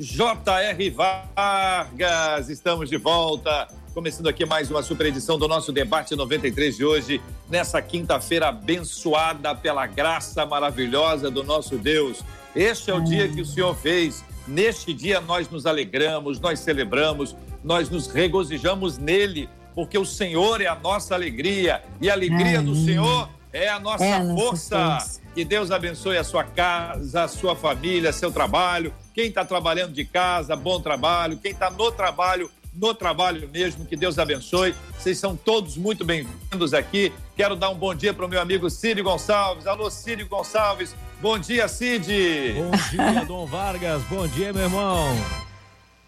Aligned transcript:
J.R. 0.00 0.90
Vargas, 0.90 2.48
estamos 2.48 2.88
de 2.88 2.96
volta. 2.96 3.68
Começando 3.92 4.28
aqui 4.28 4.46
mais 4.46 4.70
uma 4.70 4.82
super 4.82 5.04
edição 5.04 5.38
do 5.38 5.46
nosso 5.46 5.72
debate 5.72 6.16
93 6.16 6.78
de 6.78 6.84
hoje, 6.86 7.20
nessa 7.50 7.82
quinta-feira 7.82 8.48
abençoada 8.48 9.54
pela 9.54 9.86
graça 9.86 10.46
maravilhosa 10.46 11.30
do 11.30 11.44
nosso 11.44 11.76
Deus. 11.76 12.24
Este 12.56 12.90
é 12.90 12.94
o 12.94 13.04
dia 13.04 13.28
que 13.28 13.42
o 13.42 13.44
Senhor 13.44 13.76
fez. 13.76 14.24
Neste 14.48 14.94
dia 14.94 15.20
nós 15.20 15.50
nos 15.50 15.66
alegramos, 15.66 16.40
nós 16.40 16.60
celebramos, 16.60 17.36
nós 17.62 17.90
nos 17.90 18.06
regozijamos 18.06 18.96
nele, 18.96 19.50
porque 19.74 19.98
o 19.98 20.06
Senhor 20.06 20.62
é 20.62 20.66
a 20.66 20.76
nossa 20.76 21.14
alegria 21.14 21.82
e 22.00 22.08
a 22.08 22.14
alegria 22.14 22.62
do 22.62 22.74
Senhor 22.74 23.28
é 23.52 23.68
a 23.68 23.78
nossa 23.78 24.02
é 24.02 24.34
força. 24.34 25.20
Que 25.34 25.44
Deus 25.44 25.70
abençoe 25.70 26.16
a 26.16 26.24
sua 26.24 26.42
casa, 26.42 27.24
a 27.24 27.28
sua 27.28 27.54
família, 27.54 28.14
seu 28.14 28.32
trabalho. 28.32 28.94
Quem 29.14 29.28
está 29.28 29.44
trabalhando 29.44 29.92
de 29.92 30.04
casa, 30.04 30.54
bom 30.54 30.80
trabalho. 30.80 31.36
Quem 31.36 31.52
está 31.52 31.70
no 31.70 31.90
trabalho, 31.90 32.50
no 32.72 32.94
trabalho 32.94 33.48
mesmo. 33.52 33.84
Que 33.84 33.96
Deus 33.96 34.18
abençoe. 34.18 34.74
Vocês 34.96 35.18
são 35.18 35.36
todos 35.36 35.76
muito 35.76 36.04
bem-vindos 36.04 36.72
aqui. 36.72 37.12
Quero 37.36 37.56
dar 37.56 37.70
um 37.70 37.74
bom 37.74 37.94
dia 37.94 38.14
para 38.14 38.24
o 38.24 38.28
meu 38.28 38.40
amigo 38.40 38.70
Cid 38.70 39.02
Gonçalves. 39.02 39.66
Alô, 39.66 39.90
Cid 39.90 40.24
Gonçalves. 40.24 40.94
Bom 41.20 41.38
dia, 41.38 41.66
Cid. 41.66 42.54
Bom 42.54 42.70
dia, 42.90 43.24
Dom 43.24 43.46
Vargas. 43.46 44.02
Bom 44.04 44.26
dia, 44.28 44.52
meu 44.52 44.62
irmão. 44.62 45.08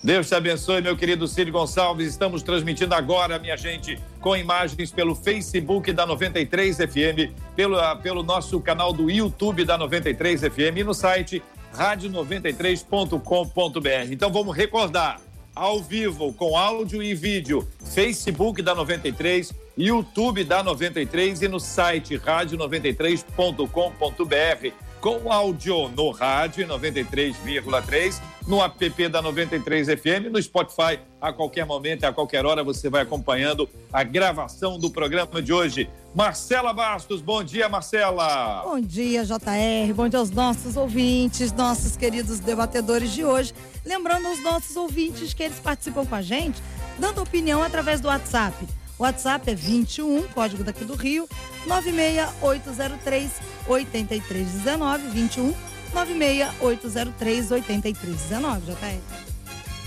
Deus 0.05 0.27
te 0.27 0.35
abençoe, 0.35 0.83
meu 0.83 0.97
querido 0.97 1.29
Cid 1.29 1.49
Gonçalves. 1.53 2.09
Estamos 2.09 2.43
transmitindo 2.43 2.93
agora, 2.93 3.39
minha 3.39 3.57
gente, 3.57 4.01
com 4.21 4.37
imagens 4.37 4.91
pelo 4.91 5.15
Facebook 5.15 5.93
da 5.93 6.05
93 6.05 6.77
FM, 6.77 7.33
pelo, 7.55 7.97
pelo 7.99 8.25
nosso 8.25 8.61
canal 8.61 8.93
do 8.93 9.09
YouTube 9.09 9.65
da 9.65 9.79
93 9.79 10.41
FM 10.41 10.79
e 10.79 10.85
no 10.85 10.93
site 10.93 11.41
rádio93.com.br. 11.75 14.13
Então 14.13 14.33
vamos 14.33 14.57
recordar, 14.57 15.21
ao 15.55 15.83
vivo, 15.83 16.33
com 16.33 16.57
áudio 16.57 17.03
e 17.03 17.15
vídeo, 17.15 17.69
Facebook 17.85 18.63
da 18.63 18.75
93, 18.75 19.53
YouTube 19.77 20.45
da 20.45 20.63
93 20.63 21.43
e 21.43 21.49
no 21.49 21.61
site 21.61 22.17
rádio93.com.br 22.17 24.92
com 25.03 25.33
áudio 25.33 25.89
no 25.89 26.13
rádio 26.13 26.65
93,3, 26.69 28.21
no 28.47 28.63
app 28.63 29.09
da 29.09 29.21
93 29.21 29.89
FM, 29.89 30.31
no 30.31 30.41
Spotify. 30.41 31.01
A 31.21 31.33
qualquer 31.33 31.67
momento, 31.67 32.05
a 32.05 32.13
qualquer 32.13 32.47
hora, 32.47 32.63
você 32.63 32.89
vai 32.89 33.03
acompanhando 33.03 33.69
a 33.93 34.05
gravação 34.05 34.79
do 34.79 34.89
programa 34.89 35.43
de 35.43 35.53
hoje. 35.53 35.91
Marcela 36.15 36.73
Bastos, 36.73 37.21
bom 37.21 37.43
dia, 37.43 37.69
Marcela. 37.69 38.63
Bom 38.63 38.81
dia, 38.81 39.25
JR. 39.25 39.93
Bom 39.93 40.09
dia 40.09 40.21
aos 40.21 40.31
nossos 40.31 40.77
ouvintes, 40.77 41.53
nossos 41.53 41.97
queridos 41.97 42.39
debatedores 42.39 43.11
de 43.11 43.25
hoje. 43.25 43.53
Lembrando 43.85 44.29
aos 44.29 44.41
nossos 44.41 44.77
ouvintes 44.77 45.35
que 45.35 45.43
eles 45.43 45.59
participam 45.59 46.07
com 46.07 46.15
a 46.15 46.23
gente, 46.23 46.63
dando 46.97 47.21
opinião 47.21 47.61
através 47.61 48.01
do 48.01 48.07
WhatsApp 48.07 48.55
WhatsApp 49.03 49.51
é 49.51 49.55
21, 49.55 50.29
código 50.29 50.63
daqui 50.63 50.85
do 50.85 50.95
Rio, 50.95 51.29
96803 51.67 53.33
8319, 53.67 55.09
21 55.09 55.53
96803 55.93 57.51
8319, 57.51 58.67
JR. 58.67 59.01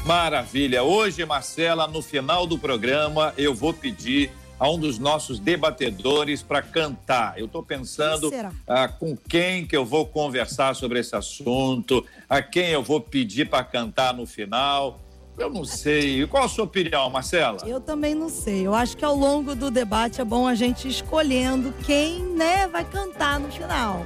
Maravilha. 0.06 0.84
Hoje, 0.84 1.26
Marcela, 1.26 1.88
no 1.88 2.02
final 2.02 2.46
do 2.46 2.60
programa, 2.60 3.34
eu 3.38 3.56
vou 3.56 3.74
pedir 3.74 4.32
a 4.60 4.70
um 4.70 4.78
dos 4.78 5.00
nossos 5.00 5.40
debatedores 5.40 6.44
para 6.44 6.62
cantar. 6.62 7.40
Eu 7.40 7.46
estou 7.46 7.64
pensando 7.64 8.30
ah, 8.68 8.90
com 8.90 9.16
quem 9.16 9.66
que 9.66 9.78
eu 9.78 9.86
vou 9.86 10.06
conversar 10.06 10.76
sobre 10.76 11.00
esse 11.00 11.16
assunto, 11.16 12.06
a 12.30 12.42
quem 12.42 12.72
eu 12.72 12.84
vou 12.84 13.00
pedir 13.00 13.50
para 13.50 13.64
cantar 13.64 14.14
no 14.14 14.26
final. 14.26 15.05
Eu 15.38 15.50
não 15.50 15.66
sei. 15.66 16.26
Qual 16.28 16.46
a 16.46 16.48
sua 16.48 16.64
opinião, 16.64 17.10
Marcela? 17.10 17.58
Eu 17.66 17.82
também 17.82 18.16
não 18.16 18.30
sei. 18.30 18.66
Eu 18.66 18.74
acho 18.74 18.96
que 18.96 19.04
ao 19.04 19.16
longo 19.16 19.54
do 19.54 19.70
debate 19.70 20.22
é 20.22 20.24
bom 20.24 20.48
a 20.48 20.56
gente 20.56 20.88
escolhendo 20.88 21.74
quem, 21.86 22.24
né, 22.24 22.68
vai 22.68 22.86
cantar 22.86 23.40
no 23.40 23.52
final. 23.52 24.06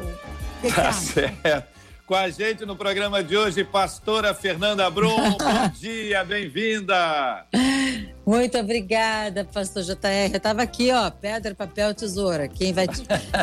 Que 0.61 0.71
tá 0.71 0.91
certo. 0.91 1.79
Com 2.05 2.15
a 2.15 2.27
gente 2.27 2.65
no 2.65 2.75
programa 2.75 3.23
de 3.23 3.37
hoje, 3.37 3.63
pastora 3.63 4.33
Fernanda 4.33 4.89
Brum. 4.89 5.37
Bom 5.37 5.69
dia, 5.79 6.23
bem-vinda. 6.23 7.45
Muito 8.25 8.57
obrigada, 8.57 9.45
pastor 9.45 9.83
JR. 9.83 10.31
Eu 10.31 10.37
estava 10.37 10.63
aqui, 10.63 10.91
ó, 10.91 11.11
pedra, 11.11 11.53
papel, 11.53 11.93
tesoura. 11.93 12.47
Quem, 12.47 12.73
vai, 12.73 12.87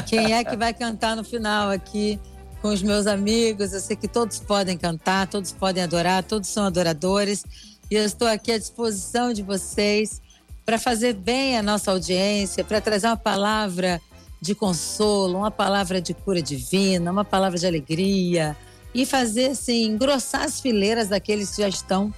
quem 0.05 0.35
é 0.35 0.43
que 0.43 0.57
vai 0.57 0.75
cantar 0.75 1.15
no 1.15 1.23
final 1.23 1.71
aqui 1.71 2.19
com 2.61 2.69
os 2.69 2.83
meus 2.83 3.07
amigos? 3.07 3.73
Eu 3.73 3.79
sei 3.79 3.95
que 3.95 4.09
todos 4.09 4.41
podem 4.41 4.77
cantar, 4.77 5.29
todos 5.29 5.53
podem 5.53 5.85
adorar, 5.85 6.25
todos 6.25 6.49
são 6.49 6.65
adoradores. 6.67 7.45
E 7.91 7.95
eu 7.95 8.05
estou 8.05 8.27
aqui 8.27 8.51
à 8.51 8.59
disposição 8.59 9.33
de 9.33 9.43
vocês 9.43 10.21
para 10.65 10.79
fazer 10.79 11.15
bem 11.15 11.57
a 11.57 11.63
nossa 11.63 11.93
audiência, 11.93 12.65
para 12.65 12.81
trazer 12.81 13.07
uma 13.07 13.17
palavra 13.17 14.01
de 14.41 14.55
consolo, 14.55 15.39
uma 15.39 15.51
palavra 15.51 16.01
de 16.01 16.13
cura 16.13 16.43
divina, 16.43 17.13
uma 17.13 17.25
palavra 17.25 17.59
de 17.59 17.67
alegria 17.67 18.57
e 18.93 19.07
fazer 19.07 19.51
assim, 19.51 19.85
engrossar 19.85 20.43
as 20.43 20.61
fileiras 20.61 21.09
daqueles 21.09 21.51
que 21.55 21.63
já 21.63 21.69
estão 21.69 22.13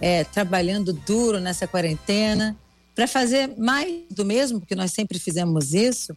é, 0.00 0.24
trabalhando 0.24 0.92
duro 0.92 1.40
nessa 1.40 1.66
quarentena, 1.66 2.56
para 2.94 3.08
fazer 3.08 3.54
mais 3.56 4.02
do 4.10 4.24
mesmo, 4.24 4.60
porque 4.60 4.74
nós 4.74 4.92
sempre 4.92 5.18
fizemos 5.18 5.74
isso, 5.74 6.16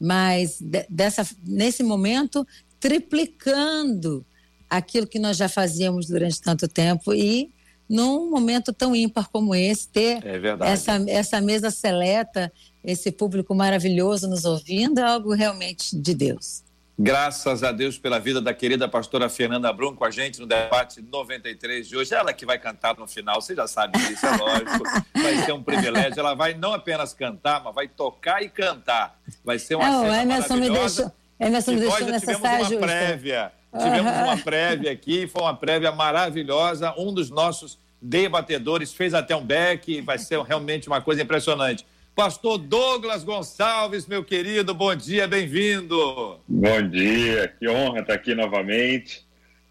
mas 0.00 0.58
dessa, 0.88 1.26
nesse 1.44 1.82
momento 1.82 2.46
triplicando 2.80 4.24
aquilo 4.68 5.06
que 5.06 5.18
nós 5.18 5.36
já 5.36 5.48
fazíamos 5.48 6.06
durante 6.06 6.40
tanto 6.40 6.68
tempo 6.68 7.14
e 7.14 7.50
num 7.88 8.30
momento 8.30 8.72
tão 8.72 8.94
ímpar 8.94 9.28
como 9.28 9.54
esse, 9.54 9.88
ter 9.88 10.24
é 10.24 10.70
essa, 10.70 11.04
essa 11.08 11.40
mesa 11.40 11.70
seleta, 11.70 12.52
esse 12.84 13.10
público 13.10 13.54
maravilhoso 13.54 14.28
nos 14.28 14.44
ouvindo, 14.44 14.98
é 14.98 15.02
algo 15.02 15.32
realmente 15.32 15.96
de 15.96 16.14
Deus. 16.14 16.62
Graças 17.00 17.62
a 17.62 17.70
Deus 17.70 17.96
pela 17.96 18.18
vida 18.18 18.40
da 18.40 18.52
querida 18.52 18.88
pastora 18.88 19.28
Fernanda 19.28 19.72
Brum 19.72 19.94
com 19.94 20.04
a 20.04 20.10
gente 20.10 20.40
no 20.40 20.46
debate 20.46 21.00
93 21.00 21.86
de 21.86 21.96
hoje. 21.96 22.12
Ela 22.12 22.32
que 22.32 22.44
vai 22.44 22.58
cantar 22.58 22.96
no 22.98 23.06
final, 23.06 23.40
você 23.40 23.54
já 23.54 23.68
sabe 23.68 23.96
disso, 24.00 24.26
é 24.26 24.36
lógico. 24.36 24.82
Vai 25.14 25.36
ser 25.44 25.52
um 25.52 25.62
privilégio. 25.62 26.18
Ela 26.18 26.34
vai 26.34 26.54
não 26.54 26.72
apenas 26.72 27.12
cantar, 27.12 27.62
mas 27.62 27.74
vai 27.74 27.86
tocar 27.86 28.42
e 28.42 28.48
cantar. 28.48 29.16
Vai 29.44 29.58
ser 29.58 29.76
uma 29.76 29.86
é, 29.86 30.00
cena 30.00 30.22
Emerson 30.22 30.54
maravilhosa. 30.54 31.02
Me 31.02 31.08
deixou, 31.08 31.12
Emerson 31.40 31.72
me 31.72 31.80
deixou 31.80 32.06
nessa 32.06 32.34
tivemos 32.34 32.42
uma 32.42 32.58
justa. 32.64 32.86
prévia 32.86 33.52
Tivemos 33.76 34.12
uma 34.12 34.36
prévia 34.42 34.92
aqui, 34.92 35.26
foi 35.26 35.42
uma 35.42 35.54
prévia 35.54 35.92
maravilhosa. 35.92 36.94
Um 36.96 37.12
dos 37.12 37.30
nossos 37.30 37.78
debatedores 38.00 38.92
fez 38.92 39.12
até 39.12 39.36
um 39.36 39.44
back, 39.44 40.00
vai 40.00 40.18
ser 40.18 40.40
realmente 40.40 40.88
uma 40.88 41.00
coisa 41.00 41.22
impressionante. 41.22 41.84
Pastor 42.14 42.58
Douglas 42.58 43.22
Gonçalves, 43.22 44.06
meu 44.06 44.24
querido, 44.24 44.74
bom 44.74 44.94
dia, 44.94 45.28
bem-vindo. 45.28 46.40
Bom 46.48 46.82
dia, 46.88 47.54
que 47.58 47.68
honra 47.68 48.00
estar 48.00 48.14
aqui 48.14 48.34
novamente. 48.34 49.24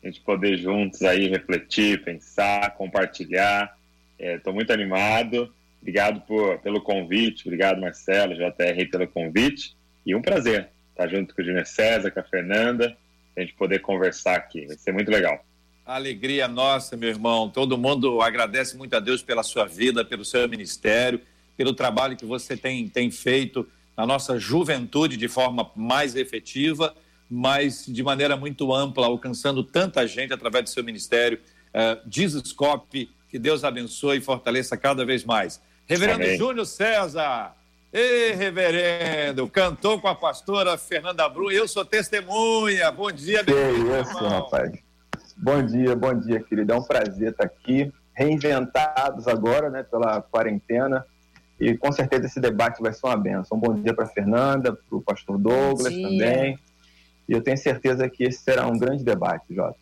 A 0.04 0.08
gente 0.08 0.22
poder 0.22 0.58
juntos 0.58 1.02
aí 1.02 1.28
refletir, 1.28 2.04
pensar, 2.04 2.76
compartilhar. 2.76 3.76
Estou 4.18 4.54
é, 4.54 4.56
muito 4.56 4.72
animado. 4.72 5.52
Obrigado 5.82 6.22
por, 6.22 6.60
pelo 6.60 6.82
convite, 6.82 7.44
obrigado 7.46 7.82
Marcelo, 7.82 8.36
JR 8.36 8.90
pelo 8.90 9.08
convite. 9.08 9.76
E 10.06 10.16
um 10.16 10.22
prazer 10.22 10.70
estar 11.04 11.16
junto 11.16 11.36
com 11.36 11.42
o 11.42 11.46
Júnior 11.46 11.66
César, 11.66 12.12
com 12.12 12.20
a 12.20 12.24
Fernanda 12.24 12.98
a 13.38 13.42
gente 13.42 13.54
poder 13.54 13.80
conversar 13.80 14.36
aqui. 14.36 14.66
Vai 14.66 14.78
ser 14.78 14.92
muito 14.92 15.10
legal. 15.12 15.44
Alegria 15.86 16.48
nossa, 16.48 16.98
meu 16.98 17.10
irmão. 17.10 17.50
Todo 17.50 17.78
mundo 17.78 18.22
agradece 18.22 18.76
muito 18.76 18.96
a 18.96 19.00
Deus 19.00 19.22
pela 19.22 19.44
sua 19.44 19.66
vida, 19.66 20.04
pelo 20.04 20.26
seu 20.26 20.48
ministério, 20.50 21.22
pelo 21.56 21.74
trabalho 21.74 22.18
que 22.18 22.26
você 22.26 22.58
tem, 22.58 22.90
tem 22.90 23.10
feito 23.10 23.68
na 23.96 24.06
nossa 24.06 24.38
juventude 24.38 25.16
de 25.18 25.28
forma 25.28 25.72
mais 25.76 26.16
efetiva, 26.16 26.94
mas 27.30 27.86
de 27.88 28.04
maneira 28.04 28.36
muito 28.36 28.74
ampla, 28.74 29.06
alcançando 29.06 29.64
tanta 29.64 30.06
gente 30.08 30.34
através 30.34 30.66
do 30.66 30.70
seu 30.70 30.84
ministério. 30.84 31.40
Uh, 31.70 32.10
Jesus 32.10 32.52
Cop, 32.52 33.10
que 33.30 33.40
Deus 33.40 33.64
abençoe 33.64 34.18
e 34.18 34.22
fortaleça 34.22 34.76
cada 34.76 35.06
vez 35.06 35.24
mais. 35.24 35.62
Reverendo 35.86 36.24
Amém. 36.24 36.38
Júnior 36.38 36.66
César, 36.66 37.56
Ei, 37.92 38.34
reverendo, 38.34 39.48
cantou 39.48 40.00
com 40.00 40.10
a 40.10 40.16
pastora 40.16 40.78
Fernanda 40.78 41.28
Brum, 41.30 41.50
eu 41.50 41.68
sou 41.70 41.86
testemunha. 41.86 42.92
Bom 42.92 43.10
dia, 43.10 43.42
meu 43.44 43.58
irmão. 43.58 44.02
isso, 44.02 44.28
rapaz. 44.28 44.72
Bom 45.38 45.66
dia, 45.66 45.96
bom 45.96 46.14
dia, 46.14 46.42
querido. 46.42 46.74
É 46.74 46.76
um 46.76 46.84
prazer 46.84 47.32
estar 47.32 47.46
aqui, 47.46 47.90
reinventados 48.14 49.26
agora, 49.28 49.70
né, 49.70 49.84
pela 49.84 50.22
quarentena. 50.22 51.06
E 51.58 51.78
com 51.78 51.90
certeza 51.92 52.26
esse 52.26 52.42
debate 52.42 52.82
vai 52.82 52.92
ser 52.92 53.08
uma 53.08 53.16
benção. 53.16 53.58
Um 53.58 53.62
bom 53.62 53.74
dia 53.82 53.94
para 53.94 54.06
Fernanda, 54.06 54.74
para 54.74 54.98
o 54.98 55.02
pastor 55.02 55.38
Douglas 55.38 55.94
também. 55.94 56.60
E 57.28 57.32
eu 57.32 57.42
tenho 57.42 57.58
certeza 57.58 58.10
que 58.10 58.26
esse 58.26 58.44
será 58.44 58.68
um 58.68 58.78
grande 58.78 59.04
debate, 59.04 59.56
Jota. 59.56 59.80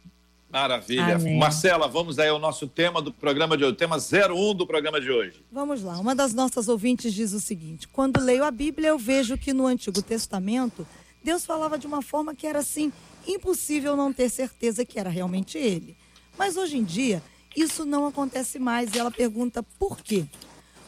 Maravilha. 0.55 1.15
Amém. 1.17 1.37
Marcela, 1.37 1.85
vamos 1.85 2.17
aí 2.17 2.29
ao 2.29 2.39
nosso 2.39 2.65
tema 2.65 3.01
do 3.01 3.11
programa 3.11 3.57
de 3.57 3.65
hoje, 3.65 3.75
tema 3.75 3.97
01 3.97 4.55
do 4.55 4.65
programa 4.65 5.01
de 5.01 5.11
hoje. 5.11 5.43
Vamos 5.51 5.83
lá. 5.83 5.99
Uma 5.99 6.15
das 6.15 6.33
nossas 6.33 6.69
ouvintes 6.69 7.13
diz 7.13 7.33
o 7.33 7.41
seguinte: 7.41 7.89
quando 7.89 8.21
leio 8.21 8.41
a 8.45 8.51
Bíblia, 8.51 8.87
eu 8.87 8.97
vejo 8.97 9.37
que 9.37 9.51
no 9.51 9.67
Antigo 9.67 10.01
Testamento, 10.01 10.87
Deus 11.21 11.45
falava 11.45 11.77
de 11.77 11.85
uma 11.85 12.01
forma 12.01 12.33
que 12.33 12.47
era 12.47 12.59
assim, 12.59 12.93
impossível 13.27 13.97
não 13.97 14.13
ter 14.13 14.29
certeza 14.29 14.85
que 14.85 14.97
era 14.97 15.09
realmente 15.09 15.57
ele. 15.57 15.97
Mas 16.37 16.55
hoje 16.55 16.77
em 16.77 16.85
dia, 16.85 17.21
isso 17.53 17.83
não 17.83 18.07
acontece 18.07 18.57
mais 18.57 18.95
e 18.95 18.97
ela 18.97 19.11
pergunta 19.11 19.61
por 19.77 19.97
quê? 19.97 20.23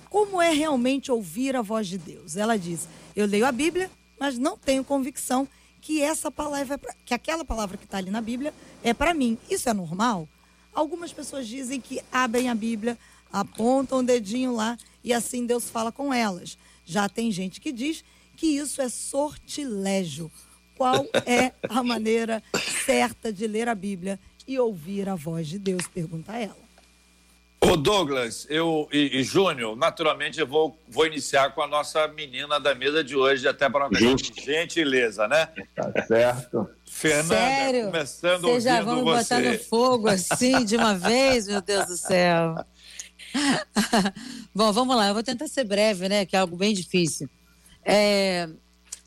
Como 0.09 0.41
é 0.41 0.53
realmente 0.53 1.11
ouvir 1.11 1.57
a 1.57 1.61
voz 1.61 1.89
de 1.89 1.97
Deus? 1.97 2.37
Ela 2.37 2.57
diz: 2.57 2.87
Eu 3.13 3.25
leio 3.25 3.45
a 3.45 3.51
Bíblia, 3.51 3.91
mas 4.17 4.37
não 4.37 4.57
tenho 4.57 4.81
convicção 4.85 5.45
que 5.81 6.01
essa 6.01 6.31
palavra, 6.31 6.75
é 6.75 6.77
pra, 6.77 6.93
que 7.05 7.13
aquela 7.13 7.45
palavra 7.45 7.77
que 7.77 7.85
está 7.85 7.97
ali 7.97 8.11
na 8.11 8.21
Bíblia 8.21 8.53
é 8.83 8.93
para 8.93 9.13
mim. 9.13 9.37
Isso 9.49 9.69
é 9.69 9.73
normal? 9.73 10.27
Algumas 10.73 11.11
pessoas 11.11 11.47
dizem 11.47 11.81
que 11.81 12.01
abrem 12.11 12.49
a 12.49 12.55
Bíblia, 12.55 12.97
apontam 13.31 13.99
o 13.99 14.03
dedinho 14.03 14.53
lá 14.53 14.77
e 15.03 15.13
assim 15.13 15.45
Deus 15.45 15.69
fala 15.69 15.91
com 15.91 16.13
elas. 16.13 16.57
Já 16.85 17.09
tem 17.09 17.31
gente 17.31 17.59
que 17.59 17.71
diz 17.71 18.03
que 18.35 18.47
isso 18.47 18.81
é 18.81 18.89
sortilégio. 18.89 20.31
Qual 20.75 21.07
é 21.25 21.51
a 21.67 21.81
maneira 21.81 22.43
certa 22.85 23.33
de 23.33 23.47
ler 23.47 23.67
a 23.67 23.73
Bíblia 23.73 24.19
e 24.47 24.59
ouvir 24.59 25.09
a 25.09 25.15
voz 25.15 25.47
de 25.47 25.57
Deus? 25.57 25.87
Pergunta 25.87 26.33
ela. 26.33 26.66
Ô 27.59 27.75
Douglas, 27.75 28.45
eu 28.49 28.87
e, 28.91 29.19
e 29.19 29.23
Júnior, 29.23 29.75
naturalmente 29.75 30.39
eu 30.39 30.45
vou, 30.45 30.77
vou 30.87 31.07
iniciar 31.07 31.53
com 31.55 31.61
a 31.61 31.67
nossa 31.67 32.07
menina 32.07 32.59
da 32.59 32.75
mesa 32.75 33.03
de 33.03 33.15
hoje, 33.15 33.47
até 33.47 33.67
para 33.67 33.87
uma 33.87 33.99
gentileza, 33.99 35.27
né? 35.27 35.49
Tá 35.75 36.05
certo. 36.05 36.69
Fernanda, 36.85 37.35
Sério? 37.35 37.85
começando 37.85 38.41
Vocês 38.41 38.63
já 38.63 38.81
vão 38.81 38.97
me 38.97 39.03
botar 39.03 39.39
no 39.39 39.57
fogo 39.59 40.07
assim 40.07 40.63
de 40.65 40.77
uma 40.77 40.93
vez, 40.93 41.47
meu 41.47 41.61
Deus 41.61 41.87
do 41.87 41.97
céu. 41.97 42.55
Bom, 44.53 44.71
vamos 44.71 44.95
lá, 44.95 45.07
eu 45.07 45.13
vou 45.13 45.23
tentar 45.23 45.47
ser 45.47 45.63
breve, 45.63 46.07
né? 46.07 46.25
Que 46.25 46.35
é 46.35 46.39
algo 46.39 46.55
bem 46.55 46.73
difícil. 46.73 47.27
É, 47.83 48.47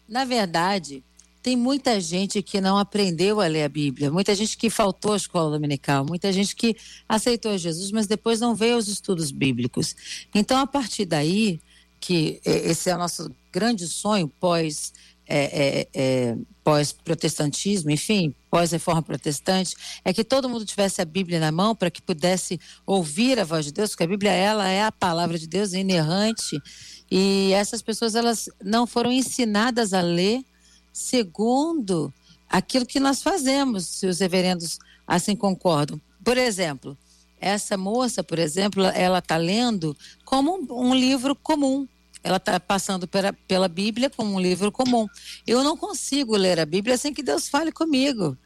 na 0.08 0.24
verdade, 0.24 1.04
tem 1.42 1.56
muita 1.56 2.00
gente 2.00 2.42
que 2.42 2.60
não 2.60 2.76
aprendeu 2.76 3.40
a 3.40 3.46
ler 3.46 3.64
a 3.64 3.68
Bíblia, 3.68 4.10
muita 4.10 4.34
gente 4.34 4.56
que 4.56 4.68
faltou 4.68 5.14
à 5.14 5.16
escola 5.16 5.50
dominical, 5.50 6.04
muita 6.04 6.32
gente 6.32 6.54
que 6.54 6.76
aceitou 7.08 7.56
Jesus, 7.56 7.90
mas 7.90 8.06
depois 8.06 8.40
não 8.40 8.54
veio 8.54 8.74
aos 8.74 8.88
estudos 8.88 9.30
bíblicos. 9.30 9.96
Então, 10.34 10.58
a 10.58 10.66
partir 10.66 11.04
daí, 11.06 11.60
que 11.98 12.40
esse 12.44 12.90
é 12.90 12.94
o 12.94 12.98
nosso 12.98 13.30
grande 13.52 13.86
sonho 13.86 14.28
pós 14.28 14.92
é, 15.26 15.38
é, 15.38 15.88
é, 15.94 16.36
pós-protestantismo, 16.64 17.90
enfim, 17.90 18.34
pós-reforma 18.50 19.00
protestante, 19.00 19.76
é 20.04 20.12
que 20.12 20.24
todo 20.24 20.48
mundo 20.48 20.64
tivesse 20.64 21.00
a 21.00 21.04
Bíblia 21.04 21.38
na 21.38 21.52
mão 21.52 21.74
para 21.74 21.90
que 21.90 22.02
pudesse 22.02 22.60
ouvir 22.84 23.38
a 23.38 23.44
voz 23.44 23.64
de 23.64 23.72
Deus, 23.72 23.90
porque 23.90 24.02
a 24.02 24.08
Bíblia 24.08 24.32
ela 24.32 24.68
é 24.68 24.82
a 24.82 24.90
palavra 24.90 25.38
de 25.38 25.46
Deus, 25.46 25.72
inerrante, 25.72 26.60
e 27.08 27.52
essas 27.52 27.80
pessoas 27.80 28.14
elas 28.14 28.48
não 28.62 28.86
foram 28.86 29.12
ensinadas 29.12 29.92
a 29.94 30.00
ler 30.00 30.42
segundo 30.92 32.12
aquilo 32.48 32.84
que 32.84 32.98
nós 32.98 33.22
fazemos, 33.22 33.86
se 33.86 34.06
os 34.06 34.18
reverendos 34.18 34.78
assim 35.06 35.36
concordam. 35.36 36.00
Por 36.24 36.36
exemplo, 36.36 36.96
essa 37.40 37.76
moça, 37.76 38.22
por 38.22 38.38
exemplo, 38.38 38.84
ela 38.84 39.18
está 39.18 39.36
lendo 39.36 39.96
como 40.24 40.56
um, 40.56 40.88
um, 40.88 40.94
livro 40.94 41.34
comum. 41.34 41.88
Ela 42.22 42.36
está 42.36 42.60
passando 42.60 43.08
pela, 43.08 43.32
pela 43.32 43.66
Bíblia 43.66 44.10
como 44.10 44.34
um 44.34 44.40
livro 44.40 44.70
comum. 44.70 45.06
Eu 45.46 45.64
não 45.64 45.76
consigo 45.76 46.36
ler 46.36 46.60
a 46.60 46.66
Bíblia 46.66 46.98
sem 46.98 47.14
que 47.14 47.22
Deus 47.22 47.48
fale 47.48 47.72
comigo. 47.72 48.36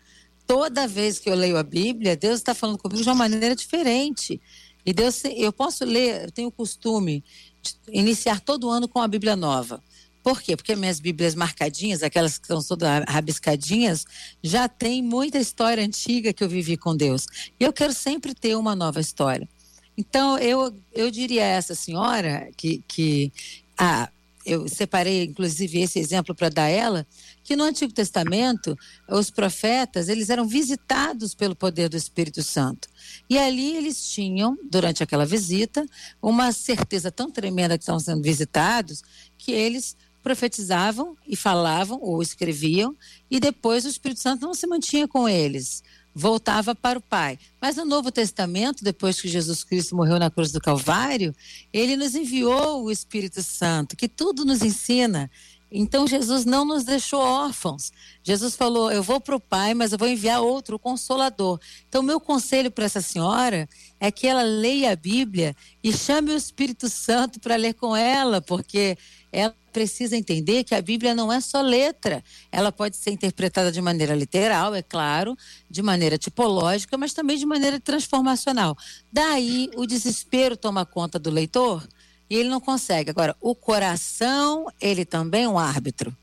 Toda 0.47 0.87
vez 0.87 1.19
que 1.19 1.29
eu 1.29 1.35
leio 1.35 1.57
a 1.57 1.63
Bíblia, 1.63 2.17
Deus 2.17 2.37
está 2.37 2.55
falando 2.55 2.79
comigo 2.79 3.03
de 3.03 3.09
uma 3.09 3.15
maneira 3.15 3.57
diferente. 3.57 4.41
E 4.87 4.93
Deus, 4.93 5.23
eu 5.25 5.53
posso 5.53 5.85
ler, 5.85 6.25
eu 6.25 6.31
tenho 6.31 6.49
o 6.49 6.53
costume 6.53 7.25
de 7.63 7.75
iniciar 7.89 8.41
todo 8.41 8.71
ano 8.71 8.87
com 8.87 9.01
a 9.01 9.09
Bíblia 9.09 9.35
nova. 9.35 9.83
Por 10.25 10.41
quê? 10.41 10.57
Porque 10.57 10.75
minhas 10.75 11.01
Bíblias 11.01 11.35
marcadinhas, 11.35 12.03
aquelas 12.03 12.39
que 12.39 12.45
estão 12.45 12.63
todas 12.63 13.05
rabiscadinhas, 13.07 14.07
já 14.43 14.67
tem 14.67 15.03
muita 15.03 15.39
história 15.39 15.85
antiga 15.85 16.33
que 16.33 16.43
eu 16.43 16.49
vivi 16.49 16.79
com 16.79 16.97
Deus. 16.97 17.27
E 17.61 17.63
eu 17.63 17.75
quero 17.75 17.93
sempre 17.93 18.35
ter 18.35 18.57
uma 18.57 18.75
nova 18.75 18.99
história. 18.99 19.47
Então, 19.99 20.39
eu, 20.39 20.75
eu 20.95 21.11
diria 21.11 21.43
a 21.43 21.49
essa 21.49 21.75
senhora 21.75 22.49
que, 22.57 22.83
que 22.89 23.31
ah, 23.77 24.09
eu 24.47 24.67
separei 24.67 25.25
inclusive 25.25 25.81
esse 25.81 25.99
exemplo 25.99 26.35
para 26.35 26.49
dar 26.49 26.69
ela, 26.69 27.07
que 27.43 27.55
no 27.55 27.65
Antigo 27.65 27.93
Testamento 27.93 28.77
os 29.09 29.31
profetas 29.31 30.09
eles 30.09 30.31
eram 30.31 30.47
visitados 30.47 31.35
pelo 31.35 31.55
poder 31.55 31.89
do 31.89 31.97
Espírito 31.97 32.43
Santo 32.43 32.89
e 33.29 33.39
ali 33.39 33.77
eles 33.77 34.09
tinham 34.09 34.59
durante 34.71 35.03
aquela 35.03 35.25
visita 35.25 35.87
uma 36.21 36.53
certeza 36.53 37.11
tão 37.11 37.31
tremenda 37.31 37.79
que 37.79 37.83
estão 37.83 37.99
sendo 37.99 38.23
visitados 38.23 39.03
que 39.39 39.53
eles 39.53 39.97
profetizavam 40.25 41.15
e 41.29 41.37
falavam 41.37 41.99
ou 42.01 42.23
escreviam, 42.23 42.97
e 43.31 43.39
depois 43.39 43.85
o 43.85 43.89
Espírito 43.89 44.23
Santo 44.23 44.47
não 44.47 44.55
se 44.55 44.67
mantinha 44.67 45.07
com 45.07 45.29
eles, 45.29 45.83
voltava 46.15 46.75
para 46.75 46.99
o 46.99 47.03
Pai. 47.03 47.39
Mas 47.61 47.77
no 47.77 47.85
Novo 47.85 48.11
Testamento, 48.11 48.83
depois 48.83 49.21
que 49.21 49.29
Jesus 49.29 49.63
Cristo 49.63 49.95
morreu 49.95 50.19
na 50.19 50.31
cruz 50.31 50.51
do 50.51 50.63
Calvário, 50.63 51.35
ele 51.71 51.95
nos 51.95 52.15
enviou 52.15 52.85
o 52.85 52.91
Espírito 52.91 53.43
Santo, 53.43 53.95
que 53.95 54.09
tudo 54.09 54.47
nos 54.47 54.63
ensina. 54.63 55.31
Então 55.71 56.07
Jesus 56.07 56.47
não 56.47 56.65
nos 56.65 56.85
deixou 56.85 57.21
órfãos. 57.21 57.93
Jesus 58.23 58.57
falou: 58.57 58.91
Eu 58.91 59.03
vou 59.03 59.21
para 59.21 59.37
o 59.37 59.41
Pai, 59.41 59.75
mas 59.75 59.93
eu 59.93 59.99
vou 59.99 60.09
enviar 60.09 60.41
outro, 60.41 60.77
o 60.77 60.79
Consolador. 60.79 61.61
Então, 61.89 62.03
meu 62.03 62.21
conselho 62.21 62.71
para 62.71 62.85
essa 62.85 63.01
senhora 63.01 63.69
é 64.01 64.11
que 64.11 64.27
ela 64.27 64.43
leia 64.43 64.93
a 64.93 64.97
Bíblia 64.97 65.55
e 65.83 65.93
chame 65.93 66.31
o 66.31 66.37
Espírito 66.37 66.89
Santo 66.89 67.41
para 67.41 67.57
ler 67.57 67.75
com 67.75 67.95
ela, 67.95 68.41
porque 68.41 68.97
ela 69.33 69.55
precisa 69.75 70.17
entender 70.17 70.63
que 70.63 70.73
a 70.73 70.81
Bíblia 70.81 71.17
não 71.17 71.33
é 71.33 71.41
só 71.41 71.61
letra. 71.61 72.23
Ela 72.53 72.71
pode 72.71 72.97
ser 72.97 73.11
interpretada 73.11 73.73
de 73.73 73.83
maneira 73.83 74.15
literal, 74.15 74.73
é 74.73 74.83
claro, 74.83 75.37
de 75.69 75.83
maneira 75.83 76.17
tipológica, 76.17 76.97
mas 76.97 77.13
também 77.13 77.37
de 77.37 77.45
maneira 77.45 77.81
transformacional. 77.81 78.79
Daí 79.13 79.69
o 79.75 79.85
desespero 79.85 80.57
toma 80.57 80.87
conta 80.87 81.19
do 81.19 81.29
leitor 81.29 81.87
e 82.31 82.37
ele 82.37 82.49
não 82.49 82.61
consegue. 82.61 83.11
Agora, 83.11 83.37
o 83.41 83.53
coração, 83.53 84.67
ele 84.81 85.05
também 85.05 85.43
é 85.43 85.49
um 85.49 85.59
árbitro. 85.59 86.17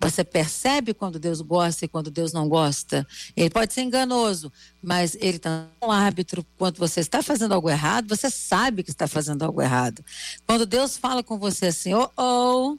Você 0.00 0.22
percebe 0.22 0.94
quando 0.94 1.18
Deus 1.18 1.40
gosta 1.40 1.84
e 1.84 1.88
quando 1.88 2.10
Deus 2.10 2.32
não 2.32 2.48
gosta. 2.48 3.06
Ele 3.36 3.50
pode 3.50 3.74
ser 3.74 3.82
enganoso, 3.82 4.52
mas 4.82 5.16
ele 5.20 5.40
é 5.44 5.86
um 5.86 5.90
árbitro. 5.90 6.46
Quando 6.56 6.78
você 6.78 7.00
está 7.00 7.22
fazendo 7.22 7.52
algo 7.52 7.68
errado, 7.68 8.08
você 8.08 8.30
sabe 8.30 8.82
que 8.84 8.90
está 8.90 9.08
fazendo 9.08 9.44
algo 9.44 9.60
errado. 9.60 10.04
Quando 10.46 10.64
Deus 10.64 10.96
fala 10.96 11.22
com 11.22 11.36
você 11.36 11.66
assim, 11.66 11.94
oh, 11.94 12.10
oh, 12.16 12.78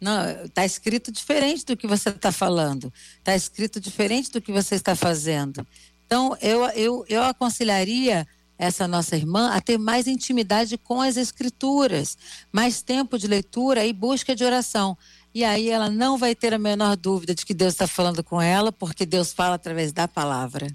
não, 0.00 0.28
está 0.44 0.64
escrito 0.64 1.12
diferente 1.12 1.64
do 1.66 1.76
que 1.76 1.86
você 1.86 2.08
está 2.08 2.32
falando. 2.32 2.92
Está 3.18 3.34
escrito 3.36 3.78
diferente 3.78 4.30
do 4.30 4.40
que 4.40 4.52
você 4.52 4.74
está 4.74 4.96
fazendo. 4.96 5.66
Então, 6.06 6.36
eu, 6.40 6.64
eu, 6.70 7.04
eu 7.08 7.22
aconselharia 7.22 8.26
essa 8.58 8.86
nossa 8.86 9.16
irmã 9.16 9.50
a 9.50 9.60
ter 9.60 9.78
mais 9.78 10.06
intimidade 10.06 10.78
com 10.78 11.00
as 11.00 11.16
escrituras, 11.16 12.16
mais 12.52 12.82
tempo 12.82 13.18
de 13.18 13.26
leitura 13.26 13.84
e 13.84 13.92
busca 13.92 14.34
de 14.34 14.44
oração. 14.44 14.96
E 15.34 15.42
aí 15.42 15.68
ela 15.68 15.90
não 15.90 16.16
vai 16.16 16.34
ter 16.34 16.54
a 16.54 16.58
menor 16.58 16.96
dúvida 16.96 17.34
de 17.34 17.44
que 17.44 17.52
Deus 17.52 17.72
está 17.72 17.88
falando 17.88 18.22
com 18.22 18.40
ela, 18.40 18.70
porque 18.70 19.04
Deus 19.04 19.32
fala 19.32 19.56
através 19.56 19.92
da 19.92 20.06
palavra. 20.06 20.68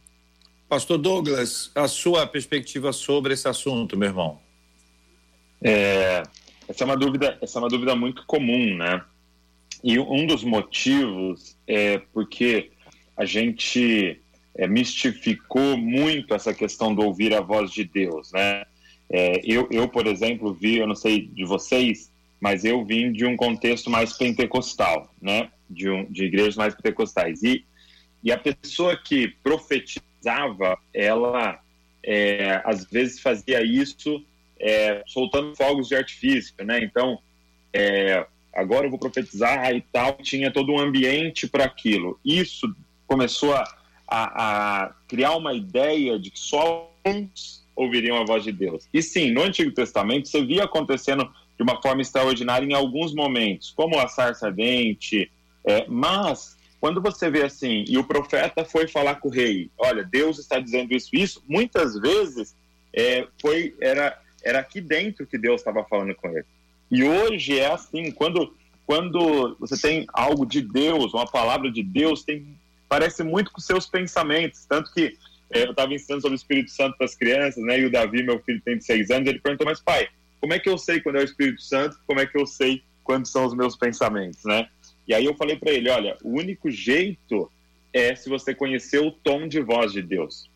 Pastor 0.67 0.97
Douglas, 0.97 1.71
a 1.73 1.87
sua 1.87 2.27
perspectiva 2.27 2.91
sobre 2.91 3.33
esse 3.33 3.47
assunto, 3.47 3.97
meu 3.97 4.09
irmão? 4.09 4.39
É, 5.63 6.23
essa 6.67 6.83
é 6.83 6.85
uma 6.85 6.97
dúvida, 6.97 7.37
essa 7.41 7.57
é 7.57 7.61
uma 7.61 7.69
dúvida 7.69 7.95
muito 7.95 8.25
comum, 8.25 8.75
né? 8.75 9.01
E 9.81 9.97
um 9.97 10.27
dos 10.27 10.43
motivos 10.43 11.55
é 11.65 11.97
porque 12.13 12.71
a 13.15 13.23
gente 13.23 14.21
é, 14.55 14.67
mistificou 14.67 15.77
muito 15.77 16.33
essa 16.33 16.53
questão 16.53 16.93
do 16.93 17.01
ouvir 17.01 17.33
a 17.33 17.39
voz 17.39 17.71
de 17.71 17.85
Deus, 17.85 18.31
né? 18.33 18.65
É, 19.09 19.41
eu, 19.43 19.69
eu, 19.71 19.87
por 19.87 20.05
exemplo, 20.05 20.53
vi, 20.53 20.77
eu 20.77 20.85
não 20.85 20.95
sei 20.95 21.25
de 21.27 21.45
vocês, 21.45 22.11
mas 22.39 22.63
eu 22.63 22.83
vim 22.85 23.11
de 23.11 23.25
um 23.25 23.35
contexto 23.35 23.89
mais 23.89 24.13
pentecostal, 24.13 25.13
né? 25.21 25.49
De, 25.69 25.89
um, 25.89 26.05
de 26.05 26.25
igrejas 26.25 26.55
mais 26.55 26.73
pentecostais. 26.73 27.43
E, 27.43 27.65
e 28.23 28.31
a 28.31 28.37
pessoa 28.37 28.97
que 28.97 29.27
profetizava, 29.43 30.77
ela 30.93 31.59
é, 32.03 32.61
às 32.65 32.85
vezes 32.85 33.19
fazia 33.19 33.61
isso 33.63 34.23
é, 34.59 35.03
soltando 35.05 35.55
fogos 35.55 35.87
de 35.87 35.95
artifício, 35.95 36.53
né? 36.63 36.79
Então, 36.81 37.19
é, 37.73 38.25
agora 38.53 38.85
eu 38.85 38.89
vou 38.89 38.99
profetizar 38.99 39.73
e 39.75 39.81
tal, 39.81 40.13
tinha 40.17 40.51
todo 40.51 40.71
um 40.71 40.79
ambiente 40.79 41.47
para 41.47 41.65
aquilo. 41.65 42.19
Isso 42.23 42.73
começou 43.07 43.53
a, 43.53 43.63
a, 44.07 44.83
a 44.83 44.93
criar 45.07 45.35
uma 45.35 45.53
ideia 45.53 46.19
de 46.19 46.31
que 46.31 46.39
só 46.39 46.91
uns 47.05 47.65
ouviriam 47.75 48.17
a 48.17 48.25
voz 48.25 48.43
de 48.43 48.51
Deus. 48.51 48.87
E 48.93 49.01
sim, 49.01 49.31
no 49.31 49.41
Antigo 49.41 49.71
Testamento 49.71 50.27
você 50.27 50.43
via 50.43 50.65
acontecendo 50.65 51.31
de 51.59 51.63
uma 51.63 51.81
forma 51.81 52.01
extraordinária 52.01 52.65
em 52.65 52.73
alguns 52.73 53.13
momentos, 53.13 53.73
como 53.75 53.99
a 53.99 54.07
sarça 54.07 54.47
ardente, 54.47 55.29
é, 55.65 55.85
mas 55.89 56.57
quando 56.79 57.01
você 57.01 57.29
vê 57.29 57.43
assim, 57.43 57.83
e 57.85 57.97
o 57.97 58.03
profeta 58.05 58.63
foi 58.63 58.87
falar 58.87 59.15
com 59.15 59.27
o 59.27 59.31
rei, 59.31 59.69
olha, 59.77 60.01
Deus 60.05 60.39
está 60.39 60.57
dizendo 60.57 60.93
isso, 60.93 61.09
isso, 61.11 61.43
muitas 61.45 61.99
vezes 61.99 62.55
é, 62.93 63.27
foi 63.41 63.75
era 63.81 64.17
era 64.41 64.59
aqui 64.59 64.79
dentro 64.79 65.27
que 65.27 65.37
Deus 65.37 65.59
estava 65.59 65.83
falando 65.83 66.15
com 66.15 66.29
ele. 66.29 66.45
E 66.89 67.03
hoje 67.03 67.59
é 67.59 67.67
assim, 67.67 68.09
quando 68.09 68.55
quando 68.85 69.57
você 69.59 69.77
tem 69.77 70.07
algo 70.13 70.45
de 70.45 70.61
Deus, 70.61 71.13
uma 71.13 71.29
palavra 71.29 71.69
de 71.69 71.83
Deus, 71.83 72.23
tem 72.23 72.55
parece 72.87 73.21
muito 73.21 73.51
com 73.51 73.59
seus 73.59 73.85
pensamentos, 73.85 74.65
tanto 74.65 74.93
que 74.93 75.17
é, 75.51 75.63
eu 75.65 75.71
estava 75.71 75.93
ensinando 75.93 76.21
sobre 76.21 76.35
o 76.35 76.41
Espírito 76.41 76.71
Santo 76.71 76.95
para 76.95 77.05
as 77.05 77.15
crianças, 77.15 77.61
né? 77.65 77.81
E 77.81 77.85
o 77.85 77.91
Davi, 77.91 78.23
meu 78.23 78.39
filho, 78.39 78.61
tem 78.61 78.79
seis 78.79 79.11
anos, 79.11 79.27
ele 79.27 79.39
perguntou: 79.39 79.67
"Mas 79.67 79.81
pai, 79.81 80.07
como 80.39 80.53
é 80.53 80.59
que 80.59 80.69
eu 80.69 80.77
sei 80.77 81.01
quando 81.01 81.17
é 81.17 81.21
o 81.21 81.25
Espírito 81.25 81.61
Santo? 81.61 81.97
Como 82.05 82.19
é 82.19 82.25
que 82.25 82.37
eu 82.37 82.45
sei 82.45 82.83
quando 83.03 83.25
são 83.25 83.45
os 83.45 83.53
meus 83.53 83.75
pensamentos, 83.75 84.43
né?" 84.45 84.67
E 85.07 85.13
aí 85.13 85.25
eu 85.25 85.35
falei 85.35 85.55
para 85.55 85.71
ele: 85.71 85.89
"Olha, 85.89 86.17
o 86.23 86.37
único 86.37 86.69
jeito 86.69 87.51
é 87.93 88.15
se 88.15 88.29
você 88.29 88.53
conhecer 88.53 88.99
o 88.99 89.11
tom 89.11 89.47
de 89.47 89.61
voz 89.61 89.91
de 89.91 90.01
Deus. 90.01 90.49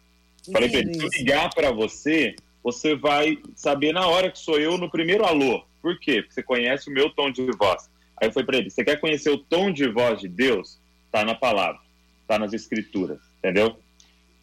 Falei 0.51 0.69
para 0.69 0.79
ele: 0.79 0.93
se 0.93 1.19
ligar 1.19 1.49
para 1.53 1.71
você, 1.71 2.35
você 2.63 2.95
vai 2.95 3.37
saber 3.55 3.93
na 3.93 4.07
hora 4.07 4.31
que 4.31 4.39
sou 4.39 4.59
eu 4.59 4.77
no 4.77 4.89
primeiro 4.89 5.25
alô. 5.25 5.63
Por 5.81 5.99
quê? 5.99 6.21
Porque 6.21 6.35
você 6.35 6.43
conhece 6.43 6.89
o 6.89 6.93
meu 6.93 7.09
tom 7.09 7.31
de 7.31 7.45
voz. 7.57 7.89
Aí 8.17 8.27
eu 8.27 8.31
falei 8.31 8.45
para 8.45 8.57
ele: 8.57 8.69
você 8.69 8.83
quer 8.83 8.99
conhecer 8.99 9.29
o 9.29 9.37
tom 9.37 9.71
de 9.71 9.87
voz 9.87 10.19
de 10.19 10.27
Deus? 10.27 10.79
Está 11.05 11.23
na 11.23 11.35
palavra, 11.35 11.79
está 12.21 12.39
nas 12.39 12.53
escrituras, 12.53 13.19
entendeu? 13.39 13.77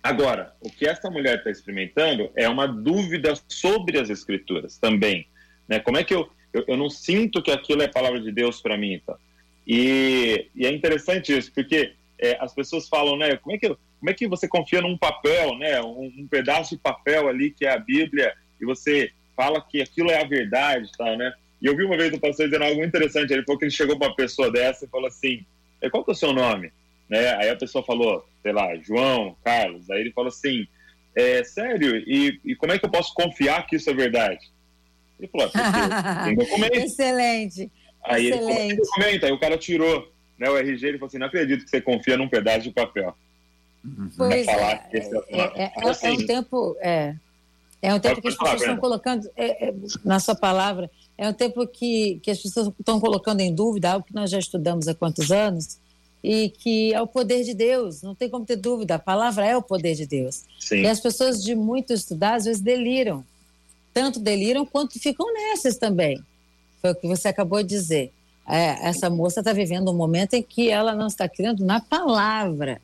Agora, 0.03 0.55
o 0.61 0.71
que 0.71 0.89
essa 0.89 1.11
mulher 1.11 1.39
está 1.39 1.51
experimentando 1.51 2.31
é 2.35 2.49
uma 2.49 2.67
dúvida 2.67 3.35
sobre 3.49 3.99
as 3.99 4.09
escrituras 4.09 4.79
também. 4.79 5.27
Né? 5.69 5.79
Como 5.79 5.99
é 5.99 6.05
que 6.05 6.15
eu, 6.15 6.29
eu, 6.53 6.65
eu 6.69 6.77
não 6.77 6.89
sinto 6.89 7.43
que 7.43 7.51
aquilo 7.51 7.83
é 7.83 7.89
palavra 7.89 8.21
de 8.21 8.33
Deus 8.33 8.61
para 8.61 8.79
mim? 8.79 8.95
Então? 8.95 9.17
E, 9.67 10.49
e, 10.55 10.67
é 10.67 10.73
interessante 10.73 11.37
isso, 11.37 11.53
porque 11.53 11.93
é, 12.19 12.37
as 12.41 12.55
pessoas 12.55 12.89
falam, 12.89 13.17
né? 13.17 13.37
Como 13.37 13.55
é 13.55 13.59
que 13.59 13.69
como 13.69 14.09
é 14.09 14.15
que 14.15 14.27
você 14.27 14.49
confia 14.49 14.81
num 14.81 14.97
papel, 14.97 15.57
né? 15.59 15.81
Um, 15.83 16.07
um, 16.07 16.27
pedaço 16.27 16.75
de 16.75 16.81
papel 16.81 17.29
ali 17.29 17.51
que 17.51 17.67
é 17.67 17.71
a 17.71 17.79
Bíblia 17.79 18.33
e 18.59 18.65
você 18.65 19.13
fala 19.37 19.61
que 19.61 19.83
aquilo 19.83 20.11
é 20.11 20.19
a 20.19 20.27
verdade, 20.27 20.91
tal, 20.97 21.19
né? 21.19 21.35
E 21.61 21.67
eu 21.67 21.77
vi 21.77 21.85
uma 21.85 21.99
vez 21.99 22.13
o 22.13 22.19
pastor 22.19 22.47
dizendo 22.47 22.65
algo 22.65 22.83
interessante. 22.83 23.31
Ele 23.31 23.45
falou 23.45 23.59
que 23.59 23.67
ele 23.67 23.71
chegou 23.71 23.99
para 23.99 24.09
uma 24.09 24.17
pessoa 24.17 24.51
dessa 24.51 24.87
e 24.87 24.89
falou 24.89 25.07
assim: 25.07 25.45
é, 25.83 25.91
"Qual 25.91 26.03
que 26.03 26.11
é 26.11 26.15
o 26.15 26.17
seu 26.17 26.33
nome?" 26.33 26.73
Né? 27.11 27.35
Aí 27.35 27.51
a 27.51 27.57
pessoa 27.57 27.85
falou, 27.85 28.25
sei 28.41 28.53
lá, 28.53 28.77
João, 28.77 29.37
Carlos. 29.43 29.91
Aí 29.91 30.01
ele 30.01 30.13
falou 30.13 30.29
assim: 30.29 30.67
é, 31.15 31.43
"Sério? 31.43 31.97
E, 31.97 32.41
e 32.45 32.55
como 32.55 32.73
é 32.73 32.79
que 32.79 32.87
eu 32.87 32.91
posso 32.91 33.13
confiar 33.13 33.67
que 33.67 33.75
isso 33.77 33.91
é 33.91 33.95
verdade?" 33.95 34.49
Ele 35.19 35.29
falou: 35.29 35.51
ah, 35.53 36.25
"Tem 36.25 36.37
documento." 36.39 36.75
Excelente. 36.77 37.71
Aí 38.05 38.29
Excelente. 38.29 38.31
ele 38.31 38.39
falou: 38.39 38.57
"Tem 38.57 38.77
documento." 38.77 39.27
Aí 39.27 39.33
o 39.33 39.41
cara 39.41 39.59
tirou, 39.59 40.13
né? 40.39 40.49
O 40.49 40.57
RG 40.57 40.87
ele 40.87 40.99
falou 40.99 41.09
assim: 41.09 41.19
"Não 41.19 41.27
acredito 41.27 41.65
que 41.65 41.71
você 41.71 41.81
confia 41.81 42.17
num 42.17 42.29
pedaço 42.29 42.63
de 42.63 42.71
papel." 42.71 43.15
Uhum. 43.85 44.11
Pois 44.17 44.47
é, 44.47 44.53
é, 44.53 44.99
é, 45.31 45.63
é, 45.65 45.73
é, 46.03 46.11
um 46.13 46.27
tempo, 46.27 46.77
é, 46.81 47.15
é 47.81 47.95
um 47.95 47.99
tempo 47.99 48.21
que 48.21 48.29
as 48.29 48.37
pessoas 48.37 48.61
estão 48.61 48.77
colocando, 48.77 49.27
é, 49.35 49.69
é, 49.69 49.75
na 50.05 50.21
sua 50.21 50.35
palavra, 50.35 50.91
é 51.17 51.27
um 51.27 51.33
tempo 51.33 51.67
que, 51.67 52.21
que 52.23 52.31
as 52.31 52.39
pessoas 52.39 52.71
estão 52.79 53.01
colocando 53.01 53.41
em 53.41 53.55
dúvida 53.55 53.93
algo 53.93 54.05
que 54.05 54.15
nós 54.15 54.31
já 54.31 54.39
estudamos 54.39 54.87
há 54.87 54.95
quantos 54.95 55.33
anos 55.33 55.81
e 56.23 56.51
que 56.51 56.93
é 56.93 57.01
o 57.01 57.07
poder 57.07 57.45
de 57.45 57.55
Deus, 57.55 58.03
não 58.03 58.15
tem 58.15 58.29
como 58.29 58.45
ter 58.45 58.57
dúvida, 58.57 58.97
a 58.97 58.99
palavra 58.99 59.47
é 59.47 59.57
o 59.57 59.63
poder 59.63 59.95
de 59.95 60.07
Deus. 60.07 60.45
Sim. 60.59 60.83
E 60.83 60.87
as 60.87 61.01
pessoas 61.01 61.43
de 61.43 61.55
muito 61.55 61.93
estudar 61.93 62.35
às 62.35 62.45
vezes 62.45 62.61
deliram, 62.61 63.25
tanto 63.93 64.21
deliram 64.21 64.67
quanto 64.67 64.99
ficam 64.99 65.33
nessas 65.33 65.77
também. 65.77 66.23
Foi 66.81 66.93
o 66.93 66.95
que 66.95 67.07
você 67.07 67.29
acabou 67.29 67.63
de 67.63 67.69
dizer. 67.69 68.13
É, 68.49 68.89
essa 68.89 69.09
moça 69.09 69.41
está 69.41 69.53
vivendo 69.53 69.91
um 69.91 69.97
momento 69.97 70.35
em 70.35 70.43
que 70.43 70.71
ela 70.71 70.95
não 70.95 71.07
está 71.07 71.29
crendo 71.29 71.65
na 71.65 71.81
palavra 71.81 72.81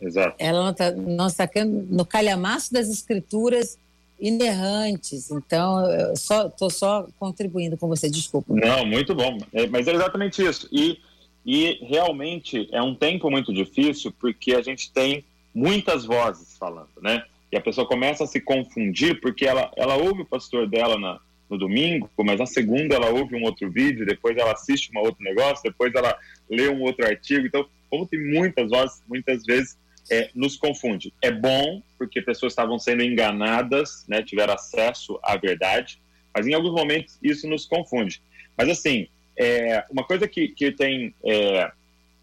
Exato. 0.00 0.36
Ela 0.38 0.62
não 0.62 0.70
está 0.70 0.90
não 0.92 1.26
está 1.26 1.48
no 1.64 2.04
calhamaço 2.04 2.72
das 2.72 2.88
escrituras 2.88 3.78
inerrantes. 4.20 5.30
Então, 5.30 5.90
eu 5.90 6.16
só 6.16 6.46
estou 6.46 6.70
só 6.70 7.06
contribuindo 7.18 7.76
com 7.76 7.86
você, 7.88 8.08
desculpa. 8.08 8.54
Não, 8.54 8.84
muito 8.86 9.14
bom. 9.14 9.38
É, 9.52 9.66
mas 9.66 9.86
é 9.86 9.92
exatamente 9.92 10.42
isso. 10.42 10.68
E, 10.72 10.98
e 11.46 11.78
realmente 11.82 12.68
é 12.72 12.82
um 12.82 12.94
tempo 12.94 13.30
muito 13.30 13.54
difícil 13.54 14.12
porque 14.18 14.52
a 14.52 14.60
gente 14.60 14.92
tem 14.92 15.24
muitas 15.54 16.04
vozes 16.04 16.58
falando, 16.58 16.90
né? 17.00 17.24
E 17.52 17.56
a 17.56 17.60
pessoa 17.60 17.86
começa 17.86 18.24
a 18.24 18.26
se 18.26 18.40
confundir 18.40 19.20
porque 19.20 19.46
ela, 19.46 19.70
ela 19.76 19.94
ouve 19.94 20.22
o 20.22 20.26
pastor 20.26 20.66
dela 20.66 20.98
na, 20.98 21.20
no 21.48 21.56
domingo, 21.56 22.10
mas 22.18 22.40
na 22.40 22.46
segunda 22.46 22.96
ela 22.96 23.10
ouve 23.10 23.36
um 23.36 23.44
outro 23.44 23.70
vídeo, 23.70 24.04
depois 24.04 24.36
ela 24.36 24.52
assiste 24.52 24.90
um 24.92 24.98
outro 24.98 25.22
negócio, 25.22 25.62
depois 25.62 25.94
ela 25.94 26.18
lê 26.50 26.68
um 26.68 26.82
outro 26.82 27.06
artigo. 27.06 27.46
Então, 27.46 27.64
como 27.88 28.06
tem 28.06 28.20
muitas 28.20 28.68
vozes, 28.68 29.00
muitas 29.08 29.44
vezes 29.44 29.78
é, 30.10 30.30
nos 30.34 30.56
confunde. 30.56 31.12
É 31.22 31.30
bom, 31.30 31.80
porque 31.96 32.20
pessoas 32.20 32.52
estavam 32.52 32.76
sendo 32.76 33.04
enganadas, 33.04 34.04
né, 34.08 34.20
tiveram 34.20 34.54
acesso 34.54 35.18
à 35.22 35.36
verdade, 35.36 36.00
mas 36.34 36.46
em 36.46 36.54
alguns 36.54 36.72
momentos 36.72 37.16
isso 37.22 37.48
nos 37.48 37.66
confunde. 37.66 38.20
Mas, 38.58 38.68
assim, 38.68 39.06
é, 39.38 39.84
uma 39.90 40.04
coisa 40.04 40.26
que, 40.26 40.48
que 40.48 40.72
tem 40.72 41.14
é, 41.24 41.70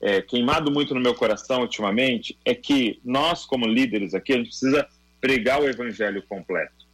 é, 0.01 0.21
queimado 0.21 0.71
muito 0.71 0.93
no 0.93 0.99
meu 0.99 1.13
coração 1.15 1.61
ultimamente 1.61 2.37
é 2.45 2.53
que 2.53 2.99
nós, 3.03 3.45
como 3.45 3.65
líderes 3.65 4.13
aqui, 4.13 4.33
a 4.33 4.37
gente 4.37 4.47
precisa 4.47 4.87
pregar 5.21 5.61
o 5.61 5.67
evangelho 5.67 6.21
completo. 6.23 6.85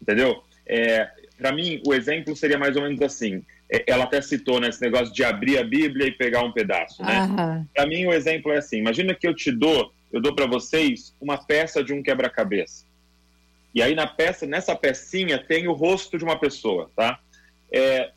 Entendeu? 0.00 0.42
É, 0.66 1.08
Para 1.36 1.52
mim, 1.52 1.82
o 1.86 1.92
exemplo 1.92 2.34
seria 2.36 2.58
mais 2.58 2.76
ou 2.76 2.82
menos 2.82 3.00
assim. 3.02 3.42
É, 3.70 3.84
ela 3.86 4.04
até 4.04 4.20
citou 4.20 4.60
né, 4.60 4.68
esse 4.68 4.80
negócio 4.80 5.12
de 5.12 5.24
abrir 5.24 5.58
a 5.58 5.64
Bíblia 5.64 6.06
e 6.06 6.12
pegar 6.12 6.42
um 6.42 6.52
pedaço. 6.52 7.02
Né? 7.02 7.66
Para 7.74 7.86
mim, 7.86 8.06
o 8.06 8.12
exemplo 8.12 8.52
é 8.52 8.58
assim: 8.58 8.78
imagina 8.78 9.14
que 9.14 9.26
eu 9.26 9.34
te 9.34 9.50
dou 9.50 9.92
eu 10.14 10.20
dou 10.20 10.32
para 10.32 10.46
vocês 10.46 11.12
uma 11.20 11.36
peça 11.36 11.82
de 11.82 11.92
um 11.92 12.00
quebra-cabeça. 12.00 12.86
E 13.74 13.82
aí 13.82 13.96
na 13.96 14.06
peça, 14.06 14.46
nessa 14.46 14.76
pecinha 14.76 15.42
tem 15.42 15.66
o 15.66 15.72
rosto 15.72 16.16
de 16.16 16.22
uma 16.22 16.38
pessoa, 16.38 16.88
tá? 16.94 17.18
É, 17.72 18.12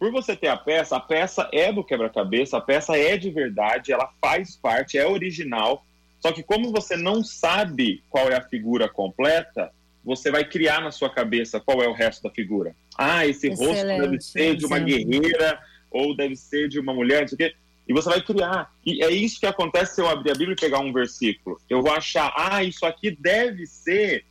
por 0.00 0.10
você 0.10 0.34
ter 0.34 0.48
a 0.48 0.56
peça, 0.56 0.96
a 0.96 1.00
peça 1.00 1.46
é 1.52 1.70
do 1.70 1.84
quebra-cabeça, 1.84 2.56
a 2.56 2.60
peça 2.60 2.96
é 2.96 3.18
de 3.18 3.30
verdade, 3.30 3.92
ela 3.92 4.10
faz 4.18 4.56
parte, 4.56 4.96
é 4.96 5.06
original. 5.06 5.84
Só 6.20 6.32
que 6.32 6.42
como 6.42 6.72
você 6.72 6.96
não 6.96 7.22
sabe 7.22 8.02
qual 8.08 8.30
é 8.30 8.34
a 8.34 8.48
figura 8.48 8.88
completa, 8.88 9.70
você 10.02 10.30
vai 10.30 10.42
criar 10.42 10.80
na 10.80 10.90
sua 10.90 11.10
cabeça 11.10 11.60
qual 11.60 11.82
é 11.82 11.86
o 11.86 11.92
resto 11.92 12.22
da 12.22 12.30
figura. 12.30 12.74
Ah, 12.96 13.26
esse 13.26 13.48
Excelente, 13.48 13.76
rosto 13.76 14.00
deve 14.00 14.20
ser 14.22 14.56
de 14.56 14.64
uma 14.64 14.78
guerreira 14.78 15.60
ou 15.90 16.16
deve 16.16 16.34
ser 16.34 16.66
de 16.66 16.80
uma 16.80 16.94
mulher, 16.94 17.20
não 17.20 17.28
sei 17.28 17.34
o 17.34 17.38
quê. 17.38 17.54
E 17.86 17.92
você 17.92 18.08
vai 18.08 18.22
criar. 18.22 18.72
E 18.86 19.04
é 19.04 19.10
isso 19.10 19.38
que 19.38 19.46
acontece 19.46 19.96
se 19.96 20.00
eu 20.00 20.08
abrir 20.08 20.30
a 20.30 20.34
Bíblia 20.34 20.54
e 20.54 20.60
pegar 20.60 20.78
um 20.78 20.94
versículo. 20.94 21.60
Eu 21.68 21.82
vou 21.82 21.92
achar, 21.92 22.32
ah, 22.34 22.64
isso 22.64 22.86
aqui 22.86 23.10
deve 23.10 23.66
ser 23.66 24.24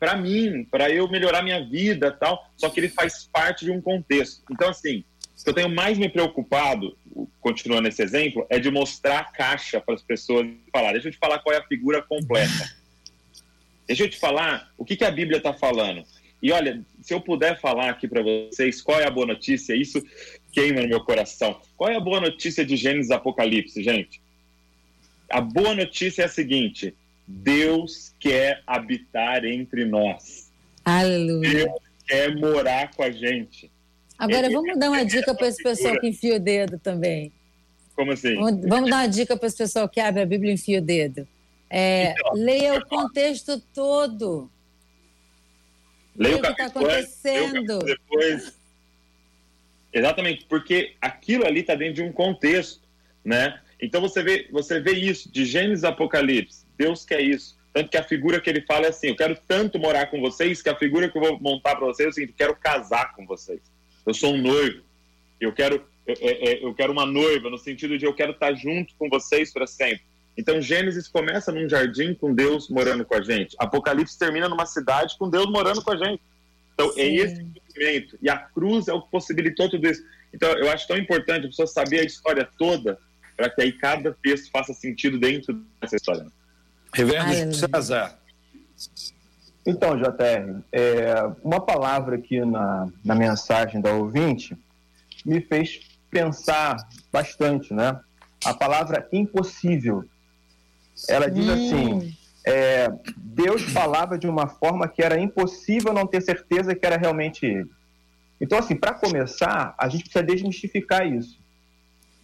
para 0.00 0.16
mim, 0.16 0.64
para 0.68 0.90
eu 0.90 1.08
melhorar 1.08 1.42
minha 1.42 1.64
vida, 1.64 2.10
tal. 2.10 2.44
Só 2.56 2.68
que 2.68 2.80
ele 2.80 2.88
faz 2.88 3.30
parte 3.32 3.64
de 3.64 3.70
um 3.70 3.80
contexto. 3.80 4.42
Então, 4.50 4.68
assim, 4.68 5.04
que 5.44 5.50
eu 5.50 5.54
tenho 5.54 5.68
mais 5.68 5.98
me 5.98 6.08
preocupado, 6.08 6.96
continuando 7.40 7.88
esse 7.88 8.02
exemplo, 8.02 8.46
é 8.48 8.58
de 8.58 8.70
mostrar 8.70 9.20
a 9.20 9.24
caixa 9.24 9.80
para 9.80 9.94
as 9.94 10.02
pessoas 10.02 10.46
falar. 10.72 10.92
Deixa 10.92 11.08
eu 11.08 11.12
te 11.12 11.18
falar 11.18 11.38
qual 11.40 11.54
é 11.54 11.58
a 11.58 11.66
figura 11.66 12.02
completa. 12.02 12.70
Deixa 13.86 14.04
eu 14.04 14.08
te 14.08 14.18
falar 14.18 14.70
o 14.78 14.84
que, 14.84 14.96
que 14.96 15.04
a 15.04 15.10
Bíblia 15.10 15.38
está 15.38 15.52
falando. 15.52 16.04
E 16.40 16.50
olha, 16.52 16.84
se 17.00 17.12
eu 17.12 17.20
puder 17.20 17.60
falar 17.60 17.90
aqui 17.90 18.06
para 18.06 18.22
vocês 18.22 18.80
qual 18.80 19.00
é 19.00 19.06
a 19.06 19.10
boa 19.10 19.26
notícia, 19.26 19.74
isso 19.74 20.02
queima 20.52 20.82
no 20.82 20.88
meu 20.88 21.00
coração. 21.00 21.60
Qual 21.76 21.90
é 21.90 21.96
a 21.96 22.00
boa 22.00 22.20
notícia 22.20 22.64
de 22.64 22.76
Gênesis 22.76 23.10
Apocalipse, 23.10 23.82
gente? 23.82 24.20
A 25.30 25.40
boa 25.40 25.74
notícia 25.74 26.22
é 26.22 26.24
a 26.26 26.28
seguinte: 26.28 26.94
Deus 27.26 28.14
quer 28.20 28.62
habitar 28.66 29.44
entre 29.44 29.84
nós. 29.84 30.52
Aleluia. 30.84 31.48
Deus 31.48 31.80
quer 32.06 32.36
morar 32.36 32.92
com 32.94 33.02
a 33.02 33.10
gente. 33.10 33.70
Agora, 34.24 34.50
vamos 34.50 34.78
dar 34.78 34.88
uma 34.88 35.04
dica 35.04 35.34
para 35.34 35.48
esse 35.48 35.62
pessoal 35.62 35.98
que 35.98 36.06
enfia 36.06 36.36
o 36.36 36.40
dedo 36.40 36.78
também. 36.78 37.32
Como 37.96 38.12
assim? 38.12 38.36
Vamos, 38.36 38.66
vamos 38.66 38.90
dar 38.90 38.96
uma 38.96 39.06
dica 39.08 39.36
para 39.36 39.48
esse 39.48 39.56
pessoal 39.56 39.88
que 39.88 40.00
abre 40.00 40.22
a 40.22 40.26
Bíblia 40.26 40.52
e 40.52 40.54
enfia 40.54 40.78
o 40.78 40.82
dedo. 40.82 41.26
É, 41.68 42.12
então, 42.12 42.34
leia 42.34 42.74
o 42.74 42.86
contexto 42.86 43.60
todo. 43.74 44.48
Leia 46.14 46.36
o 46.36 46.40
que 46.40 46.46
está 46.46 46.66
acontecendo. 46.66 47.78
Depois 47.80 48.62
Exatamente, 49.92 50.46
porque 50.46 50.94
aquilo 51.00 51.44
ali 51.44 51.60
está 51.60 51.74
dentro 51.74 51.94
de 51.94 52.02
um 52.02 52.12
contexto, 52.12 52.80
né? 53.24 53.60
Então 53.80 54.00
você 54.00 54.22
vê, 54.22 54.48
você 54.52 54.80
vê 54.80 54.92
isso 54.92 55.30
de 55.30 55.44
Gênesis 55.44 55.84
Apocalipse. 55.84 56.64
Deus 56.78 57.04
quer 57.04 57.20
isso. 57.20 57.58
Tanto 57.72 57.90
que 57.90 57.96
a 57.96 58.04
figura 58.04 58.40
que 58.40 58.48
ele 58.48 58.62
fala 58.62 58.86
é 58.86 58.88
assim: 58.90 59.08
eu 59.08 59.16
quero 59.16 59.36
tanto 59.48 59.80
morar 59.80 60.06
com 60.06 60.20
vocês 60.20 60.62
que 60.62 60.68
a 60.68 60.76
figura 60.76 61.10
que 61.10 61.18
eu 61.18 61.22
vou 61.22 61.40
montar 61.40 61.74
para 61.74 61.86
vocês 61.86 62.06
é 62.06 62.10
o 62.10 62.12
seguinte: 62.12 62.30
eu 62.30 62.36
quero 62.36 62.56
casar 62.56 63.12
com 63.14 63.26
vocês. 63.26 63.71
Eu 64.06 64.14
sou 64.14 64.34
um 64.34 64.40
noivo. 64.40 64.82
Eu 65.40 65.52
quero, 65.52 65.84
eu, 66.06 66.14
eu, 66.14 66.52
eu 66.68 66.74
quero 66.74 66.92
uma 66.92 67.06
noiva 67.06 67.50
no 67.50 67.58
sentido 67.58 67.98
de 67.98 68.04
eu 68.04 68.14
quero 68.14 68.32
estar 68.32 68.54
junto 68.54 68.94
com 68.96 69.08
vocês 69.08 69.52
para 69.52 69.66
sempre. 69.66 70.02
Então, 70.36 70.62
Gênesis 70.62 71.08
começa 71.08 71.52
num 71.52 71.68
jardim 71.68 72.14
com 72.14 72.34
Deus 72.34 72.68
morando 72.68 73.04
com 73.04 73.14
a 73.14 73.22
gente. 73.22 73.54
Apocalipse 73.58 74.18
termina 74.18 74.48
numa 74.48 74.64
cidade 74.64 75.16
com 75.18 75.28
Deus 75.28 75.46
morando 75.46 75.82
com 75.82 75.92
a 75.92 75.96
gente. 75.96 76.22
Então, 76.74 76.90
é 76.90 76.92
Sim. 76.92 77.00
é 77.00 77.14
esse 77.14 77.42
movimento. 77.42 78.18
E 78.22 78.30
a 78.30 78.38
cruz 78.38 78.88
é 78.88 78.94
o 78.94 79.02
que 79.02 79.10
possibilitou 79.10 79.68
tudo 79.68 79.86
isso. 79.86 80.02
Então, 80.32 80.50
eu 80.52 80.70
acho 80.70 80.88
tão 80.88 80.96
importante 80.96 81.44
a 81.44 81.48
pessoa 81.48 81.66
saber 81.66 82.00
a 82.00 82.04
história 82.04 82.48
toda, 82.58 82.98
para 83.36 83.50
que 83.50 83.60
aí 83.60 83.72
cada 83.72 84.16
texto 84.22 84.50
faça 84.50 84.72
sentido 84.72 85.18
dentro 85.18 85.54
dessa 85.80 85.96
história. 85.96 86.26
Reverendo 86.94 87.54
César. 87.54 88.18
Então, 89.64 89.96
JR, 89.96 90.60
é, 90.72 91.14
uma 91.42 91.60
palavra 91.60 92.16
aqui 92.16 92.44
na, 92.44 92.88
na 93.04 93.14
mensagem 93.14 93.80
da 93.80 93.92
ouvinte 93.92 94.56
me 95.24 95.40
fez 95.40 95.80
pensar 96.10 96.76
bastante, 97.12 97.72
né? 97.72 98.00
A 98.44 98.52
palavra 98.52 99.08
impossível. 99.12 100.04
Ela 101.08 101.30
diz 101.30 101.46
hum. 101.46 101.52
assim: 101.52 102.16
é, 102.44 102.88
Deus 103.16 103.62
falava 103.62 104.18
de 104.18 104.26
uma 104.26 104.48
forma 104.48 104.88
que 104.88 105.02
era 105.02 105.18
impossível 105.18 105.92
não 105.92 106.06
ter 106.06 106.20
certeza 106.22 106.74
que 106.74 106.84
era 106.84 106.96
realmente 106.96 107.46
Ele. 107.46 107.70
Então, 108.40 108.58
assim, 108.58 108.74
para 108.74 108.94
começar, 108.94 109.74
a 109.78 109.88
gente 109.88 110.02
precisa 110.02 110.24
desmistificar 110.24 111.06
isso. 111.06 111.38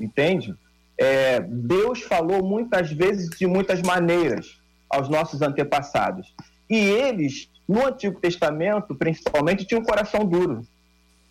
Entende? 0.01 0.55
É, 0.99 1.41
Deus 1.41 2.03
falou 2.03 2.43
muitas 2.45 2.91
vezes 2.91 3.31
de 3.31 3.47
muitas 3.47 3.81
maneiras 3.83 4.61
aos 4.91 5.09
nossos 5.09 5.41
antepassados. 5.43 6.35
E 6.69 6.77
eles, 6.77 7.49
no 7.69 7.87
Antigo 7.87 8.21
Testamento, 8.21 8.95
principalmente, 8.95 9.65
tinham 9.65 9.81
um 9.81 9.85
coração 9.85 10.25
duro. 10.25 10.67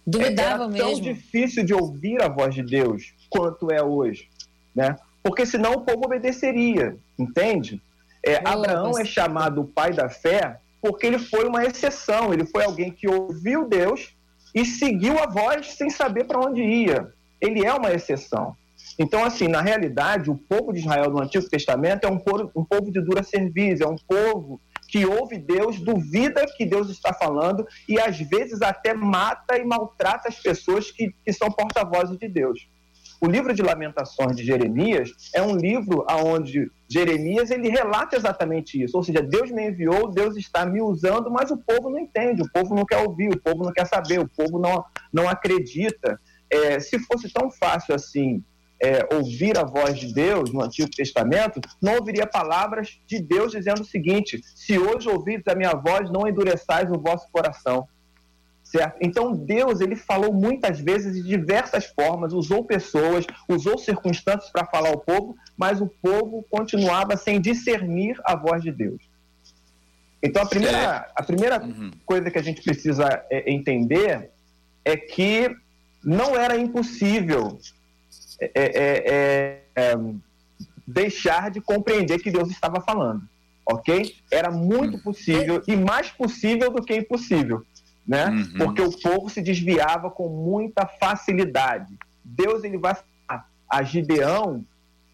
Duvidavam 0.05 0.67
Era 0.67 0.77
tão 0.77 0.89
mesmo. 0.89 1.03
difícil 1.03 1.65
de 1.65 1.73
ouvir 1.73 2.21
a 2.21 2.29
voz 2.29 2.55
de 2.55 2.63
Deus 2.63 3.13
quanto 3.29 3.71
é 3.71 3.83
hoje, 3.83 4.29
né? 4.73 4.95
Porque 5.21 5.45
senão 5.45 5.73
o 5.73 5.81
povo 5.81 6.05
obedeceria, 6.05 6.95
entende? 7.19 7.81
É, 8.23 8.37
Abraão 8.47 8.97
é 8.97 9.03
chamado 9.03 9.61
o 9.61 9.67
pai 9.67 9.91
da 9.91 10.09
fé 10.09 10.59
porque 10.81 11.05
ele 11.05 11.19
foi 11.19 11.45
uma 11.45 11.65
exceção, 11.65 12.33
ele 12.33 12.45
foi 12.45 12.63
alguém 12.63 12.91
que 12.91 13.07
ouviu 13.07 13.67
Deus 13.67 14.15
e 14.55 14.63
seguiu 14.63 15.19
a 15.19 15.27
voz 15.27 15.73
sem 15.73 15.89
saber 15.89 16.23
para 16.25 16.39
onde 16.39 16.61
ia. 16.61 17.11
Ele 17.41 17.65
é 17.65 17.73
uma 17.73 17.91
exceção. 17.91 18.55
Então, 18.97 19.23
assim, 19.23 19.47
na 19.47 19.61
realidade, 19.61 20.29
o 20.29 20.35
povo 20.35 20.71
de 20.71 20.79
Israel 20.79 21.11
do 21.11 21.21
Antigo 21.21 21.47
Testamento 21.49 22.05
é 22.05 22.09
um 22.09 22.17
povo, 22.17 22.51
um 22.55 22.63
povo 22.63 22.91
de 22.91 23.01
dura 23.01 23.21
serviço, 23.21 23.83
é 23.83 23.87
um 23.87 23.97
povo 23.97 24.59
que 24.87 25.05
ouve 25.05 25.37
Deus, 25.37 25.79
duvida 25.79 26.45
que 26.55 26.65
Deus 26.65 26.89
está 26.89 27.13
falando 27.13 27.65
e 27.87 27.99
às 27.99 28.17
vezes 28.19 28.61
até 28.61 28.93
mata 28.93 29.57
e 29.57 29.65
maltrata 29.65 30.29
as 30.29 30.39
pessoas 30.39 30.91
que, 30.91 31.13
que 31.25 31.33
são 31.33 31.51
porta-vozes 31.51 32.17
de 32.17 32.27
Deus. 32.27 32.67
O 33.19 33.27
livro 33.27 33.53
de 33.53 33.63
Lamentações 33.63 34.35
de 34.35 34.45
Jeremias 34.45 35.09
é 35.33 35.41
um 35.41 35.55
livro 35.55 36.05
onde 36.09 36.69
Jeremias 36.87 37.49
ele 37.49 37.67
relata 37.67 38.15
exatamente 38.15 38.81
isso, 38.81 38.95
ou 38.95 39.03
seja, 39.03 39.21
Deus 39.21 39.49
me 39.49 39.69
enviou, 39.69 40.11
Deus 40.11 40.37
está 40.37 40.65
me 40.65 40.81
usando, 40.81 41.29
mas 41.31 41.49
o 41.49 41.57
povo 41.57 41.89
não 41.89 41.99
entende, 41.99 42.43
o 42.43 42.51
povo 42.51 42.75
não 42.75 42.85
quer 42.85 42.97
ouvir, 42.97 43.29
o 43.29 43.41
povo 43.41 43.63
não 43.63 43.73
quer 43.73 43.87
saber, 43.87 44.19
o 44.19 44.29
povo 44.29 44.59
não, 44.59 44.85
não 45.11 45.27
acredita. 45.27 46.19
É, 46.49 46.79
se 46.79 46.97
fosse 46.99 47.29
tão 47.33 47.51
fácil 47.51 47.93
assim 47.93 48.43
é, 48.81 49.07
ouvir 49.15 49.57
a 49.57 49.63
voz 49.63 49.99
de 49.99 50.13
Deus 50.13 50.51
no 50.51 50.61
Antigo 50.61 50.89
Testamento, 50.89 51.59
não 51.81 51.95
ouviria 51.95 52.27
palavras 52.27 52.99
de 53.05 53.19
Deus 53.19 53.51
dizendo 53.51 53.81
o 53.81 53.85
seguinte: 53.85 54.41
se 54.55 54.77
hoje 54.77 55.09
ouvides 55.09 55.47
a 55.47 55.55
minha 55.55 55.73
voz, 55.73 56.09
não 56.11 56.27
endureçais 56.27 56.91
o 56.91 56.99
vosso 56.99 57.29
coração. 57.31 57.87
Certo? 58.63 58.97
Então 59.01 59.33
Deus 59.33 59.79
ele 59.79 59.95
falou 59.95 60.33
muitas 60.33 60.79
vezes 60.81 61.15
de 61.15 61.23
diversas 61.23 61.85
formas, 61.85 62.33
usou 62.33 62.65
pessoas, 62.65 63.25
usou 63.47 63.77
circunstâncias 63.77 64.51
para 64.51 64.65
falar 64.65 64.89
ao 64.89 64.99
povo, 64.99 65.37
mas 65.55 65.79
o 65.79 65.87
povo 65.87 66.45
continuava 66.51 67.15
sem 67.15 67.39
discernir 67.39 68.19
a 68.25 68.35
voz 68.35 68.61
de 68.61 68.73
Deus. 68.73 69.01
Então 70.21 70.43
a 70.43 70.45
primeira, 70.45 70.77
é. 70.77 71.11
a 71.15 71.23
primeira 71.23 71.63
uhum. 71.63 71.91
coisa 72.05 72.29
que 72.29 72.37
a 72.37 72.41
gente 72.41 72.61
precisa 72.61 73.07
é, 73.31 73.49
entender 73.49 74.31
é 74.83 74.97
que 74.97 75.49
não 76.03 76.35
era 76.35 76.57
impossível 76.57 77.57
é, 78.39 78.51
é, 78.55 78.71
é, 78.75 79.61
é, 79.75 79.99
deixar 80.85 81.51
de 81.51 81.61
compreender 81.61 82.19
que 82.19 82.31
Deus 82.31 82.49
estava 82.49 82.81
falando, 82.81 83.21
ok? 83.65 84.15
Era 84.31 84.51
muito 84.51 84.97
possível 84.99 85.61
e 85.67 85.75
mais 85.75 86.09
possível 86.09 86.71
do 86.71 86.81
que 86.81 86.95
impossível, 86.95 87.63
né? 88.07 88.27
Uhum. 88.27 88.53
Porque 88.57 88.81
o 88.81 88.91
povo 88.91 89.29
se 89.29 89.41
desviava 89.41 90.09
com 90.09 90.29
muita 90.29 90.85
facilidade. 90.85 91.93
Deus 92.23 92.63
ele 92.63 92.77
vai 92.77 92.95
a 93.69 93.83
Gideão, 93.83 94.63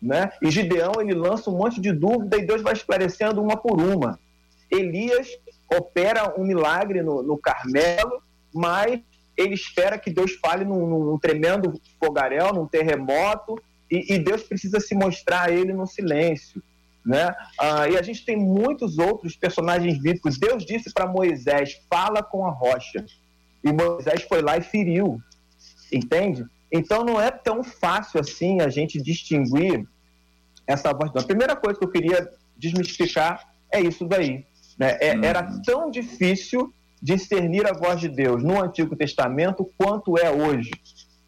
né? 0.01 0.31
E 0.41 0.51
Gideão 0.51 0.93
ele 0.99 1.13
lança 1.13 1.49
um 1.49 1.57
monte 1.57 1.81
de 1.81 1.91
dúvida 1.91 2.37
e 2.37 2.45
Deus 2.45 2.61
vai 2.61 2.73
esclarecendo 2.73 3.41
uma 3.41 3.57
por 3.57 3.81
uma. 3.81 4.19
Elias 4.69 5.27
opera 5.73 6.33
um 6.39 6.45
milagre 6.45 7.01
no, 7.01 7.23
no 7.23 7.37
Carmelo, 7.37 8.21
mas 8.53 8.99
ele 9.35 9.53
espera 9.53 9.97
que 9.97 10.11
Deus 10.11 10.33
fale 10.33 10.63
num, 10.63 10.87
num 10.87 11.17
tremendo 11.17 11.73
fogaréu, 11.99 12.53
num 12.53 12.67
terremoto, 12.67 13.61
e, 13.89 14.15
e, 14.15 14.19
Deus 14.19 14.43
precisa 14.43 14.79
se 14.79 14.95
mostrar 14.95 15.49
a 15.49 15.51
ele 15.51 15.73
no 15.73 15.85
silêncio. 15.85 16.61
Né? 17.05 17.33
Ah, 17.59 17.87
e 17.87 17.97
a 17.97 18.01
gente 18.01 18.25
tem 18.25 18.35
muitos 18.37 18.97
outros 18.97 19.35
personagens 19.35 20.01
bíblicos. 20.01 20.39
Deus 20.39 20.65
disse 20.65 20.91
para 20.91 21.05
Moisés: 21.05 21.79
fala 21.89 22.23
com 22.23 22.45
a 22.45 22.49
rocha. 22.49 23.05
E 23.63 23.71
Moisés 23.71 24.23
foi 24.23 24.41
lá 24.41 24.57
e 24.57 24.61
feriu. 24.61 25.21
Entende? 25.91 26.45
Então 26.71 27.03
não 27.03 27.21
é 27.21 27.29
tão 27.29 27.63
fácil 27.63 28.19
assim 28.19 28.61
a 28.61 28.69
gente 28.69 29.01
distinguir 29.01 29.85
essa 30.65 30.91
voz. 30.91 31.11
A 31.15 31.23
primeira 31.23 31.55
coisa 31.55 31.77
que 31.77 31.85
eu 31.85 31.91
queria 31.91 32.27
desmistificar 32.57 33.53
é 33.71 33.79
isso 33.81 34.05
daí. 34.05 34.45
Né? 34.77 34.97
É, 34.99 35.15
uhum. 35.15 35.23
Era 35.23 35.43
tão 35.65 35.91
difícil 35.91 36.73
discernir 37.03 37.67
a 37.67 37.73
voz 37.73 37.99
de 37.99 38.07
Deus 38.07 38.41
no 38.41 38.63
Antigo 38.63 38.95
Testamento 38.95 39.69
quanto 39.77 40.17
é 40.17 40.31
hoje. 40.31 40.71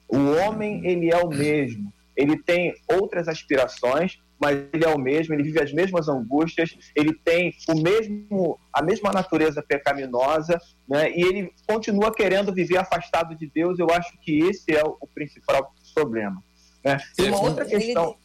O 0.08 0.18
homem, 0.38 0.86
ele 0.88 1.12
é 1.12 1.18
o 1.18 1.28
mesmo. 1.28 1.92
Ele 2.16 2.42
tem 2.42 2.74
outras 2.88 3.28
aspirações, 3.28 4.18
mas 4.40 4.58
ele 4.72 4.86
é 4.86 4.88
o 4.88 4.98
mesmo, 4.98 5.34
ele 5.34 5.44
vive 5.44 5.62
as 5.62 5.74
mesmas 5.74 6.08
angústias, 6.08 6.78
ele 6.96 7.14
tem 7.14 7.54
o 7.68 7.76
mesmo, 7.76 8.58
a 8.72 8.82
mesma 8.82 9.12
natureza 9.12 9.62
pecaminosa, 9.62 10.58
né? 10.88 11.12
e 11.12 11.22
ele 11.22 11.52
continua 11.68 12.14
querendo 12.14 12.54
viver 12.54 12.78
afastado 12.78 13.36
de 13.36 13.52
Deus. 13.54 13.78
Eu 13.78 13.90
acho 13.92 14.18
que 14.22 14.40
esse 14.40 14.74
é 14.74 14.82
o, 14.82 15.08
principal 15.14 15.74
problema. 15.94 16.42
Né? 16.84 16.98
E 17.20 17.24
uma 17.24 17.42
outra 17.42 17.66
questão. 17.66 18.16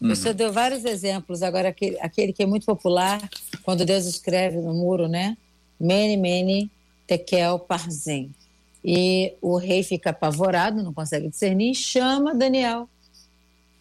Ele, 0.00 0.14
você 0.14 0.32
deu 0.32 0.52
vários 0.52 0.84
exemplos, 0.86 1.42
agora 1.42 1.68
aquele, 1.68 1.98
aquele 2.00 2.32
que 2.32 2.42
é 2.42 2.46
muito 2.46 2.64
popular, 2.64 3.20
quando 3.62 3.84
Deus 3.84 4.06
escreve 4.06 4.58
no 4.58 4.72
muro, 4.72 5.08
né? 5.08 5.36
Mene, 5.80 6.16
mene, 6.16 6.70
Tekel 7.08 7.58
Parzem. 7.58 8.30
E 8.84 9.34
o 9.42 9.56
rei 9.56 9.82
fica 9.82 10.10
apavorado, 10.10 10.82
não 10.82 10.92
consegue 10.92 11.28
discernir, 11.28 11.74
chama 11.74 12.34
Daniel. 12.34 12.88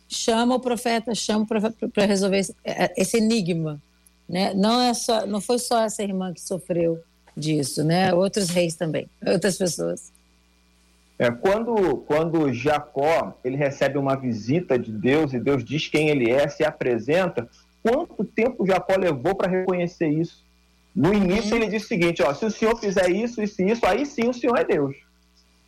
Chama 0.09 0.55
o 0.55 0.59
profeta, 0.59 1.13
chama 1.13 1.45
para 1.45 2.05
resolver 2.05 2.37
esse, 2.37 2.55
é, 2.63 2.93
esse, 2.99 3.17
enigma. 3.17 3.79
Né? 4.27 4.53
Não, 4.53 4.81
é 4.81 4.93
só, 4.93 5.27
não 5.27 5.41
foi 5.41 5.59
só 5.59 5.83
essa 5.83 6.01
irmã 6.01 6.33
que 6.33 6.41
sofreu 6.41 7.03
disso, 7.35 7.83
né? 7.83 8.13
outros 8.13 8.49
reis 8.49 8.75
também, 8.75 9.07
outras 9.25 9.57
pessoas. 9.57 10.11
É, 11.19 11.29
quando, 11.29 11.97
quando 12.07 12.53
Jacó 12.53 13.35
ele 13.43 13.57
recebe 13.57 13.97
uma 13.97 14.15
visita 14.15 14.79
de 14.79 14.91
Deus 14.91 15.33
e 15.33 15.39
Deus 15.39 15.63
diz 15.63 15.87
quem 15.87 16.09
ele 16.09 16.31
é, 16.31 16.47
se 16.47 16.63
apresenta, 16.63 17.49
quanto 17.83 18.23
tempo 18.23 18.65
Jacó 18.65 18.95
levou 18.95 19.35
para 19.35 19.49
reconhecer 19.49 20.07
isso? 20.07 20.46
No 20.97 21.13
início 21.13 21.55
ele 21.55 21.67
diz 21.67 21.83
o 21.83 21.87
seguinte, 21.87 22.23
ó, 22.23 22.33
se 22.33 22.43
o 22.43 22.49
Senhor 22.49 22.75
fizer 22.79 23.07
isso, 23.11 23.39
e 23.39 23.43
isso, 23.43 23.85
aí 23.85 24.03
sim 24.03 24.27
o 24.27 24.33
Senhor 24.33 24.57
é 24.57 24.63
Deus, 24.63 24.95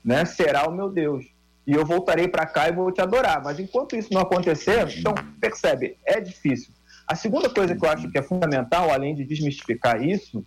né? 0.03 0.25
Será 0.25 0.67
o 0.67 0.71
meu 0.71 0.89
Deus. 0.89 1.23
E 1.67 1.73
eu 1.73 1.85
voltarei 1.85 2.27
para 2.27 2.47
cá 2.47 2.67
e 2.67 2.71
vou 2.71 2.91
te 2.91 2.99
adorar. 2.99 3.39
Mas 3.43 3.59
enquanto 3.59 3.95
isso 3.95 4.11
não 4.11 4.21
acontecer, 4.21 4.87
então 4.97 5.13
percebe, 5.39 5.97
é 6.03 6.19
difícil. 6.19 6.73
A 7.07 7.13
segunda 7.13 7.47
coisa 7.47 7.75
que 7.75 7.85
eu 7.85 7.89
acho 7.91 8.09
que 8.09 8.17
é 8.17 8.23
fundamental, 8.23 8.89
além 8.89 9.13
de 9.13 9.23
desmistificar 9.23 10.03
isso, 10.03 10.43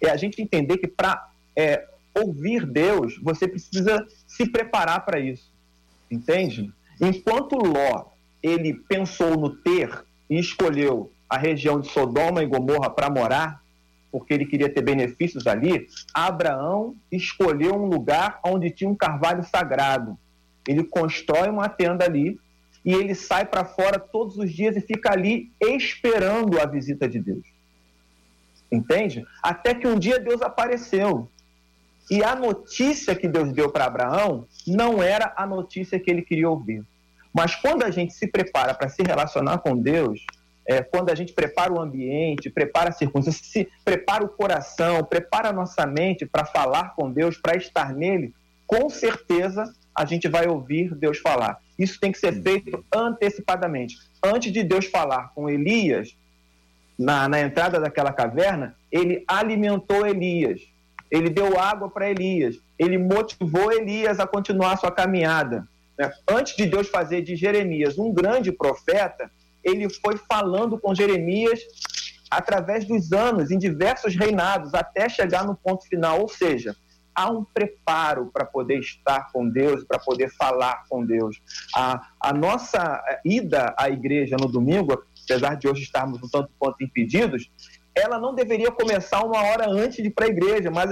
é 0.00 0.10
a 0.10 0.16
gente 0.16 0.42
entender 0.42 0.78
que 0.78 0.88
para 0.88 1.28
é, 1.54 1.86
ouvir 2.12 2.66
Deus, 2.66 3.16
você 3.22 3.46
precisa 3.46 4.04
se 4.26 4.50
preparar 4.50 5.04
para 5.04 5.20
isso. 5.20 5.48
Entende? 6.10 6.72
Enquanto 7.00 7.54
Ló 7.54 8.06
ele 8.42 8.74
pensou 8.74 9.36
no 9.36 9.50
ter 9.50 10.04
e 10.28 10.40
escolheu 10.40 11.12
a 11.30 11.38
região 11.38 11.80
de 11.80 11.88
Sodoma 11.88 12.42
e 12.42 12.46
Gomorra 12.46 12.90
para 12.90 13.08
morar, 13.08 13.63
porque 14.14 14.32
ele 14.32 14.46
queria 14.46 14.68
ter 14.68 14.80
benefícios 14.80 15.44
ali, 15.48 15.88
Abraão 16.14 16.94
escolheu 17.10 17.74
um 17.74 17.86
lugar 17.86 18.38
onde 18.44 18.70
tinha 18.70 18.88
um 18.88 18.94
carvalho 18.94 19.42
sagrado. 19.42 20.16
Ele 20.68 20.84
constrói 20.84 21.48
uma 21.48 21.68
tenda 21.68 22.04
ali 22.04 22.38
e 22.84 22.94
ele 22.94 23.12
sai 23.12 23.44
para 23.44 23.64
fora 23.64 23.98
todos 23.98 24.38
os 24.38 24.52
dias 24.52 24.76
e 24.76 24.80
fica 24.80 25.12
ali 25.12 25.50
esperando 25.60 26.60
a 26.60 26.64
visita 26.64 27.08
de 27.08 27.18
Deus. 27.18 27.44
Entende? 28.70 29.26
Até 29.42 29.74
que 29.74 29.88
um 29.88 29.98
dia 29.98 30.20
Deus 30.20 30.40
apareceu. 30.42 31.28
E 32.08 32.22
a 32.22 32.36
notícia 32.36 33.16
que 33.16 33.26
Deus 33.26 33.52
deu 33.52 33.68
para 33.72 33.86
Abraão 33.86 34.46
não 34.64 35.02
era 35.02 35.34
a 35.36 35.44
notícia 35.44 35.98
que 35.98 36.08
ele 36.08 36.22
queria 36.22 36.48
ouvir. 36.48 36.84
Mas 37.32 37.56
quando 37.56 37.82
a 37.82 37.90
gente 37.90 38.14
se 38.14 38.28
prepara 38.28 38.74
para 38.74 38.88
se 38.88 39.02
relacionar 39.02 39.58
com 39.58 39.76
Deus, 39.76 40.24
é, 40.66 40.82
quando 40.82 41.10
a 41.10 41.14
gente 41.14 41.32
prepara 41.32 41.72
o 41.72 41.80
ambiente, 41.80 42.50
prepara 42.50 42.90
a 42.90 42.92
circunstância, 42.92 43.44
se 43.44 43.68
prepara 43.84 44.24
o 44.24 44.28
coração, 44.28 45.04
prepara 45.04 45.50
a 45.50 45.52
nossa 45.52 45.86
mente 45.86 46.24
para 46.24 46.44
falar 46.44 46.94
com 46.94 47.10
Deus, 47.10 47.36
para 47.36 47.56
estar 47.56 47.92
nele, 47.92 48.32
com 48.66 48.88
certeza 48.88 49.72
a 49.94 50.04
gente 50.04 50.28
vai 50.28 50.48
ouvir 50.48 50.94
Deus 50.94 51.18
falar. 51.18 51.58
Isso 51.78 52.00
tem 52.00 52.10
que 52.10 52.18
ser 52.18 52.42
feito 52.42 52.84
antecipadamente. 52.92 53.96
Antes 54.22 54.52
de 54.52 54.62
Deus 54.62 54.86
falar 54.86 55.32
com 55.34 55.48
Elias, 55.48 56.16
na, 56.98 57.28
na 57.28 57.40
entrada 57.40 57.78
daquela 57.78 58.12
caverna, 58.12 58.74
ele 58.90 59.24
alimentou 59.26 60.06
Elias, 60.06 60.60
ele 61.10 61.28
deu 61.28 61.58
água 61.58 61.90
para 61.90 62.10
Elias, 62.10 62.56
ele 62.78 62.98
motivou 62.98 63.72
Elias 63.72 64.18
a 64.18 64.26
continuar 64.26 64.78
sua 64.78 64.90
caminhada. 64.90 65.66
Né? 65.98 66.10
Antes 66.28 66.56
de 66.56 66.66
Deus 66.66 66.88
fazer 66.88 67.22
de 67.22 67.36
Jeremias 67.36 67.98
um 67.98 68.12
grande 68.12 68.50
profeta, 68.50 69.30
ele 69.64 69.88
foi 69.88 70.16
falando 70.16 70.78
com 70.78 70.94
Jeremias 70.94 71.60
através 72.30 72.84
dos 72.84 73.12
anos, 73.12 73.50
em 73.50 73.58
diversos 73.58 74.16
reinados, 74.16 74.74
até 74.74 75.08
chegar 75.08 75.46
no 75.46 75.54
ponto 75.54 75.86
final. 75.86 76.20
Ou 76.20 76.28
seja, 76.28 76.76
há 77.14 77.30
um 77.30 77.44
preparo 77.44 78.30
para 78.32 78.44
poder 78.44 78.80
estar 78.80 79.30
com 79.32 79.48
Deus, 79.48 79.84
para 79.84 79.98
poder 79.98 80.30
falar 80.30 80.84
com 80.88 81.04
Deus. 81.04 81.40
A, 81.74 82.08
a 82.20 82.32
nossa 82.32 83.02
ida 83.24 83.74
à 83.78 83.88
igreja 83.88 84.36
no 84.38 84.48
domingo, 84.48 85.04
apesar 85.24 85.54
de 85.54 85.68
hoje 85.68 85.82
estarmos 85.82 86.20
um 86.22 86.28
tanto 86.28 86.50
quanto 86.58 86.82
impedidos, 86.82 87.50
ela 87.94 88.18
não 88.18 88.34
deveria 88.34 88.72
começar 88.72 89.24
uma 89.24 89.42
hora 89.42 89.70
antes 89.70 89.98
de 89.98 90.08
ir 90.08 90.10
para 90.10 90.26
a 90.26 90.28
igreja, 90.28 90.70
mas 90.70 90.90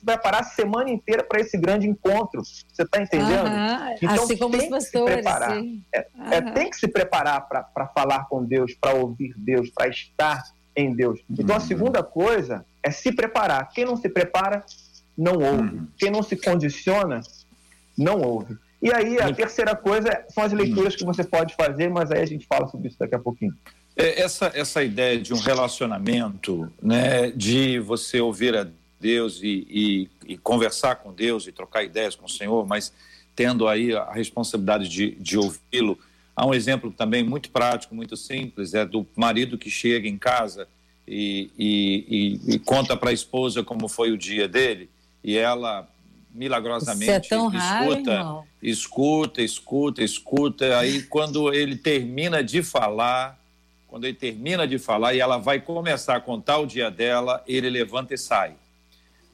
se 0.00 0.04
preparar 0.04 0.40
a 0.40 0.44
semana 0.44 0.90
inteira 0.90 1.22
para 1.22 1.40
esse 1.40 1.56
grande 1.58 1.86
encontro. 1.86 2.42
Você 2.42 2.82
está 2.82 3.02
entendendo? 3.02 3.46
Uhum. 3.46 3.94
Então, 3.96 4.24
assim 4.24 4.36
como 4.36 4.58
tem 4.58 4.66
os 4.66 4.70
pastores. 4.70 5.14
Se 5.14 5.22
preparar. 5.22 5.58
É, 5.92 6.06
uhum. 6.16 6.32
é, 6.32 6.40
tem 6.52 6.70
que 6.70 6.76
se 6.76 6.88
preparar 6.88 7.46
para 7.48 7.86
falar 7.88 8.26
com 8.28 8.42
Deus, 8.42 8.74
para 8.80 8.94
ouvir 8.94 9.34
Deus, 9.36 9.68
para 9.70 9.88
estar 9.88 10.42
em 10.74 10.94
Deus. 10.94 11.20
Então, 11.30 11.56
a 11.56 11.60
segunda 11.60 12.02
coisa 12.02 12.64
é 12.82 12.90
se 12.90 13.12
preparar. 13.12 13.68
Quem 13.70 13.84
não 13.84 13.96
se 13.96 14.08
prepara, 14.08 14.64
não 15.16 15.34
ouve. 15.34 15.76
Uhum. 15.76 15.86
Quem 15.98 16.10
não 16.10 16.22
se 16.22 16.36
condiciona, 16.36 17.20
não 17.96 18.20
ouve. 18.22 18.56
E 18.82 18.90
aí, 18.92 19.20
a 19.20 19.32
terceira 19.32 19.76
coisa 19.76 20.24
são 20.30 20.42
as 20.42 20.52
leituras 20.52 20.96
que 20.96 21.04
você 21.04 21.22
pode 21.22 21.54
fazer, 21.54 21.90
mas 21.90 22.10
aí 22.10 22.22
a 22.22 22.26
gente 22.26 22.46
fala 22.46 22.66
sobre 22.68 22.88
isso 22.88 22.98
daqui 22.98 23.14
a 23.14 23.18
pouquinho. 23.18 23.52
É, 23.94 24.22
essa, 24.22 24.50
essa 24.54 24.82
ideia 24.82 25.20
de 25.20 25.34
um 25.34 25.38
relacionamento, 25.38 26.72
né, 26.82 27.30
de 27.32 27.78
você 27.80 28.18
ouvir 28.18 28.56
a 28.56 28.66
Deus 29.00 29.40
e, 29.42 29.66
e, 29.70 30.10
e, 30.34 30.36
conversar 30.36 30.96
com 30.96 31.12
Deus 31.12 31.46
e 31.46 31.52
trocar 31.52 31.82
ideias 31.82 32.14
com 32.14 32.26
o 32.26 32.28
Senhor, 32.28 32.66
mas 32.66 32.92
tendo 33.34 33.66
aí 33.66 33.94
a 33.94 34.12
responsabilidade 34.12 34.88
de, 34.88 35.12
de 35.12 35.38
ouvi-lo. 35.38 35.98
Há 36.36 36.46
um 36.46 36.52
exemplo 36.52 36.90
também 36.90 37.24
muito 37.24 37.50
prático, 37.50 37.94
muito 37.94 38.16
simples, 38.16 38.74
é 38.74 38.84
do 38.84 39.06
marido 39.16 39.56
que 39.56 39.70
chega 39.70 40.06
em 40.06 40.18
casa 40.18 40.68
e, 41.08 41.50
e, 41.58 42.54
e 42.54 42.58
conta 42.58 42.96
para 42.96 43.10
a 43.10 43.12
esposa 43.12 43.64
como 43.64 43.88
foi 43.88 44.12
o 44.12 44.18
dia 44.18 44.46
dele 44.46 44.90
e 45.24 45.36
ela 45.36 45.88
milagrosamente 46.32 47.10
é 47.10 47.18
escuta, 47.18 48.18
raro, 48.22 48.44
escuta, 48.62 49.42
escuta, 49.42 50.02
escuta. 50.02 50.78
Aí 50.78 51.02
quando 51.02 51.52
ele 51.52 51.76
termina 51.76 52.42
de 52.42 52.62
falar, 52.62 53.38
quando 53.88 54.04
ele 54.04 54.14
termina 54.14 54.66
de 54.66 54.78
falar 54.78 55.14
e 55.14 55.20
ela 55.20 55.38
vai 55.38 55.60
começar 55.60 56.16
a 56.16 56.20
contar 56.20 56.58
o 56.58 56.66
dia 56.66 56.90
dela, 56.90 57.42
ele 57.46 57.68
levanta 57.68 58.14
e 58.14 58.18
sai. 58.18 58.54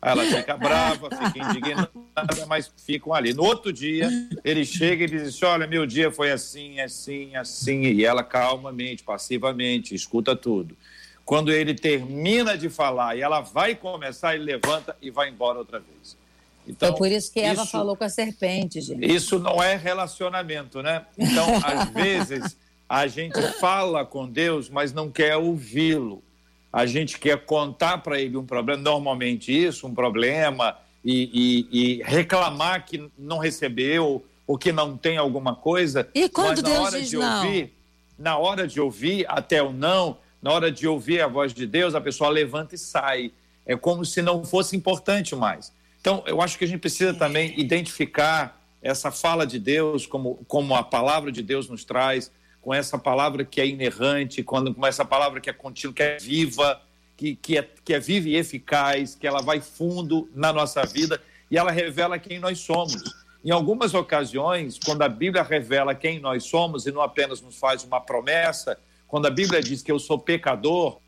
Aí 0.01 0.13
ela 0.13 0.25
fica 0.25 0.57
brava, 0.57 1.09
fica 1.11 1.51
indignada, 1.51 2.47
mas 2.47 2.71
ficam 2.77 3.13
ali. 3.15 3.33
No 3.33 3.45
outro 3.45 3.73
dia, 3.73 4.09
ele 4.45 4.65
chega 4.65 5.05
e 5.05 5.09
diz 5.09 5.29
assim, 5.29 5.45
olha, 5.45 5.67
meu 5.67 5.87
dia 5.87 6.11
foi 6.11 6.31
assim, 6.31 6.81
assim, 6.81 7.35
assim. 7.35 7.83
E 7.83 8.05
ela 8.05 8.23
calmamente, 8.23 9.03
passivamente, 9.03 9.95
escuta 9.95 10.37
tudo. 10.37 10.77
Quando 11.25 11.51
ele 11.51 11.75
termina 11.75 12.57
de 12.57 12.69
falar 12.69 13.17
e 13.17 13.21
ela 13.21 13.41
vai 13.41 13.75
começar, 13.75 14.35
ele 14.35 14.45
levanta 14.45 14.97
e 15.03 15.11
vai 15.11 15.29
embora 15.29 15.59
outra 15.59 15.81
vez. 15.81 16.17
Então, 16.69 16.91
Foi 16.91 16.99
por 16.99 17.11
isso 17.11 17.33
que 17.33 17.41
Eva 17.41 17.63
isso, 17.63 17.71
falou 17.71 17.97
com 17.97 18.05
a 18.05 18.09
serpente, 18.09 18.81
gente. 18.81 19.05
Isso 19.05 19.39
não 19.39 19.63
é 19.63 19.77
relacionamento, 19.77 20.83
né? 20.83 21.07
Então, 21.17 21.47
às 21.65 21.89
vezes, 21.95 22.57
a 22.89 23.07
gente 23.07 23.41
fala 23.55 24.05
com 24.05 24.29
Deus, 24.29 24.69
mas 24.69 24.93
não 24.93 25.11
quer 25.11 25.37
ouvi-lo 25.37 26.23
a 26.77 26.85
gente 26.85 27.19
quer 27.19 27.39
contar 27.39 28.03
para 28.03 28.21
ele 28.21 28.37
um 28.37 28.45
problema, 28.45 28.83
normalmente 28.83 29.51
isso, 29.51 29.87
um 29.87 29.95
problema, 29.95 30.77
e, 31.03 31.67
e, 31.73 32.01
e, 32.01 32.03
reclamar 32.03 32.85
que 32.85 33.11
não 33.17 33.39
recebeu 33.39 34.23
ou 34.47 34.59
que 34.59 34.71
não 34.73 34.95
tem 34.95 35.17
alguma 35.17 35.57
coisa. 35.57 36.07
E 36.15 36.29
quando 36.29 36.61
mas 36.61 36.63
na 36.63 36.69
Deus 36.69 36.81
hora 36.81 37.01
diz 37.01 37.09
de 37.09 37.17
não? 37.17 37.47
ouvir, 37.47 37.73
na 38.19 38.37
hora 38.37 38.69
de 38.69 38.79
ouvir 38.79 39.25
até 39.27 39.63
o 39.63 39.73
não, 39.73 40.19
na 40.43 40.53
hora 40.53 40.71
de 40.71 40.87
ouvir 40.87 41.23
a 41.23 41.27
voz 41.27 41.55
de 41.55 41.67
Deus, 41.67 41.95
a 41.95 42.01
pessoa 42.01 42.29
levanta 42.29 42.75
e 42.75 42.79
sai. 42.79 43.33
É 43.65 43.75
como 43.75 44.05
se 44.05 44.21
não 44.21 44.45
fosse 44.45 44.77
importante 44.77 45.35
mais. 45.35 45.73
Então, 45.99 46.25
eu 46.27 46.43
acho 46.43 46.59
que 46.59 46.67
a 46.67 46.69
gente 46.69 46.81
precisa 46.81 47.15
também 47.15 47.59
identificar 47.59 48.61
essa 48.83 49.11
fala 49.11 49.47
de 49.47 49.59
Deus 49.59 50.05
como, 50.05 50.45
como 50.47 50.77
a 50.77 50.83
palavra 50.83 51.33
de 51.33 51.41
Deus 51.43 51.71
nos 51.71 51.87
traz, 51.87 52.31
com 52.67 52.75
essa 52.75 52.99
palavra 52.99 53.45
que 53.45 53.61
é 53.61 53.67
inerrante, 53.69 54.43
quando, 54.43 54.75
com 54.75 54.85
essa 54.85 55.05
palavra 55.05 55.41
que 55.41 55.49
é 55.49 55.53
contínua, 55.53 55.95
que 55.95 56.03
é 56.03 56.17
viva, 56.17 56.83
que, 57.17 57.37
que, 57.37 57.57
é, 57.57 57.69
que 57.85 57.95
é 57.95 58.01
viva 58.01 58.29
e 58.29 58.35
eficaz, 58.35 59.15
que 59.15 59.25
ela 59.25 59.41
vai 59.41 59.61
fundo 59.61 60.29
na 60.35 60.53
nossa 60.53 60.85
vida 60.85 61.23
e 61.49 61.57
ela 61.57 61.71
revela 61.71 62.19
quem 62.19 62.41
nós 62.41 62.59
somos. 62.59 63.05
Em 63.45 63.53
algumas 63.53 63.95
ocasiões, 63.95 64.81
quando 64.85 65.03
a 65.03 65.09
Bíblia 65.09 65.45
revela 65.45 65.95
quem 65.95 66.19
nós 66.19 66.43
somos 66.43 66.87
e 66.87 66.91
não 66.91 67.01
apenas 67.01 67.41
nos 67.41 67.57
faz 67.57 67.85
uma 67.85 68.01
promessa, 68.01 68.77
quando 69.07 69.27
a 69.27 69.31
Bíblia 69.31 69.63
diz 69.63 69.81
que 69.81 69.93
eu 69.93 70.01
sou 70.01 70.19
pecador, 70.19 70.99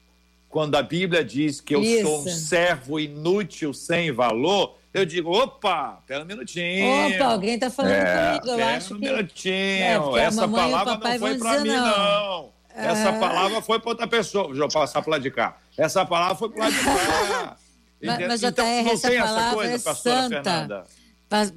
quando 0.49 0.77
a 0.77 0.83
Bíblia 0.83 1.25
diz 1.25 1.61
que 1.61 1.75
eu 1.75 1.83
Isso. 1.83 2.05
sou 2.05 2.21
um 2.21 2.29
servo 2.29 3.01
inútil, 3.01 3.75
sem 3.75 4.13
valor, 4.13 4.78
eu 4.93 5.05
digo, 5.05 5.31
opa, 5.31 6.03
pera 6.07 6.23
um 6.23 6.27
minutinho. 6.27 7.15
Opa, 7.15 7.25
alguém 7.25 7.55
está 7.55 7.71
falando 7.71 7.93
é, 7.93 8.39
comigo, 8.39 8.61
eu 8.61 8.67
acho 8.67 8.95
um 8.95 9.01
que... 9.01 9.05
minutinho, 9.05 10.17
é, 10.17 10.25
essa 10.25 10.49
palavra 10.49 10.95
não 10.97 11.19
foi 11.19 11.39
para 11.39 11.61
mim, 11.61 11.69
não. 11.69 11.87
não. 11.87 12.59
Essa 12.75 13.09
é... 13.09 13.19
palavra 13.19 13.61
foi 13.61 13.81
para 13.81 13.91
outra 13.91 14.07
pessoa. 14.07 14.49
Deixa 14.49 14.63
eu 14.63 14.69
passar 14.69 15.03
para 15.03 15.11
lá 15.11 15.19
de 15.19 15.31
cá. 15.31 15.59
Essa 15.77 16.07
palavra 16.07 16.37
foi 16.37 16.49
para 16.49 16.65
lá 16.65 16.71
de 16.71 16.85
cá. 16.85 17.57
mas, 18.03 18.27
mas 18.29 18.43
então, 18.43 18.65
JR, 18.65 18.85
não 18.85 18.93
essa 18.93 19.09
tem 19.09 19.19
essa 19.19 19.51
coisa, 19.53 19.75
é 19.75 19.79
pastora 19.79 20.23
santa. 20.23 20.43
Fernanda? 20.43 20.85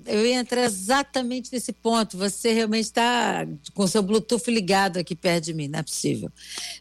Eu 0.06 0.26
ia 0.26 0.36
entrar 0.36 0.64
exatamente 0.64 1.50
nesse 1.54 1.72
ponto. 1.72 2.18
Você 2.18 2.52
realmente 2.52 2.86
está 2.86 3.48
com 3.74 3.84
o 3.84 3.88
seu 3.88 4.02
Bluetooth 4.02 4.52
ligado 4.52 4.98
aqui 4.98 5.16
perto 5.16 5.46
de 5.46 5.54
mim, 5.54 5.70
não 5.70 5.80
é 5.80 5.84
possível. 5.84 6.30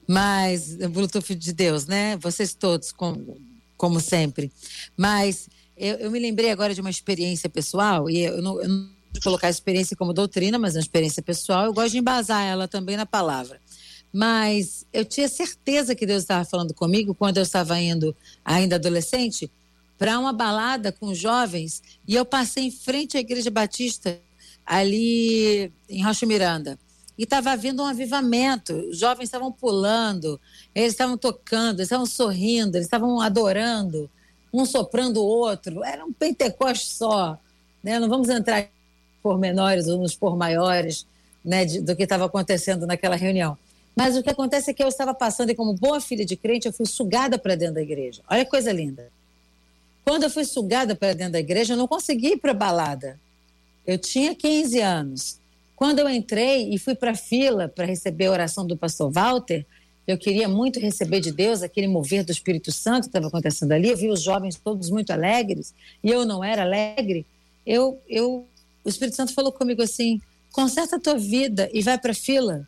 Mas, 0.09 0.75
Bluetooth 0.75 1.35
de 1.35 1.53
Deus, 1.53 1.87
né? 1.87 2.17
Vocês 2.17 2.53
todos, 2.53 2.91
como, 2.91 3.37
como 3.77 4.01
sempre. 4.01 4.51
Mas 4.97 5.49
eu, 5.81 5.97
eu, 5.97 6.11
me 6.11 6.19
lembrei 6.19 6.51
agora 6.51 6.75
de 6.75 6.81
uma 6.83 6.91
experiência 6.91 7.49
pessoal, 7.49 8.11
e 8.11 8.21
eu 8.21 8.43
não, 8.43 8.61
eu 8.61 8.69
não 8.69 8.89
vou 9.13 9.23
colocar 9.23 9.47
a 9.47 9.51
experiência 9.51 9.97
como 9.97 10.13
doutrina, 10.13 10.59
mas 10.59 10.75
é 10.75 10.79
uma 10.79 10.83
experiência 10.83 11.23
pessoal. 11.23 11.65
Eu 11.65 11.73
gosto 11.73 11.93
de 11.93 11.99
embasar 11.99 12.45
ela 12.45 12.69
também 12.69 12.99
na 12.99 13.07
palavra. 13.07 13.59
Mas 14.13 14.85
eu 14.93 15.07
tinha 15.07 15.27
certeza 15.27 15.95
que 15.95 16.05
Deus 16.05 16.23
estava 16.23 16.45
falando 16.45 16.75
comigo 16.75 17.15
quando 17.15 17.39
eu 17.39 17.43
estava 17.43 17.81
indo, 17.81 18.15
ainda 18.45 18.77
adolescente, 18.77 19.51
para 19.97 20.19
uma 20.19 20.35
balada 20.35 20.93
com 20.93 21.15
jovens, 21.15 21.83
e 22.07 22.15
eu 22.15 22.27
passei 22.27 22.65
em 22.65 22.71
frente 22.71 23.17
à 23.17 23.21
Igreja 23.21 23.51
Batista, 23.51 24.21
ali 24.67 25.73
em 25.89 26.05
Rocha 26.05 26.27
Miranda. 26.27 26.79
E 27.17 27.25
estava 27.25 27.53
havendo 27.53 27.83
um 27.83 27.87
avivamento. 27.87 28.75
Os 28.91 28.99
jovens 28.99 29.25
estavam 29.25 29.51
pulando, 29.51 30.39
eles 30.75 30.93
estavam 30.93 31.17
tocando, 31.17 31.81
eles 31.81 31.87
estavam 31.87 32.07
sorrindo, 32.07 32.77
eles 32.77 32.87
estavam 32.87 33.21
adorando 33.21 34.11
um 34.53 34.65
soprando 34.65 35.23
o 35.23 35.27
outro. 35.27 35.85
Era 35.85 36.05
um 36.05 36.13
pentecoste 36.13 36.89
só. 36.89 37.39
Né? 37.83 37.99
Não 37.99 38.09
vamos 38.09 38.29
entrar 38.29 38.69
por 39.23 39.39
menores 39.39 39.87
ou 39.89 39.99
nos 39.99 40.15
por 40.15 40.37
maiores 40.37 41.07
né, 41.45 41.65
de, 41.65 41.81
do 41.81 41.95
que 41.97 42.03
estava 42.03 42.27
acontecendo 42.27 42.87
naquela 42.87 43.17
reunião. 43.17 43.57
Mas 43.95 44.17
o 44.17 44.23
que 44.23 44.31
acontece 44.31 44.71
é 44.71 44.75
que 44.75 44.83
eu 44.83 44.89
estava 44.89 45.13
passando 45.13 45.51
e, 45.51 45.55
como 45.55 45.75
boa 45.75 46.01
filha 46.01 46.25
de 46.25 46.37
crente, 46.37 46.67
eu 46.67 46.73
fui 46.73 46.87
sugada 46.87 47.39
para 47.39 47.55
dentro 47.55 47.75
da 47.75 47.83
igreja. 47.83 48.23
Olha 48.31 48.45
que 48.45 48.51
coisa 48.51 48.73
linda. 48.73 49.11
Quando 50.05 50.25
eu 50.25 50.31
fui 50.31 50.45
sugada 50.45 50.95
para 50.95 51.13
dentro 51.13 51.35
da 51.35 51.41
igreja, 51.41 51.75
eu 51.75 51.77
não 51.77 51.87
consegui 51.87 52.33
ir 52.33 52.37
para 52.39 52.55
balada. 52.55 53.19
Eu 53.87 53.99
tinha 53.99 54.35
15 54.35 54.81
anos. 54.81 55.39
Quando 55.77 55.99
eu 55.99 56.09
entrei 56.09 56.73
e 56.73 56.79
fui 56.79 56.95
para 56.95 57.13
a 57.13 57.17
fila 57.17 57.69
para 57.69 57.87
receber 57.87 58.27
a 58.27 58.33
oração 58.33 58.67
do 58.67 58.77
pastor 58.77 59.11
Walter, 59.11 59.67
eu 60.11 60.19
queria 60.19 60.49
muito 60.49 60.81
receber 60.81 61.21
de 61.21 61.31
Deus 61.31 61.63
aquele 61.63 61.87
mover 61.87 62.25
do 62.25 62.33
Espírito 62.33 62.73
Santo 62.73 63.03
que 63.03 63.09
estava 63.09 63.29
acontecendo 63.29 63.73
ali. 63.73 63.89
Eu 63.89 63.97
vi 63.97 64.09
os 64.09 64.23
jovens 64.23 64.57
todos 64.57 64.91
muito 64.91 65.11
alegres 65.11 65.73
e 66.03 66.11
eu 66.11 66.25
não 66.25 66.43
era 66.43 66.63
alegre. 66.63 67.25
Eu, 67.65 68.01
eu, 68.09 68.45
o 68.85 68.89
Espírito 68.89 69.17
Santo 69.17 69.33
falou 69.33 69.53
comigo 69.53 69.83
assim: 69.83 70.21
conserta 70.53 70.97
a 70.97 71.01
tua 71.01 71.17
vida 71.17 71.71
e 71.73 71.81
vai 71.81 71.97
para 71.97 72.11
a 72.11 72.15
fila. 72.15 72.67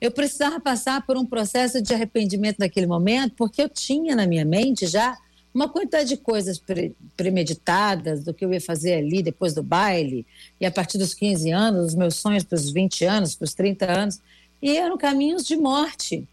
Eu 0.00 0.10
precisava 0.10 0.60
passar 0.60 1.04
por 1.04 1.16
um 1.16 1.26
processo 1.26 1.82
de 1.82 1.92
arrependimento 1.92 2.58
naquele 2.58 2.86
momento, 2.86 3.34
porque 3.36 3.60
eu 3.60 3.68
tinha 3.68 4.16
na 4.16 4.26
minha 4.26 4.44
mente 4.44 4.86
já 4.86 5.16
uma 5.52 5.68
quantidade 5.68 6.08
de 6.10 6.16
coisas 6.16 6.58
pre 6.58 6.94
premeditadas 7.16 8.22
do 8.22 8.32
que 8.32 8.44
eu 8.44 8.52
ia 8.52 8.60
fazer 8.60 8.94
ali 8.94 9.22
depois 9.22 9.52
do 9.52 9.62
baile, 9.62 10.24
e 10.60 10.64
a 10.64 10.70
partir 10.70 10.98
dos 10.98 11.12
15 11.12 11.50
anos, 11.50 11.86
os 11.86 11.94
meus 11.94 12.14
sonhos 12.14 12.44
para 12.44 12.56
os 12.56 12.70
20 12.70 13.04
anos, 13.04 13.34
para 13.34 13.44
os 13.44 13.54
30 13.54 13.90
anos, 13.90 14.20
e 14.62 14.76
eram 14.76 14.96
caminhos 14.96 15.44
de 15.44 15.56
morte. 15.56 16.26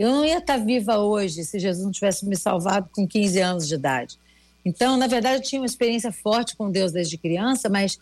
Eu 0.00 0.08
não 0.12 0.24
ia 0.24 0.38
estar 0.38 0.56
viva 0.56 0.96
hoje 0.96 1.44
se 1.44 1.58
Jesus 1.58 1.84
não 1.84 1.92
tivesse 1.92 2.24
me 2.24 2.34
salvado 2.34 2.88
com 2.90 3.06
15 3.06 3.38
anos 3.38 3.68
de 3.68 3.74
idade. 3.74 4.18
Então, 4.64 4.96
na 4.96 5.06
verdade, 5.06 5.36
eu 5.36 5.42
tinha 5.42 5.60
uma 5.60 5.66
experiência 5.66 6.10
forte 6.10 6.56
com 6.56 6.70
Deus 6.70 6.90
desde 6.90 7.18
criança, 7.18 7.68
mas 7.68 7.98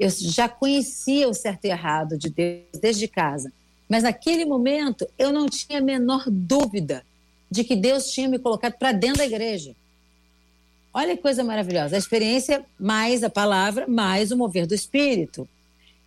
eu 0.00 0.08
já 0.08 0.48
conhecia 0.48 1.28
o 1.28 1.34
certo 1.34 1.66
e 1.66 1.68
errado 1.68 2.16
de 2.16 2.30
Deus 2.30 2.80
desde 2.80 3.06
casa. 3.06 3.52
Mas 3.86 4.02
naquele 4.02 4.46
momento, 4.46 5.06
eu 5.18 5.30
não 5.30 5.46
tinha 5.46 5.78
a 5.78 5.82
menor 5.82 6.24
dúvida 6.26 7.04
de 7.50 7.64
que 7.64 7.76
Deus 7.76 8.10
tinha 8.10 8.30
me 8.30 8.38
colocado 8.38 8.78
para 8.78 8.92
dentro 8.92 9.18
da 9.18 9.26
igreja. 9.26 9.76
Olha 10.94 11.14
que 11.14 11.20
coisa 11.20 11.44
maravilhosa. 11.44 11.96
A 11.96 11.98
experiência 11.98 12.64
mais 12.80 13.22
a 13.22 13.28
palavra, 13.28 13.86
mais 13.86 14.32
o 14.32 14.38
mover 14.38 14.66
do 14.66 14.74
espírito. 14.74 15.46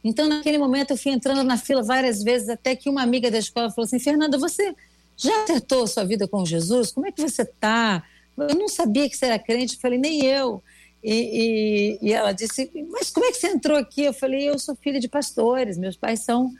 Então, 0.03 0.27
naquele 0.27 0.57
momento, 0.57 0.89
eu 0.89 0.97
fui 0.97 1.11
entrando 1.11 1.43
na 1.43 1.55
fila 1.55 1.83
várias 1.83 2.23
vezes, 2.23 2.49
até 2.49 2.75
que 2.75 2.89
uma 2.89 3.03
amiga 3.03 3.29
da 3.29 3.37
escola 3.37 3.69
falou 3.69 3.85
assim: 3.85 3.99
Fernanda, 3.99 4.39
você 4.39 4.73
já 5.17 5.43
acertou 5.43 5.87
sua 5.87 6.03
vida 6.03 6.27
com 6.27 6.45
Jesus? 6.45 6.91
Como 6.91 7.07
é 7.07 7.11
que 7.11 7.21
você 7.21 7.43
está? 7.43 8.03
Eu 8.37 8.55
não 8.55 8.67
sabia 8.67 9.09
que 9.09 9.15
você 9.15 9.25
era 9.25 9.39
crente. 9.39 9.75
Eu 9.75 9.79
falei: 9.79 9.97
nem 9.97 10.25
eu. 10.25 10.61
E, 11.03 11.99
e, 12.01 12.09
e, 12.09 12.13
ela 12.13 12.31
disse: 12.31 12.69
Mas 12.91 13.09
como 13.09 13.25
é 13.25 13.31
que 13.31 13.37
você 13.37 13.47
entrou 13.47 13.77
aqui? 13.77 14.03
Eu 14.03 14.13
falei: 14.13 14.49
Eu 14.49 14.59
sou 14.59 14.75
filha 14.75 14.99
de 14.99 15.07
pastores, 15.07 15.77
meus 15.77 15.95
pais 15.95 16.21
são, 16.21 16.51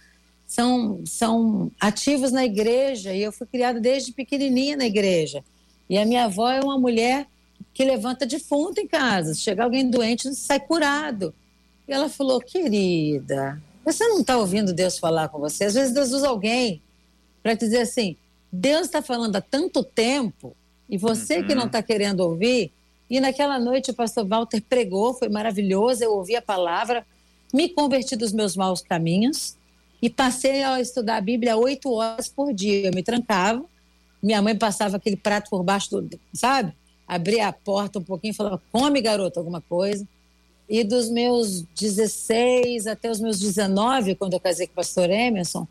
são, 0.47 1.01
são 1.05 1.71
ativos 1.79 2.31
na 2.31 2.45
igreja 2.45 3.13
e 3.13 3.21
eu 3.21 3.31
fui 3.31 3.47
criada 3.47 3.79
desde 3.79 4.13
pequenininha 4.13 4.77
na 4.77 4.85
igreja. 4.85 5.43
E 5.89 5.97
a 5.97 6.05
minha 6.05 6.25
avó 6.25 6.49
é 6.49 6.61
uma 6.61 6.79
mulher 6.79 7.27
que 7.73 7.83
levanta 7.83 8.25
defunto 8.25 8.79
em 8.79 8.87
casa. 8.87 9.33
Se 9.33 9.41
chegar 9.41 9.65
alguém 9.65 9.89
doente, 9.89 10.33
sai 10.35 10.59
curado. 10.59 11.33
E 11.87 11.93
ela 11.93 12.07
falou: 12.07 12.39
Querida, 12.39 13.61
você 13.83 14.07
não 14.07 14.21
está 14.21 14.37
ouvindo 14.37 14.73
Deus 14.73 14.97
falar 14.97 15.29
com 15.29 15.39
você? 15.39 15.65
Às 15.65 15.73
vezes 15.73 15.93
Deus 15.93 16.11
usa 16.11 16.29
alguém 16.29 16.81
para 17.43 17.53
dizer 17.53 17.81
assim: 17.81 18.15
Deus 18.55 18.85
está 18.85 19.01
falando 19.01 19.35
há 19.35 19.41
tanto 19.41 19.83
tempo 19.83 20.55
e 20.89 20.97
você 20.97 21.39
uhum. 21.39 21.47
que 21.47 21.55
não 21.55 21.65
está 21.65 21.83
querendo 21.83 22.21
ouvir. 22.21 22.71
E 23.09 23.19
naquela 23.19 23.59
noite 23.59 23.91
o 23.91 23.93
pastor 23.93 24.25
Walter 24.25 24.61
pregou, 24.61 25.13
foi 25.13 25.29
maravilhoso. 25.29 26.03
Eu 26.03 26.13
ouvi 26.13 26.35
a 26.35 26.41
palavra, 26.41 27.05
me 27.53 27.69
converti 27.69 28.15
dos 28.15 28.31
meus 28.31 28.55
maus 28.55 28.81
caminhos 28.81 29.57
e 30.01 30.09
passei 30.09 30.63
a 30.63 30.79
estudar 30.79 31.17
a 31.17 31.21
Bíblia 31.21 31.57
oito 31.57 31.91
horas 31.91 32.29
por 32.29 32.53
dia. 32.53 32.87
Eu 32.87 32.93
me 32.93 33.03
trancava, 33.03 33.63
minha 34.23 34.41
mãe 34.41 34.57
passava 34.57 34.97
aquele 34.97 35.17
prato 35.17 35.49
por 35.49 35.61
baixo 35.61 36.01
do, 36.01 36.19
sabe? 36.33 36.73
Abria 37.07 37.47
a 37.47 37.53
porta 37.53 37.99
um 37.99 38.03
pouquinho 38.03 38.31
e 38.31 38.35
falava: 38.35 38.61
come, 38.71 39.01
garoto, 39.01 39.37
alguma 39.37 39.61
coisa. 39.61 40.07
E 40.67 40.83
dos 40.83 41.09
meus 41.09 41.61
16 41.79 42.87
até 42.87 43.11
os 43.11 43.19
meus 43.19 43.39
19, 43.39 44.15
quando 44.15 44.33
eu 44.33 44.39
casei 44.39 44.65
com 44.65 44.73
o 44.73 44.77
pastor 44.77 45.11
Emerson, 45.11 45.67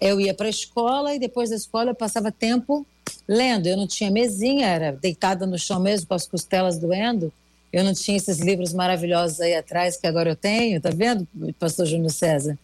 eu 0.00 0.20
ia 0.20 0.34
para 0.34 0.46
a 0.46 0.50
escola 0.50 1.14
e 1.14 1.18
depois 1.18 1.50
da 1.50 1.56
escola 1.56 1.90
eu 1.90 1.94
passava 1.94 2.30
tempo 2.32 2.86
lendo. 3.26 3.66
Eu 3.66 3.76
não 3.76 3.86
tinha 3.86 4.10
mesinha, 4.10 4.66
era 4.66 4.92
deitada 4.92 5.46
no 5.46 5.58
chão 5.58 5.80
mesmo 5.80 6.06
com 6.06 6.14
as 6.14 6.26
costelas 6.26 6.78
doendo. 6.78 7.32
Eu 7.72 7.82
não 7.82 7.92
tinha 7.92 8.16
esses 8.16 8.38
livros 8.38 8.72
maravilhosos 8.72 9.40
aí 9.40 9.54
atrás 9.54 9.96
que 9.96 10.06
agora 10.06 10.30
eu 10.30 10.36
tenho, 10.36 10.80
tá 10.80 10.90
vendo, 10.90 11.26
pastor 11.58 11.86
Júnior 11.86 12.10
César? 12.10 12.56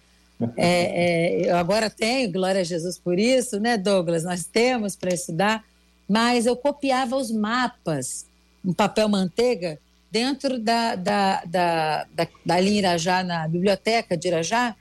É, 0.56 1.42
é, 1.44 1.50
eu 1.50 1.56
agora 1.56 1.90
tenho, 1.90 2.32
glória 2.32 2.60
a 2.60 2.64
Jesus 2.64 2.98
por 2.98 3.18
isso, 3.18 3.58
né, 3.58 3.76
Douglas? 3.76 4.24
Nós 4.24 4.44
temos 4.44 4.96
para 4.96 5.12
estudar, 5.12 5.64
mas 6.08 6.46
eu 6.46 6.56
copiava 6.56 7.16
os 7.16 7.30
mapas 7.30 8.24
em 8.64 8.72
papel 8.72 9.08
manteiga 9.08 9.78
dentro 10.10 10.58
da, 10.58 10.94
da, 10.94 11.44
da, 11.44 12.06
da, 12.12 12.28
da 12.44 12.60
Irajá, 12.60 13.22
na 13.22 13.46
biblioteca 13.46 14.16
de 14.16 14.28
Irajá, 14.28 14.74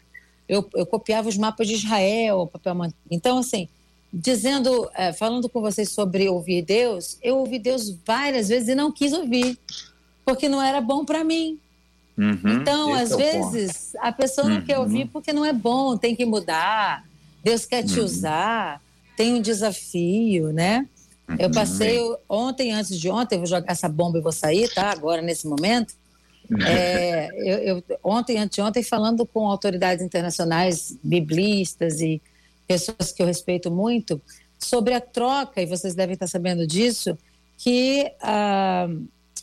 eu, 0.49 0.67
eu 0.73 0.85
copiava 0.85 1.29
os 1.29 1.37
mapas 1.37 1.67
de 1.67 1.75
Israel, 1.75 2.49
papel. 2.51 2.75
Então, 3.09 3.37
assim, 3.37 3.69
dizendo, 4.11 4.89
é, 4.95 5.13
falando 5.13 5.47
com 5.47 5.61
vocês 5.61 5.91
sobre 5.91 6.27
ouvir 6.27 6.63
Deus, 6.63 7.19
eu 7.21 7.37
ouvi 7.37 7.59
Deus 7.59 7.95
várias 8.05 8.49
vezes 8.49 8.69
e 8.69 8.75
não 8.75 8.91
quis 8.91 9.13
ouvir, 9.13 9.57
porque 10.25 10.49
não 10.49 10.61
era 10.61 10.81
bom 10.81 11.05
para 11.05 11.23
mim. 11.23 11.59
Uhum, 12.17 12.61
então, 12.61 12.93
às 12.93 13.11
é 13.11 13.17
vezes, 13.17 13.91
ponto. 13.93 14.05
a 14.05 14.11
pessoa 14.11 14.49
não 14.49 14.57
uhum. 14.57 14.65
quer 14.65 14.79
ouvir 14.79 15.05
porque 15.05 15.31
não 15.31 15.45
é 15.45 15.53
bom, 15.53 15.95
tem 15.95 16.15
que 16.15 16.25
mudar. 16.25 17.05
Deus 17.43 17.65
quer 17.65 17.83
te 17.83 17.99
uhum. 17.99 18.05
usar, 18.05 18.81
tem 19.15 19.35
um 19.35 19.41
desafio, 19.41 20.51
né? 20.51 20.85
Eu 21.37 21.45
uhum. 21.47 21.53
passei 21.53 21.99
ontem, 22.27 22.73
antes 22.73 22.99
de 22.99 23.07
ontem, 23.07 23.35
eu 23.35 23.39
vou 23.39 23.47
jogar 23.47 23.71
essa 23.71 23.87
bomba 23.87 24.17
e 24.17 24.21
vou 24.21 24.31
sair, 24.31 24.67
tá? 24.73 24.89
Agora, 24.89 25.21
nesse 25.21 25.47
momento. 25.47 25.93
É, 26.65 27.29
eu, 27.35 27.77
eu, 27.77 27.83
ontem, 28.03 28.37
anteontem, 28.37 28.81
falando 28.81 29.25
com 29.25 29.47
autoridades 29.47 30.03
internacionais, 30.03 30.97
biblistas 31.03 32.01
e 32.01 32.21
pessoas 32.67 33.11
que 33.11 33.21
eu 33.21 33.27
respeito 33.27 33.69
muito, 33.69 34.21
sobre 34.57 34.93
a 34.93 35.01
troca, 35.01 35.61
e 35.61 35.65
vocês 35.65 35.95
devem 35.95 36.13
estar 36.13 36.27
sabendo 36.27 36.65
disso, 36.67 37.17
que 37.57 38.11
ah, 38.21 38.87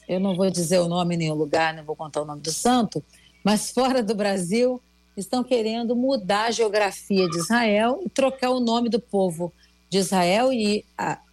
eu 0.08 0.20
não 0.20 0.34
vou 0.36 0.50
dizer 0.50 0.78
o 0.80 0.88
nome 0.88 1.16
nem 1.16 1.30
o 1.30 1.34
lugar, 1.34 1.74
não 1.74 1.84
vou 1.84 1.96
contar 1.96 2.22
o 2.22 2.24
nome 2.24 2.40
do 2.40 2.52
santo, 2.52 3.02
mas 3.42 3.70
fora 3.70 4.02
do 4.02 4.14
Brasil 4.14 4.80
estão 5.16 5.42
querendo 5.42 5.96
mudar 5.96 6.46
a 6.46 6.50
geografia 6.50 7.28
de 7.28 7.38
Israel 7.38 8.00
e 8.04 8.08
trocar 8.08 8.50
o 8.50 8.60
nome 8.60 8.88
do 8.88 9.00
povo 9.00 9.52
de 9.88 9.98
Israel 9.98 10.52
e 10.52 10.84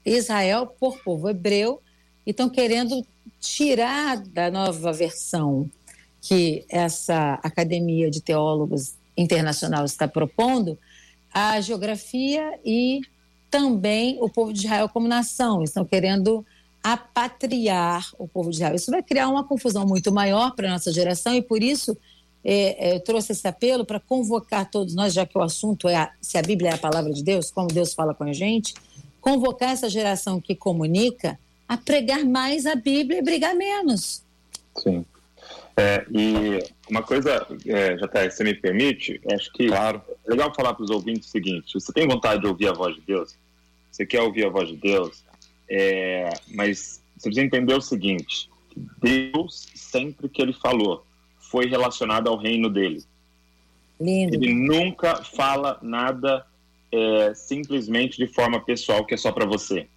Israel 0.05 0.67
por 0.67 0.97
povo 1.03 1.29
hebreu 1.29 1.81
estão 2.31 2.49
querendo 2.49 3.05
tirar 3.39 4.17
da 4.17 4.49
nova 4.49 4.91
versão 4.91 5.69
que 6.21 6.65
essa 6.69 7.33
Academia 7.43 8.09
de 8.09 8.21
Teólogos 8.21 8.95
Internacional 9.17 9.83
está 9.83 10.07
propondo 10.07 10.77
a 11.33 11.59
geografia 11.59 12.59
e 12.63 13.01
também 13.51 14.17
o 14.21 14.29
povo 14.29 14.53
de 14.53 14.59
Israel 14.59 14.87
como 14.87 15.07
nação. 15.07 15.63
Estão 15.63 15.83
querendo 15.83 16.45
apatriar 16.81 18.09
o 18.17 18.27
povo 18.27 18.49
de 18.49 18.57
Israel. 18.57 18.75
Isso 18.75 18.91
vai 18.91 19.03
criar 19.03 19.29
uma 19.29 19.43
confusão 19.43 19.85
muito 19.85 20.11
maior 20.11 20.55
para 20.55 20.67
a 20.67 20.71
nossa 20.71 20.91
geração 20.91 21.33
e 21.33 21.41
por 21.41 21.61
isso 21.61 21.97
é, 22.43 22.89
é, 22.89 22.95
eu 22.95 22.99
trouxe 22.99 23.31
esse 23.31 23.47
apelo 23.47 23.85
para 23.85 23.99
convocar 23.99 24.69
todos 24.69 24.93
nós, 24.93 25.13
já 25.13 25.25
que 25.25 25.37
o 25.37 25.41
assunto 25.41 25.87
é 25.87 25.95
a, 25.95 26.11
se 26.21 26.37
a 26.37 26.41
Bíblia 26.41 26.71
é 26.71 26.73
a 26.73 26.77
palavra 26.77 27.13
de 27.13 27.23
Deus, 27.23 27.49
como 27.49 27.67
Deus 27.67 27.93
fala 27.93 28.13
com 28.13 28.25
a 28.25 28.33
gente, 28.33 28.73
convocar 29.21 29.71
essa 29.71 29.89
geração 29.89 30.41
que 30.41 30.53
comunica 30.53 31.39
a 31.73 31.77
pregar 31.77 32.23
mais 32.23 32.65
a 32.65 32.75
Bíblia 32.75 33.19
e 33.19 33.23
brigar 33.23 33.55
menos. 33.55 34.23
Sim. 34.77 35.05
É, 35.75 36.05
e 36.11 36.63
uma 36.89 37.01
coisa, 37.01 37.47
é, 37.65 37.95
JR, 37.95 38.31
se 38.31 38.43
me 38.43 38.53
permite, 38.53 39.19
acho 39.31 39.51
que 39.53 39.67
claro. 39.67 40.01
é 40.25 40.29
legal 40.29 40.53
falar 40.53 40.75
para 40.75 40.83
os 40.83 40.91
ouvintes 40.91 41.27
o 41.27 41.31
seguinte: 41.31 41.73
você 41.73 41.91
tem 41.91 42.07
vontade 42.07 42.41
de 42.41 42.47
ouvir 42.47 42.67
a 42.67 42.73
voz 42.73 42.95
de 42.95 43.01
Deus? 43.01 43.35
Você 43.91 44.05
quer 44.05 44.21
ouvir 44.21 44.45
a 44.45 44.49
voz 44.49 44.69
de 44.69 44.77
Deus? 44.77 45.23
É, 45.67 46.29
mas 46.53 47.01
você 47.17 47.29
precisa 47.29 47.45
entender 47.45 47.73
o 47.73 47.81
seguinte: 47.81 48.49
Deus, 49.01 49.67
sempre 49.73 50.29
que 50.29 50.41
ele 50.41 50.53
falou, 50.53 51.03
foi 51.39 51.65
relacionado 51.65 52.27
ao 52.27 52.37
reino 52.37 52.69
dele. 52.69 53.03
Lindo. 53.99 54.35
Ele 54.35 54.53
nunca 54.53 55.23
fala 55.23 55.79
nada 55.81 56.45
é, 56.91 57.33
simplesmente 57.33 58.17
de 58.17 58.27
forma 58.27 58.63
pessoal 58.63 59.05
que 59.05 59.15
é 59.15 59.17
só 59.17 59.31
para 59.31 59.45
você. 59.45 59.87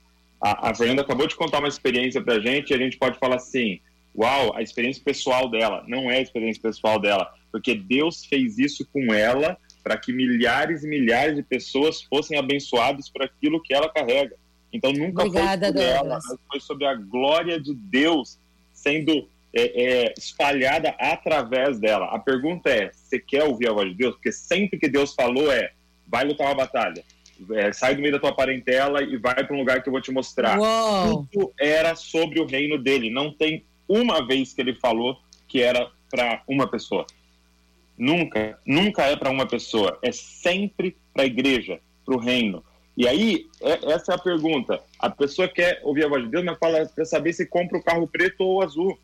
A, 0.41 0.71
a, 0.71 0.75
Fernanda 0.75 1.03
acabou 1.03 1.27
de 1.27 1.35
contar 1.35 1.59
uma 1.59 1.69
experiência 1.69 2.21
para 2.21 2.35
a 2.35 2.41
gente 2.41 2.71
e 2.71 2.75
a 2.75 2.79
gente 2.79 2.97
pode 2.97 3.19
falar 3.19 3.37
assim: 3.37 3.81
uau, 4.17 4.57
a 4.57 4.63
experiência 4.63 5.03
pessoal 5.03 5.51
dela. 5.51 5.85
Não 5.87 6.11
é 6.11 6.19
a 6.19 6.23
experiência 6.23 6.63
pessoal 6.63 7.01
dela, 7.01 7.33
porque 7.51 7.75
Deus 7.75 8.25
fez 8.25 8.59
isso 8.59 8.87
com 8.93 9.13
ela 9.13 9.57
para 9.83 9.97
que 9.97 10.13
milhares 10.13 10.83
e 10.83 10.89
milhares 10.89 11.37
de 11.37 11.43
pessoas 11.43 12.03
fossem 12.03 12.37
abençoadas 12.39 13.09
por 13.09 13.23
aquilo 13.23 13.63
que 13.63 13.73
ela 13.73 13.89
carrega. 13.89 14.35
Então 14.73 14.93
nunca 14.93 15.25
Obrigada, 15.25 15.67
foi 15.67 15.75
sobre 15.75 15.93
Douglas. 15.93 16.01
ela, 16.01 16.21
mas 16.29 16.41
foi 16.51 16.61
sobre 16.61 16.87
a 16.87 16.95
glória 16.95 17.61
de 17.61 17.73
Deus 17.73 18.39
sendo 18.73 19.29
é, 19.55 19.63
é, 20.09 20.15
espalhada 20.19 20.95
através 20.99 21.79
dela. 21.79 22.07
A 22.07 22.19
pergunta 22.19 22.69
é: 22.69 22.91
você 22.93 23.19
quer 23.19 23.45
ouvir 23.45 23.69
a 23.69 23.73
voz 23.73 23.89
de 23.89 23.95
Deus? 23.95 24.15
Porque 24.15 24.33
sempre 24.33 24.79
que 24.79 24.89
Deus 24.89 25.15
falou 25.15 25.51
é: 25.51 25.73
vai 26.07 26.25
lutar 26.25 26.47
uma 26.49 26.55
batalha. 26.55 27.03
É, 27.51 27.73
sai 27.73 27.95
do 27.95 28.01
meio 28.01 28.15
da 28.15 28.19
tua 28.19 28.35
parentela 28.35 29.03
e 29.03 29.17
vai 29.17 29.45
para 29.45 29.55
um 29.55 29.59
lugar 29.59 29.83
que 29.83 29.89
eu 29.89 29.93
vou 29.93 30.01
te 30.01 30.11
mostrar. 30.11 30.59
Uou. 30.59 31.27
Tudo 31.31 31.53
era 31.59 31.95
sobre 31.95 32.41
o 32.41 32.47
reino 32.47 32.79
dele. 32.79 33.11
Não 33.11 33.33
tem 33.33 33.65
uma 33.89 34.27
vez 34.27 34.53
que 34.53 34.61
ele 34.61 34.75
falou 34.75 35.19
que 35.47 35.61
era 35.61 35.91
para 36.11 36.43
uma 36.49 36.67
pessoa. 36.67 37.07
Nunca, 37.97 38.59
nunca 38.67 39.05
é 39.05 39.17
para 39.17 39.31
uma 39.31 39.47
pessoa. 39.47 39.99
É 40.03 40.13
sempre 40.13 40.97
para 41.13 41.25
a 41.25 41.27
igreja, 41.27 41.81
para 42.05 42.15
o 42.15 42.19
reino. 42.19 42.63
E 42.97 43.07
aí, 43.07 43.47
é, 43.61 43.93
essa 43.93 44.13
é 44.13 44.15
a 44.15 44.19
pergunta. 44.19 44.81
A 44.99 45.11
pessoa 45.11 45.47
quer 45.49 45.81
ouvir 45.83 46.05
a 46.05 46.09
voz 46.09 46.25
de 46.25 46.31
Deus, 46.31 46.45
mas 46.45 46.59
fala 46.59 46.87
para 46.87 47.05
saber 47.05 47.33
se 47.33 47.47
compra 47.47 47.79
o 47.79 47.83
carro 47.83 48.07
preto 48.07 48.43
ou 48.43 48.63
azul. 48.63 48.99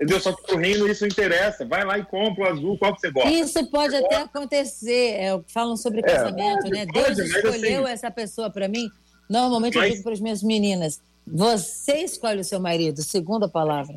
Entendeu? 0.00 0.18
Só 0.18 0.32
que 0.32 0.54
o 0.54 0.56
reino 0.56 0.88
isso 0.88 1.06
interessa. 1.06 1.66
Vai 1.66 1.84
lá 1.84 1.98
e 1.98 2.04
compra 2.04 2.44
o 2.44 2.48
azul, 2.48 2.78
qual 2.78 2.94
que 2.94 3.02
você 3.02 3.10
gosta. 3.10 3.30
Isso 3.30 3.70
pode 3.70 3.94
até 3.94 4.16
acontecer. 4.16 5.10
É, 5.12 5.40
falam 5.48 5.76
sobre 5.76 6.00
é, 6.00 6.02
casamento, 6.02 6.66
é, 6.68 6.70
né? 6.70 6.86
Deus 6.86 7.18
escolheu 7.18 7.84
assim, 7.84 7.92
essa 7.92 8.10
pessoa 8.10 8.48
para 8.48 8.66
mim. 8.66 8.90
Normalmente 9.28 9.76
mas... 9.76 9.84
eu 9.84 9.90
digo 9.92 10.02
para 10.02 10.14
as 10.14 10.20
minhas 10.20 10.42
meninas: 10.42 11.02
você 11.26 11.98
escolhe 11.98 12.40
o 12.40 12.44
seu 12.44 12.58
marido, 12.58 13.02
segunda 13.02 13.46
palavra. 13.46 13.94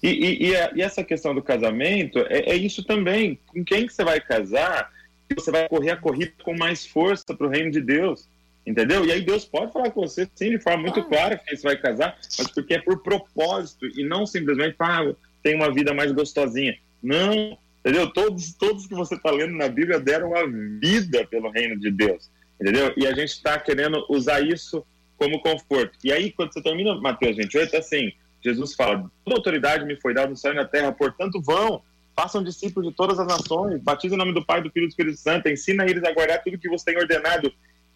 E, 0.00 0.08
e, 0.08 0.48
e, 0.50 0.56
a, 0.56 0.70
e 0.76 0.80
essa 0.80 1.02
questão 1.02 1.34
do 1.34 1.42
casamento 1.42 2.20
é, 2.20 2.50
é, 2.50 2.54
isso 2.54 2.84
também. 2.84 3.36
Com 3.48 3.64
quem 3.64 3.88
que 3.88 3.92
você 3.92 4.04
vai 4.04 4.20
casar? 4.20 4.92
Você 5.34 5.50
vai 5.50 5.68
correr 5.68 5.90
a 5.90 5.96
corrida 5.96 6.32
com 6.44 6.56
mais 6.56 6.86
força 6.86 7.34
para 7.36 7.46
o 7.48 7.50
reino 7.50 7.72
de 7.72 7.80
Deus. 7.80 8.28
entendeu? 8.64 9.04
E 9.04 9.10
aí 9.10 9.22
Deus 9.22 9.44
pode 9.44 9.72
falar 9.72 9.90
com 9.90 10.02
você, 10.02 10.28
sim, 10.36 10.50
de 10.50 10.60
forma 10.60 10.82
muito 10.82 11.02
clara 11.02 11.36
que 11.36 11.56
você 11.56 11.62
vai 11.62 11.76
casar, 11.76 12.16
mas 12.38 12.48
porque 12.48 12.74
é 12.74 12.80
por 12.80 13.02
propósito 13.02 13.86
e 13.86 14.04
não 14.04 14.24
simplesmente, 14.24 14.76
ah, 14.78 15.12
tem 15.42 15.54
uma 15.54 15.72
vida 15.72 15.92
mais 15.92 16.12
gostosinha. 16.12 16.76
Não, 17.02 17.58
entendeu? 17.80 18.10
Todos, 18.12 18.54
todos 18.54 18.86
que 18.86 18.94
você 18.94 19.14
está 19.14 19.30
lendo 19.30 19.54
na 19.54 19.68
Bíblia 19.68 19.98
deram 19.98 20.34
a 20.34 20.46
vida 20.46 21.26
pelo 21.26 21.50
reino 21.50 21.78
de 21.78 21.90
Deus, 21.90 22.30
entendeu? 22.60 22.92
E 22.96 23.06
a 23.06 23.10
gente 23.10 23.30
está 23.30 23.58
querendo 23.58 24.04
usar 24.08 24.40
isso 24.40 24.84
como 25.16 25.40
conforto. 25.40 25.98
E 26.02 26.12
aí, 26.12 26.32
quando 26.32 26.52
você 26.52 26.62
termina 26.62 26.94
Mateus 26.94 27.36
28, 27.36 27.76
assim, 27.76 28.12
Jesus 28.42 28.74
fala, 28.74 29.10
toda 29.24 29.36
autoridade 29.36 29.84
me 29.84 29.96
foi 29.96 30.14
dada 30.14 30.28
no 30.28 30.36
céu 30.36 30.52
e 30.52 30.56
na 30.56 30.64
terra, 30.64 30.92
portanto 30.92 31.40
vão, 31.40 31.82
façam 32.14 32.42
discípulos 32.42 32.88
de 32.88 32.94
todas 32.94 33.18
as 33.18 33.26
nações, 33.26 33.80
batizem 33.80 34.16
em 34.16 34.18
nome 34.18 34.32
do 34.32 34.44
Pai, 34.44 34.60
do 34.60 34.70
Filho 34.70 34.84
e 34.84 34.86
do 34.88 34.90
Espírito 34.90 35.18
Santo, 35.18 35.48
ensina 35.48 35.84
eles 35.84 36.02
a 36.04 36.12
guardar 36.12 36.42
tudo 36.42 36.58
que 36.58 36.68
você 36.68 36.86
tem 36.86 36.98
ordenado, 36.98 37.52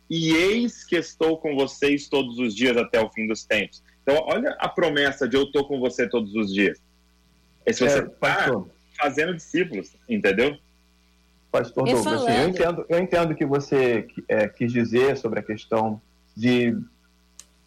e 0.08 0.32
eis 0.32 0.84
que 0.84 0.96
estou 0.96 1.36
com 1.36 1.56
vocês 1.56 2.08
todos 2.08 2.38
os 2.38 2.54
dias 2.54 2.76
até 2.76 3.00
o 3.00 3.10
fim 3.10 3.26
dos 3.26 3.44
tempos. 3.44 3.82
Então, 4.02 4.22
olha 4.24 4.56
a 4.60 4.68
promessa 4.68 5.28
de 5.28 5.36
eu 5.36 5.42
estou 5.42 5.66
com 5.66 5.80
você 5.80 6.08
todos 6.08 6.32
os 6.34 6.54
dias. 6.54 6.80
É 7.66 7.72
se 7.72 7.88
você 7.88 7.98
está 7.98 8.46
é, 8.46 9.02
fazendo 9.02 9.34
discípulos, 9.34 9.94
entendeu? 10.08 10.56
Pastor 11.50 11.84
Douglas, 11.84 12.06
assim, 12.06 12.42
eu, 12.42 12.48
entendo, 12.48 12.86
eu 12.88 12.98
entendo 12.98 13.34
que 13.34 13.44
você 13.44 14.06
é, 14.28 14.48
quis 14.48 14.72
dizer 14.72 15.16
sobre 15.16 15.40
a 15.40 15.42
questão 15.42 16.00
de 16.36 16.76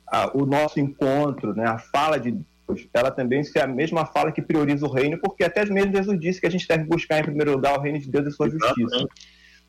a, 0.07 0.35
o 0.38 0.45
nosso 0.45 0.79
encontro, 0.79 1.53
né, 1.53 1.65
a 1.65 1.77
fala 1.77 2.19
de 2.19 2.31
Deus, 2.31 2.88
ela 2.93 3.12
também 3.12 3.43
ser 3.43 3.59
a 3.59 3.67
mesma 3.67 4.05
fala 4.05 4.31
que 4.31 4.41
prioriza 4.41 4.85
o 4.85 4.91
reino, 4.91 5.17
porque 5.17 5.43
até 5.43 5.65
mesmo 5.65 5.91
Jesus 5.91 6.19
disse 6.19 6.39
que 6.39 6.47
a 6.47 6.51
gente 6.51 6.67
deve 6.67 6.83
buscar 6.83 7.19
em 7.19 7.23
primeiro 7.23 7.51
lugar 7.51 7.77
o 7.77 7.81
reino 7.81 7.99
de 7.99 8.09
Deus 8.09 8.27
e 8.27 8.31
sua 8.31 8.49
justiça. 8.49 9.07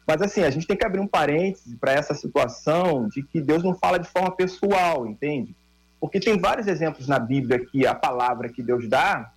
Mas 0.07 0.23
assim, 0.23 0.43
a 0.43 0.51
gente 0.51 0.67
tem 0.67 0.77
que 0.77 0.85
abrir 0.85 1.01
um 1.01 1.07
parêntese 1.07 1.77
para 1.77 1.93
essa 1.93 2.15
situação 2.15 3.09
de 3.09 3.23
que 3.23 3.41
Deus 3.41 3.63
não 3.63 3.75
fala 3.75 3.99
de 3.99 4.09
forma 4.09 4.31
pessoal, 4.35 5.07
entende? 5.07 5.55
Porque 6.01 6.19
tem 6.19 6.39
vários 6.39 6.67
exemplos 6.67 7.07
na 7.07 7.19
Bíblia 7.19 7.65
que 7.65 7.87
a 7.87 7.95
palavra 7.95 8.49
que 8.49 8.63
Deus 8.63 8.89
dá 8.89 9.33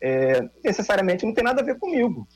é, 0.00 0.48
necessariamente 0.64 1.24
não 1.26 1.34
tem 1.34 1.44
nada 1.44 1.60
a 1.60 1.64
ver 1.64 1.78
comigo. 1.78 2.26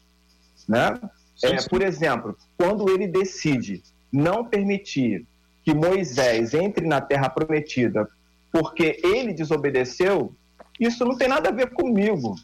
Né? 0.69 0.99
É, 1.43 1.57
por 1.69 1.83
exemplo, 1.83 2.37
quando 2.57 2.89
ele 2.89 3.07
decide 3.07 3.83
não 4.13 4.45
permitir 4.45 5.27
que 5.65 5.75
Moisés 5.75 6.55
entre 6.55 6.87
na 6.87 7.01
terra 7.01 7.29
prometida 7.29 8.09
porque 8.53 9.01
ele 9.03 9.33
desobedeceu, 9.33 10.35
isso 10.79 11.05
não 11.05 11.17
tem 11.17 11.29
nada 11.29 11.49
a 11.49 11.53
ver 11.53 11.71
comigo. 11.71 12.35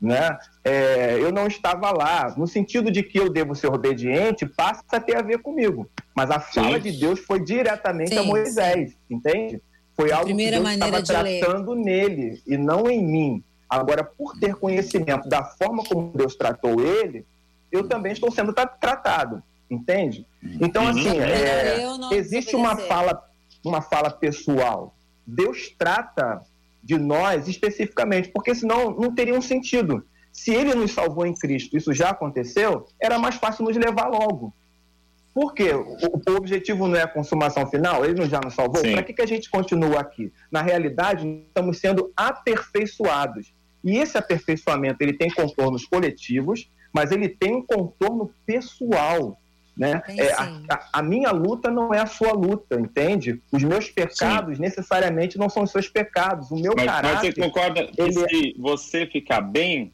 Né? 0.00 0.38
É, 0.64 1.18
eu 1.20 1.30
não 1.30 1.46
estava 1.46 1.90
lá. 1.90 2.34
No 2.36 2.46
sentido 2.46 2.90
de 2.90 3.02
que 3.02 3.18
eu 3.18 3.28
devo 3.28 3.54
ser 3.54 3.66
obediente, 3.66 4.46
passa 4.46 4.82
a 4.92 5.00
ter 5.00 5.16
a 5.16 5.22
ver 5.22 5.42
comigo. 5.42 5.90
Mas 6.14 6.30
a 6.30 6.40
fala 6.40 6.76
Sim. 6.76 6.90
de 6.90 6.92
Deus 6.98 7.20
foi 7.20 7.44
diretamente 7.44 8.14
Sim. 8.14 8.18
a 8.18 8.22
Moisés, 8.22 8.96
entende? 9.10 9.60
Foi 9.94 10.10
algo 10.10 10.34
que 10.34 10.50
Deus 10.50 10.70
estava 10.70 11.02
tratando 11.02 11.74
ler. 11.74 11.84
nele 11.84 12.42
e 12.46 12.56
não 12.56 12.88
em 12.88 13.04
mim. 13.04 13.44
Agora, 13.70 14.02
por 14.02 14.36
ter 14.36 14.56
conhecimento 14.56 15.28
da 15.28 15.44
forma 15.44 15.84
como 15.84 16.12
Deus 16.12 16.34
tratou 16.34 16.80
ele, 16.80 17.24
eu 17.70 17.86
também 17.86 18.12
estou 18.12 18.28
sendo 18.32 18.52
tratado, 18.52 19.40
entende? 19.70 20.26
Então, 20.60 20.82
uhum. 20.82 20.90
assim, 20.90 21.20
é, 21.20 21.78
existe 22.10 22.56
uma 22.56 22.76
fala, 22.76 23.22
uma 23.64 23.80
fala 23.80 24.10
pessoal. 24.10 24.92
Deus 25.24 25.72
trata 25.78 26.42
de 26.82 26.98
nós 26.98 27.46
especificamente, 27.46 28.30
porque 28.30 28.54
senão 28.56 28.90
não 28.90 29.14
teria 29.14 29.34
um 29.34 29.42
sentido. 29.42 30.04
Se 30.32 30.52
ele 30.52 30.74
nos 30.74 30.90
salvou 30.90 31.24
em 31.24 31.34
Cristo, 31.34 31.76
isso 31.76 31.92
já 31.92 32.10
aconteceu, 32.10 32.88
era 33.00 33.18
mais 33.18 33.36
fácil 33.36 33.64
nos 33.64 33.76
levar 33.76 34.08
logo. 34.08 34.52
Por 35.32 35.54
quê? 35.54 35.72
O, 35.72 36.32
o 36.32 36.36
objetivo 36.36 36.88
não 36.88 36.96
é 36.96 37.02
a 37.02 37.08
consumação 37.08 37.64
final? 37.68 38.04
Ele 38.04 38.20
não 38.20 38.28
já 38.28 38.40
nos 38.42 38.54
salvou? 38.54 38.82
Para 38.82 39.02
que, 39.02 39.12
que 39.12 39.22
a 39.22 39.26
gente 39.26 39.48
continua 39.48 40.00
aqui? 40.00 40.32
Na 40.50 40.60
realidade, 40.60 41.44
estamos 41.46 41.78
sendo 41.78 42.12
aperfeiçoados. 42.16 43.54
E 43.82 43.96
esse 43.98 44.16
aperfeiçoamento 44.16 45.02
ele 45.02 45.14
tem 45.14 45.30
contornos 45.30 45.84
coletivos, 45.84 46.68
mas 46.92 47.10
ele 47.10 47.28
tem 47.28 47.54
um 47.56 47.62
contorno 47.62 48.32
pessoal. 48.44 49.38
Né? 49.76 50.02
É, 50.08 50.32
a, 50.32 50.88
a, 50.94 51.02
minha 51.02 51.30
luta 51.30 51.70
não 51.70 51.94
é 51.94 52.00
a 52.00 52.06
sua 52.06 52.32
luta, 52.32 52.78
entende? 52.78 53.40
Os 53.50 53.62
meus 53.62 53.88
pecados 53.88 54.56
sim. 54.56 54.62
necessariamente 54.62 55.38
não 55.38 55.48
são 55.48 55.62
os 55.62 55.70
seus 55.70 55.88
pecados. 55.88 56.50
O 56.50 56.56
meu 56.56 56.74
mas, 56.76 56.84
caráter. 56.84 57.14
Mas 57.14 57.34
você 57.34 57.40
concorda 57.40 57.86
que 57.86 58.02
ele... 58.02 58.12
se 58.12 58.56
você 58.58 59.06
ficar 59.06 59.40
bem, 59.40 59.90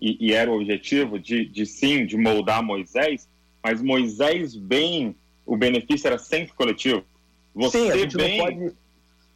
e, 0.00 0.28
e, 0.28 0.32
era 0.32 0.50
o 0.50 0.56
objetivo 0.56 1.18
de, 1.18 1.44
de 1.44 1.64
sim, 1.64 2.06
de 2.06 2.16
moldar 2.16 2.62
Moisés, 2.62 3.28
mas 3.62 3.80
Moisés 3.80 4.56
bem, 4.56 5.14
o 5.46 5.56
benefício 5.56 6.08
era 6.08 6.18
sempre 6.18 6.52
coletivo. 6.54 7.04
Você 7.54 7.78
sim, 7.78 7.90
a 7.90 7.96
gente 7.96 8.16
bem. 8.16 8.38
Não 8.38 8.44
pode... 8.44 8.72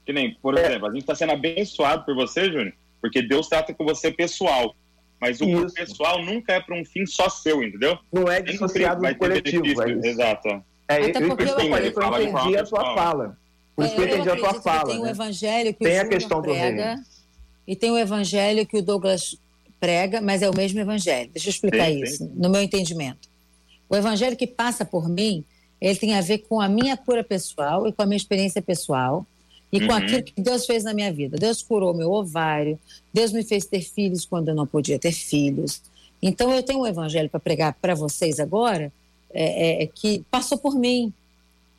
Que 0.05 0.13
nem, 0.13 0.35
por 0.35 0.59
é. 0.59 0.67
exemplo, 0.67 0.87
a 0.89 0.91
gente 0.91 1.03
está 1.03 1.15
sendo 1.15 1.33
abençoado 1.33 2.05
por 2.05 2.15
você, 2.15 2.47
Júnior 2.47 2.73
porque 3.05 3.21
Deus 3.21 3.49
trata 3.49 3.75
com 3.75 3.85
você 3.85 4.11
pessoal. 4.11 4.75
Mas 5.21 5.39
o 5.39 5.45
isso. 5.45 5.75
pessoal 5.75 6.25
nunca 6.25 6.55
é 6.55 6.61
para 6.61 6.75
um 6.75 6.83
fim 6.87 7.05
só 7.05 7.29
seu, 7.29 7.63
entendeu? 7.63 7.99
Não 8.11 8.27
é 8.33 8.41
dissociado 8.41 9.07
do 9.07 9.15
coletivo. 9.17 9.67
É 9.83 10.09
Exato. 10.09 10.49
É, 10.89 10.95
Até 10.97 11.23
eu, 11.23 11.29
porque 11.29 11.43
eu, 11.43 11.49
eu, 11.49 11.77
eu 11.77 12.23
entendi 12.23 12.57
a 12.57 12.65
sua 12.65 12.95
fala. 12.95 13.37
Por 13.77 13.85
isso 13.85 13.95
que 13.95 14.01
eu 14.01 14.07
entendi 14.07 14.31
a 14.31 14.37
tua 14.37 14.55
fala. 14.55 14.87
Tem 14.87 15.03
né? 15.03 15.03
o 15.03 15.07
evangelho 15.07 15.75
que 15.75 15.85
tem 15.85 15.99
o 15.99 16.01
a 16.01 16.07
questão 16.07 16.41
prega, 16.41 17.05
e 17.69 17.77
tem 17.77 17.91
o 17.91 17.99
evangelho 17.99 18.65
que 18.65 18.79
o 18.79 18.83
Douglas 18.83 19.37
prega, 19.79 20.23
mas 20.23 20.41
é 20.41 20.49
o 20.49 20.57
mesmo 20.57 20.81
evangelho. 20.81 21.29
Deixa 21.31 21.49
eu 21.49 21.51
explicar 21.51 21.89
sim, 21.89 22.03
isso, 22.03 22.17
sim. 22.25 22.33
no 22.35 22.49
meu 22.49 22.63
entendimento. 22.63 23.29
O 23.87 23.95
evangelho 23.95 24.35
que 24.35 24.47
passa 24.47 24.83
por 24.83 25.11
mim, 25.11 25.45
ele 25.79 25.99
tem 25.99 26.15
a 26.15 26.23
ver 26.23 26.39
com 26.39 26.59
a 26.59 26.71
minha 26.71 26.97
cura 26.97 27.23
pessoal 27.23 27.87
e 27.87 27.93
com 27.93 28.01
a 28.01 28.07
minha 28.07 28.17
experiência 28.17 28.63
pessoal 28.63 29.27
e 29.75 29.81
com 29.81 29.93
uhum. 29.93 29.99
aquilo 29.99 30.23
que 30.23 30.41
Deus 30.41 30.67
fez 30.67 30.85
na 30.85 30.95
minha 30.95 31.13
vida. 31.13 31.37
Deus 31.37 31.61
curou 31.61 31.93
meu 31.93 32.13
ovário, 32.13 32.79
Deus 33.13 33.33
me 33.33 33.43
fez 33.43 33.67
ter 33.67 33.81
filhos 33.81 34.25
quando 34.25 34.49
eu 34.49 34.55
não 34.55 34.69
podia 34.69 35.01
ter 35.01 35.11
filhos. 35.11 35.83
Então 36.23 36.55
eu 36.55 36.63
tenho 36.63 36.83
um 36.83 36.87
evangelho 36.87 37.29
para 37.29 37.41
pregar 37.41 37.75
para 37.83 37.93
vocês 37.93 38.39
agora 38.39 38.93
é, 39.33 39.83
é, 39.83 39.87
que 39.89 40.25
passou 40.31 40.57
por 40.57 40.77
mim, 40.77 41.13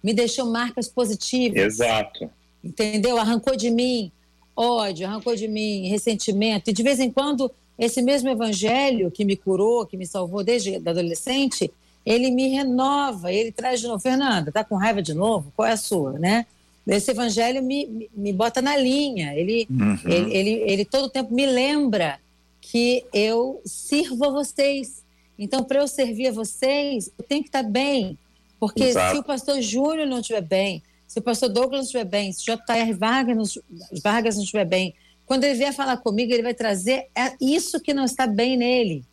me 0.03 0.13
deixou 0.13 0.45
marcas 0.45 0.89
positivas. 0.89 1.58
Exato. 1.58 2.29
Entendeu? 2.62 3.17
Arrancou 3.17 3.55
de 3.55 3.71
mim 3.71 4.12
ódio, 4.53 5.08
arrancou 5.08 5.34
de 5.34 5.47
mim 5.47 5.88
ressentimento. 5.88 6.69
E 6.69 6.73
de 6.73 6.84
vez 6.84 6.99
em 6.99 7.10
quando 7.10 7.49
esse 7.79 8.01
mesmo 8.01 8.27
evangelho 8.29 9.10
que 9.10 9.23
me 9.23 9.38
curou, 9.38 9.86
que 9.86 9.95
me 9.95 10.05
salvou 10.05 10.43
desde 10.43 10.75
adolescente, 10.75 11.71
ele 12.05 12.29
me 12.29 12.49
renova, 12.49 13.31
ele 13.31 13.53
traz 13.53 13.79
de 13.79 13.88
novo. 13.88 13.99
Fernanda, 13.99 14.51
tá 14.51 14.65
com 14.65 14.75
raiva 14.75 15.01
de 15.01 15.13
novo? 15.13 15.51
Qual 15.55 15.65
é 15.65 15.71
a 15.71 15.77
sua, 15.77 16.19
né? 16.19 16.45
Esse 16.87 17.11
evangelho 17.11 17.63
me, 17.63 18.09
me 18.15 18.31
bota 18.31 18.61
na 18.61 18.77
linha. 18.77 19.33
Ele, 19.33 19.67
uhum. 19.69 19.97
ele, 20.05 20.33
ele, 20.35 20.49
ele 20.71 20.85
todo 20.85 21.09
tempo 21.09 21.33
me 21.33 21.45
lembra 21.45 22.19
que 22.61 23.03
eu 23.13 23.61
sirvo 23.65 24.25
a 24.25 24.29
vocês. 24.29 25.03
Então, 25.37 25.63
para 25.63 25.79
eu 25.79 25.87
servir 25.87 26.27
a 26.27 26.31
vocês, 26.31 27.11
eu 27.17 27.25
tenho 27.25 27.41
que 27.41 27.49
estar 27.49 27.63
bem. 27.63 28.17
Porque 28.59 28.83
Exato. 28.83 29.15
se 29.15 29.19
o 29.19 29.23
pastor 29.23 29.61
Júnior 29.61 30.07
não 30.07 30.19
estiver 30.19 30.41
bem, 30.41 30.81
se 31.07 31.19
o 31.19 31.21
pastor 31.21 31.49
Douglas 31.49 31.79
não 31.79 31.85
estiver 31.85 32.05
bem, 32.05 32.31
se 32.31 32.41
o 32.41 32.45
J.R. 32.45 32.93
Vargas, 32.93 33.59
Vargas 34.03 34.35
não 34.35 34.43
estiver 34.43 34.65
bem, 34.65 34.93
quando 35.25 35.43
ele 35.43 35.55
vier 35.55 35.73
falar 35.73 35.97
comigo, 35.97 36.31
ele 36.31 36.43
vai 36.43 36.53
trazer 36.53 37.07
é 37.15 37.33
isso 37.41 37.79
que 37.79 37.93
não 37.93 38.05
está 38.05 38.27
bem 38.27 38.57
nele, 38.57 39.03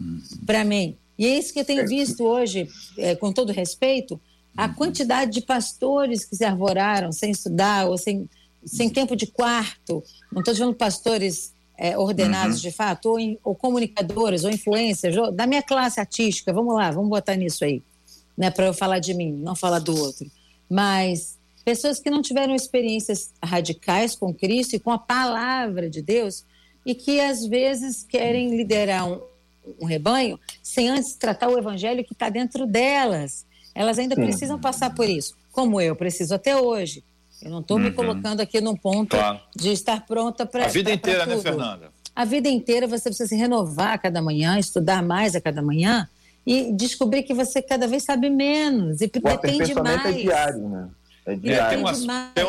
uhum. 0.00 0.20
para 0.44 0.64
mim. 0.64 0.96
E 1.18 1.26
é 1.26 1.38
isso 1.38 1.52
que 1.52 1.60
eu 1.60 1.64
tenho 1.64 1.86
visto 1.86 2.22
hoje, 2.24 2.68
é, 2.98 3.14
com 3.14 3.32
todo 3.32 3.52
respeito, 3.52 4.20
a 4.56 4.68
quantidade 4.68 5.32
de 5.32 5.42
pastores 5.42 6.24
que 6.24 6.34
se 6.34 6.44
arvoraram 6.44 7.12
sem 7.12 7.30
estudar 7.30 7.86
ou 7.86 7.98
sem, 7.98 8.28
sem 8.64 8.88
tempo 8.88 9.14
de 9.14 9.26
quarto, 9.26 10.02
não 10.32 10.40
estou 10.40 10.54
dizendo 10.54 10.74
pastores 10.74 11.52
é, 11.76 11.96
ordenados 11.96 12.56
uhum. 12.56 12.62
de 12.62 12.70
fato, 12.70 13.10
ou, 13.10 13.18
ou, 13.44 13.54
comunicadores, 13.54 14.44
ou 14.44 14.50
influencers, 14.50 15.16
ou, 15.16 15.30
da 15.30 15.46
minha 15.46 15.62
classe 15.62 16.00
artística, 16.00 16.52
vamos 16.52 16.74
lá, 16.74 16.90
vamos 16.90 17.10
botar 17.10 17.36
nisso 17.36 17.64
aí, 17.64 17.82
né, 18.36 18.50
para 18.50 18.66
eu 18.66 18.74
falar 18.74 18.98
de 18.98 19.12
mim, 19.12 19.32
não 19.32 19.54
falar 19.54 19.80
do 19.80 19.94
outro. 19.94 20.26
Mas 20.70 21.36
pessoas 21.64 22.00
que 22.00 22.10
não 22.10 22.22
tiveram 22.22 22.54
experiências 22.54 23.32
radicais 23.44 24.14
com 24.14 24.32
Cristo 24.32 24.74
e 24.74 24.80
com 24.80 24.90
a 24.90 24.98
palavra 24.98 25.90
de 25.90 26.00
Deus 26.00 26.44
e 26.84 26.94
que 26.94 27.20
às 27.20 27.44
vezes 27.46 28.04
querem 28.04 28.56
liderar 28.56 29.06
um, 29.06 29.20
um 29.80 29.84
rebanho 29.84 30.38
sem 30.62 30.88
antes 30.88 31.14
tratar 31.14 31.48
o 31.48 31.58
evangelho 31.58 32.04
que 32.04 32.12
está 32.12 32.28
dentro 32.28 32.66
delas 32.66 33.44
elas 33.76 33.98
ainda 33.98 34.14
Sim. 34.14 34.22
precisam 34.22 34.58
passar 34.58 34.94
por 34.94 35.06
isso, 35.08 35.36
como 35.52 35.80
eu 35.80 35.94
preciso 35.94 36.34
até 36.34 36.56
hoje. 36.56 37.04
Eu 37.42 37.50
não 37.50 37.60
estou 37.60 37.76
uhum. 37.76 37.84
me 37.84 37.92
colocando 37.92 38.40
aqui 38.40 38.58
num 38.62 38.74
ponto 38.74 39.14
claro. 39.14 39.38
de 39.54 39.70
estar 39.70 40.06
pronta 40.06 40.46
para. 40.46 40.64
A 40.64 40.68
vida 40.68 40.88
pra, 40.88 40.94
inteira, 40.94 41.24
pra 41.26 41.36
né, 41.36 41.42
Fernanda? 41.42 41.92
A 42.14 42.24
vida 42.24 42.48
inteira 42.48 42.86
você 42.86 43.10
precisa 43.10 43.28
se 43.28 43.36
renovar 43.36 43.92
a 43.92 43.98
cada 43.98 44.22
manhã, 44.22 44.58
estudar 44.58 45.02
mais 45.02 45.36
a 45.36 45.40
cada 45.40 45.60
manhã 45.60 46.08
e 46.46 46.72
descobrir 46.72 47.24
que 47.24 47.34
você 47.34 47.60
cada 47.60 47.86
vez 47.86 48.04
sabe 48.04 48.30
menos 48.30 49.02
e 49.02 49.04
o 49.04 49.10
depende 49.10 49.72
é 49.72 49.74
mais. 49.74 50.06
É 50.06 50.12
diário, 50.12 50.68
né? 50.68 50.88
É 51.26 51.34
diário. 51.34 51.66
É, 51.66 51.68
tem, 51.68 51.78
umas, 51.78 51.98
tem, 51.98 52.46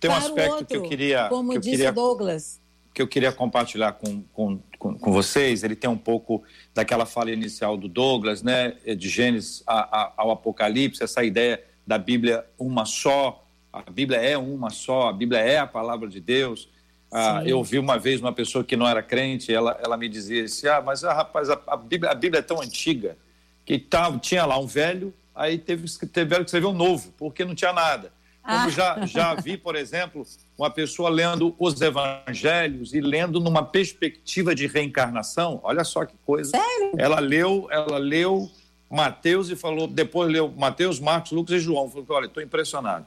tem 0.00 0.10
um 0.10 0.14
aspecto 0.14 0.50
outro, 0.52 0.66
que 0.66 0.76
eu 0.76 0.82
queria. 0.84 1.28
Como 1.28 1.50
que 1.50 1.58
eu 1.58 1.60
disse 1.60 1.76
queria, 1.76 1.92
Douglas. 1.92 2.58
Que 2.92 3.00
eu 3.02 3.08
queria 3.08 3.32
compartilhar 3.32 3.92
com, 3.92 4.22
com, 4.32 4.58
com, 4.78 4.98
com, 4.98 5.12
vocês. 5.12 5.62
Ele 5.62 5.76
tem 5.76 5.88
um 5.88 5.96
pouco 5.96 6.42
daquela 6.74 7.06
fala 7.06 7.30
inicial 7.30 7.76
do 7.76 7.88
Douglas, 7.88 8.42
né? 8.42 8.76
De 8.96 9.08
Gênesis 9.08 9.62
ao 9.66 10.30
Apocalipse, 10.30 11.02
essa 11.02 11.22
ideia 11.22 11.62
da 11.86 11.98
Bíblia 11.98 12.44
uma 12.58 12.84
só, 12.84 13.44
a 13.72 13.82
Bíblia 13.82 14.18
é 14.18 14.36
uma 14.36 14.70
só, 14.70 15.08
a 15.08 15.12
Bíblia 15.12 15.40
é 15.40 15.58
a 15.58 15.66
palavra 15.66 16.08
de 16.08 16.20
Deus. 16.20 16.68
Ah, 17.12 17.42
eu 17.44 17.62
vi 17.64 17.78
uma 17.78 17.98
vez 17.98 18.20
uma 18.20 18.32
pessoa 18.32 18.62
que 18.62 18.76
não 18.76 18.86
era 18.86 19.02
crente, 19.02 19.52
ela, 19.52 19.76
ela 19.82 19.96
me 19.96 20.08
dizia 20.08 20.44
assim, 20.44 20.68
ah, 20.68 20.80
mas 20.80 21.02
ah, 21.02 21.12
rapaz, 21.12 21.50
a, 21.50 21.60
a, 21.66 21.76
Bíblia, 21.76 22.12
a 22.12 22.14
Bíblia 22.14 22.38
é 22.38 22.42
tão 22.42 22.60
antiga 22.60 23.16
que 23.64 23.78
tá, 23.78 24.16
tinha 24.18 24.46
lá 24.46 24.58
um 24.58 24.66
velho, 24.66 25.12
aí 25.34 25.58
teve, 25.58 25.88
teve 26.12 26.36
que 26.36 26.42
escrever 26.42 26.66
um 26.66 26.72
novo, 26.72 27.12
porque 27.18 27.44
não 27.44 27.54
tinha 27.54 27.72
nada. 27.72 28.12
Como 28.42 28.56
ah. 28.56 28.68
já, 28.68 29.06
já 29.06 29.34
vi, 29.34 29.56
por 29.56 29.74
exemplo, 29.74 30.24
uma 30.60 30.68
pessoa 30.68 31.08
lendo 31.08 31.54
os 31.58 31.80
evangelhos 31.80 32.92
e 32.92 33.00
lendo 33.00 33.40
numa 33.40 33.64
perspectiva 33.64 34.54
de 34.54 34.66
reencarnação. 34.66 35.58
Olha 35.62 35.84
só 35.84 36.04
que 36.04 36.14
coisa. 36.26 36.50
Sério? 36.50 36.92
Ela 36.98 37.18
leu, 37.18 37.66
ela 37.70 37.96
leu 37.96 38.50
Mateus 38.90 39.48
e 39.48 39.56
falou, 39.56 39.86
depois 39.86 40.30
leu 40.30 40.52
Mateus, 40.54 41.00
Marcos, 41.00 41.32
Lucas 41.32 41.56
e 41.56 41.60
João. 41.60 41.88
Falou, 41.88 42.04
olha, 42.10 42.26
estou 42.26 42.42
impressionado. 42.42 43.06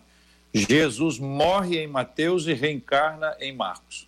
Jesus 0.52 1.20
morre 1.20 1.78
em 1.84 1.88
Mateus 1.88 2.48
e 2.48 2.54
reencarna 2.54 3.36
em 3.40 3.56
Marcos. 3.56 4.08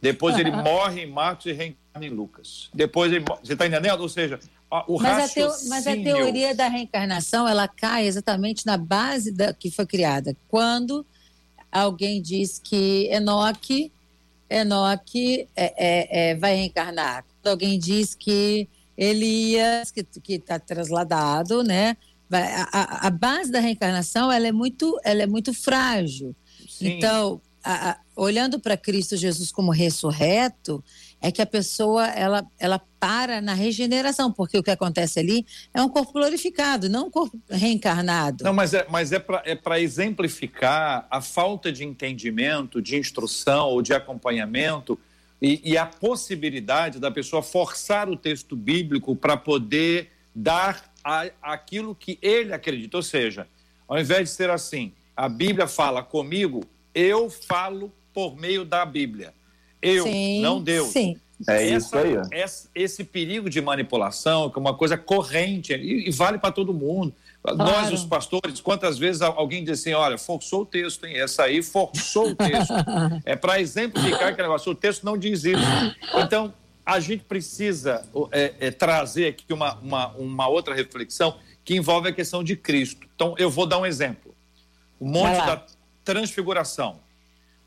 Depois 0.00 0.38
ele 0.38 0.52
morre 0.52 1.02
em 1.02 1.10
Marcos 1.10 1.46
e 1.46 1.52
reencarna 1.52 2.06
em 2.06 2.10
Lucas. 2.10 2.70
Depois 2.72 3.12
ele, 3.12 3.24
você 3.42 3.54
está 3.54 3.66
entendendo? 3.66 4.00
Ou 4.00 4.08
seja, 4.08 4.38
o 4.86 5.00
mas 5.00 5.22
raciocínio... 5.22 5.50
A 5.50 5.56
teo, 5.56 5.68
mas 5.68 5.86
a 5.88 5.96
teoria 5.96 6.54
da 6.54 6.68
reencarnação 6.68 7.48
ela 7.48 7.66
cai 7.66 8.06
exatamente 8.06 8.64
na 8.64 8.76
base 8.76 9.32
da 9.32 9.52
que 9.52 9.72
foi 9.72 9.86
criada. 9.86 10.36
Quando 10.46 11.04
alguém 11.70 12.20
diz 12.20 12.60
que 12.62 13.08
Enoque, 13.10 13.92
Enoque 14.48 15.48
é, 15.54 15.74
é, 15.76 16.30
é, 16.30 16.34
vai 16.34 16.54
reencarnar. 16.56 17.24
Quando 17.42 17.52
alguém 17.52 17.78
diz 17.78 18.14
que 18.14 18.68
Elias, 18.96 19.90
que 19.90 20.04
está 20.34 20.58
trasladado, 20.58 21.62
né? 21.62 21.96
a, 22.32 23.06
a, 23.08 23.10
base 23.10 23.50
da 23.50 23.58
reencarnação 23.60 24.30
ela 24.30 24.46
é 24.46 24.52
muito, 24.52 24.98
ela 25.02 25.22
é 25.22 25.26
muito 25.26 25.52
frágil. 25.52 26.34
Sim. 26.68 26.90
Então, 26.90 27.40
a, 27.62 27.90
a, 27.90 27.98
olhando 28.14 28.60
para 28.60 28.76
Cristo 28.76 29.16
Jesus 29.16 29.50
como 29.50 29.72
ressurreto, 29.72 30.82
é 31.20 31.30
que 31.30 31.42
a 31.42 31.46
pessoa 31.46 32.06
ela, 32.08 32.46
ela 32.58 32.80
para 32.98 33.40
na 33.40 33.54
regeneração, 33.54 34.32
porque 34.32 34.58
o 34.58 34.62
que 34.62 34.70
acontece 34.70 35.20
ali 35.20 35.46
é 35.72 35.82
um 35.82 35.88
corpo 35.88 36.12
glorificado, 36.12 36.88
não 36.88 37.06
um 37.06 37.10
corpo 37.10 37.38
reencarnado. 37.48 38.44
Não, 38.44 38.52
mas 38.52 38.74
é, 38.74 38.86
mas 38.88 39.12
é 39.12 39.18
para 39.18 39.78
é 39.78 39.80
exemplificar 39.80 41.06
a 41.10 41.20
falta 41.20 41.70
de 41.70 41.84
entendimento, 41.84 42.80
de 42.80 42.96
instrução 42.96 43.68
ou 43.68 43.82
de 43.82 43.92
acompanhamento 43.92 44.98
e, 45.40 45.60
e 45.64 45.76
a 45.76 45.86
possibilidade 45.86 46.98
da 46.98 47.10
pessoa 47.10 47.42
forçar 47.42 48.08
o 48.08 48.16
texto 48.16 48.56
bíblico 48.56 49.14
para 49.14 49.36
poder 49.36 50.10
dar 50.34 50.90
a, 51.04 51.26
aquilo 51.42 51.94
que 51.94 52.18
ele 52.22 52.52
acredita. 52.52 52.96
Ou 52.96 53.02
seja, 53.02 53.46
ao 53.88 53.98
invés 53.98 54.28
de 54.28 54.34
ser 54.34 54.50
assim, 54.50 54.92
a 55.16 55.28
Bíblia 55.28 55.66
fala 55.66 56.02
comigo, 56.02 56.64
eu 56.94 57.28
falo 57.28 57.92
por 58.12 58.36
meio 58.36 58.64
da 58.64 58.84
Bíblia. 58.84 59.34
Eu, 59.82 60.04
sim, 60.04 60.40
não 60.40 60.60
Deus. 60.60 60.88
Sim. 60.88 61.16
É 61.48 61.66
isso 61.66 61.96
aí. 61.96 62.16
Esse, 62.32 62.68
esse, 62.74 63.04
perigo 63.04 63.48
de 63.48 63.60
manipulação, 63.62 64.50
que 64.50 64.58
é 64.58 64.60
uma 64.60 64.74
coisa 64.74 64.98
corrente, 64.98 65.72
e, 65.72 66.08
e 66.08 66.10
vale 66.10 66.38
para 66.38 66.52
todo 66.52 66.74
mundo. 66.74 67.14
Claro. 67.42 67.58
Nós, 67.58 67.92
os 67.92 68.04
pastores, 68.04 68.60
quantas 68.60 68.98
vezes 68.98 69.22
alguém 69.22 69.64
diz 69.64 69.80
assim: 69.80 69.94
olha, 69.94 70.18
forçou 70.18 70.62
o 70.62 70.66
texto, 70.66 71.06
hein? 71.06 71.18
Essa 71.18 71.44
aí 71.44 71.62
forçou 71.62 72.30
o 72.30 72.34
texto. 72.34 72.74
é 73.24 73.34
para 73.34 73.60
exemplificar 73.60 74.36
que 74.36 74.42
negócio. 74.42 74.70
O 74.70 74.74
texto 74.74 75.04
não 75.04 75.16
diz 75.16 75.44
isso. 75.44 75.62
Então, 76.16 76.52
a 76.84 77.00
gente 77.00 77.24
precisa 77.24 78.04
é, 78.30 78.54
é, 78.60 78.70
trazer 78.70 79.28
aqui 79.28 79.52
uma, 79.52 79.74
uma, 79.76 80.08
uma, 80.08 80.48
outra 80.48 80.74
reflexão 80.74 81.36
que 81.64 81.74
envolve 81.74 82.08
a 82.08 82.12
questão 82.12 82.44
de 82.44 82.56
Cristo. 82.56 83.06
Então, 83.14 83.34
eu 83.38 83.48
vou 83.48 83.64
dar 83.64 83.78
um 83.78 83.86
exemplo. 83.86 84.34
O 84.98 85.06
Monte 85.06 85.36
da 85.46 85.64
Transfiguração. 86.04 86.98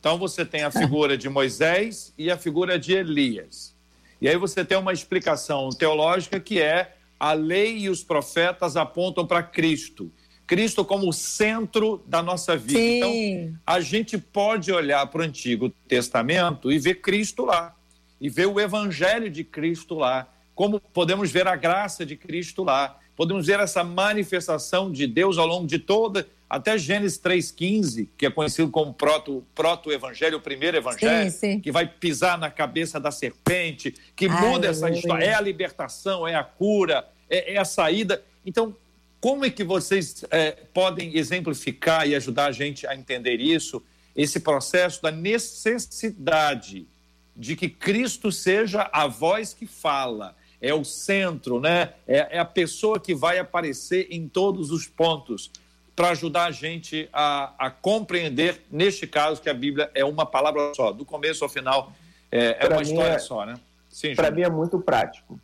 Então, 0.03 0.17
você 0.17 0.43
tem 0.43 0.63
a 0.63 0.69
figura 0.69 1.17
de 1.17 1.29
Moisés 1.29 2.13
e 2.17 2.29
a 2.29 2.37
figura 2.37 2.77
de 2.77 2.91
Elias. 2.91 3.73
E 4.19 4.27
aí 4.27 4.35
você 4.35 4.65
tem 4.65 4.77
uma 4.77 4.91
explicação 4.91 5.69
teológica 5.69 6.41
que 6.41 6.61
é 6.61 6.97
a 7.17 7.31
lei 7.31 7.77
e 7.77 7.89
os 7.89 8.03
profetas 8.03 8.75
apontam 8.75 9.25
para 9.25 9.41
Cristo. 9.41 10.11
Cristo 10.45 10.83
como 10.83 11.07
o 11.07 11.13
centro 11.13 12.03
da 12.05 12.21
nossa 12.21 12.57
vida. 12.57 12.79
Sim. 12.79 12.97
Então, 12.97 13.59
a 13.65 13.79
gente 13.79 14.17
pode 14.17 14.73
olhar 14.73 15.07
para 15.07 15.21
o 15.21 15.23
Antigo 15.23 15.69
Testamento 15.87 16.69
e 16.69 16.77
ver 16.77 16.95
Cristo 16.95 17.45
lá 17.45 17.73
e 18.19 18.27
ver 18.27 18.47
o 18.47 18.59
evangelho 18.59 19.29
de 19.29 19.45
Cristo 19.45 19.95
lá, 19.95 20.27
como 20.53 20.81
podemos 20.81 21.31
ver 21.31 21.47
a 21.47 21.55
graça 21.55 22.05
de 22.05 22.17
Cristo 22.17 22.61
lá, 22.61 22.99
podemos 23.15 23.47
ver 23.47 23.61
essa 23.61 23.85
manifestação 23.85 24.91
de 24.91 25.07
Deus 25.07 25.37
ao 25.37 25.47
longo 25.47 25.65
de 25.65 25.79
toda, 25.79 26.27
até 26.49 26.77
Gênesis 26.77 27.19
3,15, 27.19 28.09
que 28.17 28.25
é 28.25 28.29
conhecido 28.29 28.69
como 28.69 28.93
proto, 28.93 29.43
proto-evangelho, 29.55 30.37
o 30.37 30.41
primeiro 30.41 30.77
evangelho, 30.77 31.31
sim, 31.31 31.37
sim. 31.37 31.59
que 31.59 31.71
vai 31.71 31.87
pisar 31.87 32.37
na 32.37 32.51
cabeça 32.51 32.99
da 32.99 33.11
serpente, 33.11 33.95
que 34.15 34.29
muda 34.29 34.67
essa 34.67 34.89
história, 34.89 35.25
é 35.25 35.33
a 35.33 35.41
libertação, 35.41 36.27
é 36.27 36.35
a 36.35 36.43
cura, 36.43 37.07
é, 37.29 37.55
é 37.55 37.57
a 37.57 37.65
saída. 37.65 38.23
Então, 38.45 38.75
como 39.19 39.45
é 39.45 39.49
que 39.49 39.63
vocês 39.63 40.23
é, 40.29 40.51
podem 40.73 41.17
exemplificar 41.17 42.07
e 42.07 42.13
ajudar 42.13 42.47
a 42.47 42.51
gente 42.51 42.85
a 42.85 42.95
entender 42.95 43.39
isso, 43.39 43.81
esse 44.15 44.39
processo 44.39 45.01
da 45.01 45.11
necessidade 45.11 46.85
de 47.35 47.55
que 47.55 47.67
Cristo 47.67 48.31
seja 48.31 48.89
a 48.91 49.07
voz 49.07 49.53
que 49.53 49.65
fala, 49.65 50.35
é 50.61 50.73
o 50.73 50.83
centro, 50.83 51.59
né? 51.59 51.93
É, 52.07 52.37
é 52.37 52.39
a 52.39 52.45
pessoa 52.45 52.99
que 52.99 53.13
vai 53.13 53.39
aparecer 53.39 54.07
em 54.11 54.27
todos 54.27 54.71
os 54.71 54.87
pontos 54.87 55.49
para 55.95 56.09
ajudar 56.09 56.45
a 56.45 56.51
gente 56.51 57.07
a, 57.13 57.53
a, 57.57 57.69
compreender, 57.69 58.63
neste 58.71 59.05
caso, 59.05 59.41
que 59.41 59.49
a 59.49 59.53
Bíblia 59.53 59.91
é 59.93 60.03
uma 60.03 60.25
palavra 60.25 60.73
só, 60.75 60.91
do 60.91 61.05
começo 61.05 61.43
ao 61.43 61.49
final, 61.49 61.93
é, 62.31 62.65
é 62.65 62.67
uma 62.67 62.81
história 62.81 63.13
é, 63.13 63.19
só, 63.19 63.45
né? 63.45 63.55
Para 64.15 64.31
mim 64.31 64.41
é 64.41 64.49
muito 64.49 64.79
prático. 64.79 65.39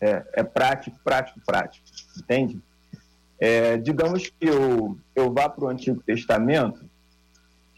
É, 0.00 0.24
é, 0.34 0.42
prático, 0.42 0.98
prático, 1.02 1.40
prático. 1.46 1.84
Entende? 2.18 2.60
É, 3.38 3.76
digamos 3.78 4.28
que 4.28 4.46
eu, 4.46 4.98
eu 5.14 5.32
vá 5.32 5.48
para 5.48 5.64
o 5.64 5.68
Antigo 5.68 6.02
Testamento 6.02 6.84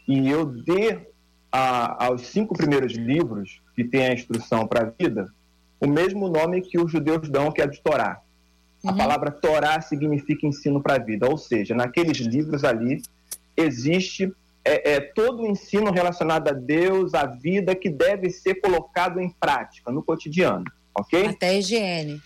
e 0.07 0.29
eu 0.29 0.45
dê 0.45 1.07
a, 1.51 2.05
aos 2.05 2.23
cinco 2.27 2.55
primeiros 2.55 2.93
livros, 2.93 3.61
que 3.75 3.83
tem 3.83 4.05
a 4.05 4.13
instrução 4.13 4.67
para 4.67 4.81
a 4.81 4.91
vida, 4.91 5.31
o 5.79 5.87
mesmo 5.87 6.27
nome 6.27 6.61
que 6.61 6.77
os 6.77 6.91
judeus 6.91 7.29
dão, 7.29 7.51
que 7.51 7.61
é 7.61 7.67
de 7.67 7.79
Torá. 7.79 8.21
Uhum. 8.85 8.91
A 8.91 8.93
palavra 8.93 9.31
Torá 9.31 9.81
significa 9.81 10.45
ensino 10.45 10.81
para 10.81 10.95
a 10.95 10.99
vida, 10.99 11.27
ou 11.27 11.37
seja, 11.37 11.73
naqueles 11.73 12.19
livros 12.19 12.63
ali 12.63 13.01
existe 13.57 14.31
é, 14.63 14.93
é, 14.93 14.99
todo 14.99 15.41
o 15.41 15.47
ensino 15.47 15.91
relacionado 15.91 16.49
a 16.49 16.51
Deus, 16.51 17.15
a 17.15 17.25
vida, 17.25 17.75
que 17.75 17.89
deve 17.89 18.29
ser 18.29 18.55
colocado 18.55 19.19
em 19.19 19.29
prática, 19.29 19.91
no 19.91 20.03
cotidiano, 20.03 20.65
ok? 20.93 21.27
Até 21.27 21.49
a 21.49 21.53
higiene. 21.55 22.21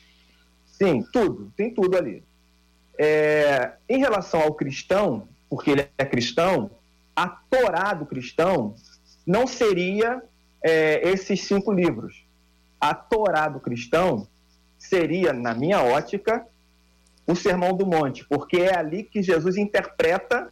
Sim, 0.66 1.05
tudo, 1.14 1.51
tem 1.55 1.74
tudo 1.74 1.97
ali. 1.97 2.24
É, 2.97 3.72
em 3.88 3.99
relação 3.99 4.41
ao 4.41 4.53
cristão, 4.53 5.30
porque 5.49 5.72
ele 5.72 5.88
é 5.97 6.05
cristão, 6.05 6.72
a 7.16 7.28
Torá 7.28 7.93
do 7.93 8.05
cristão 8.05 8.76
não 9.26 9.47
seria 9.47 10.22
é, 10.62 11.10
esses 11.10 11.41
cinco 11.43 11.72
livros. 11.72 12.26
A 12.82 12.93
Torá 12.93 13.47
do 13.47 13.62
cristão 13.62 14.28
seria, 14.80 15.34
na 15.34 15.53
minha 15.53 15.84
ótica, 15.84 16.47
o 17.27 17.36
Sermão 17.36 17.75
do 17.75 17.86
Monte, 17.86 18.25
porque 18.27 18.57
é 18.57 18.75
ali 18.75 19.03
que 19.03 19.21
Jesus 19.21 19.57
interpreta 19.57 20.51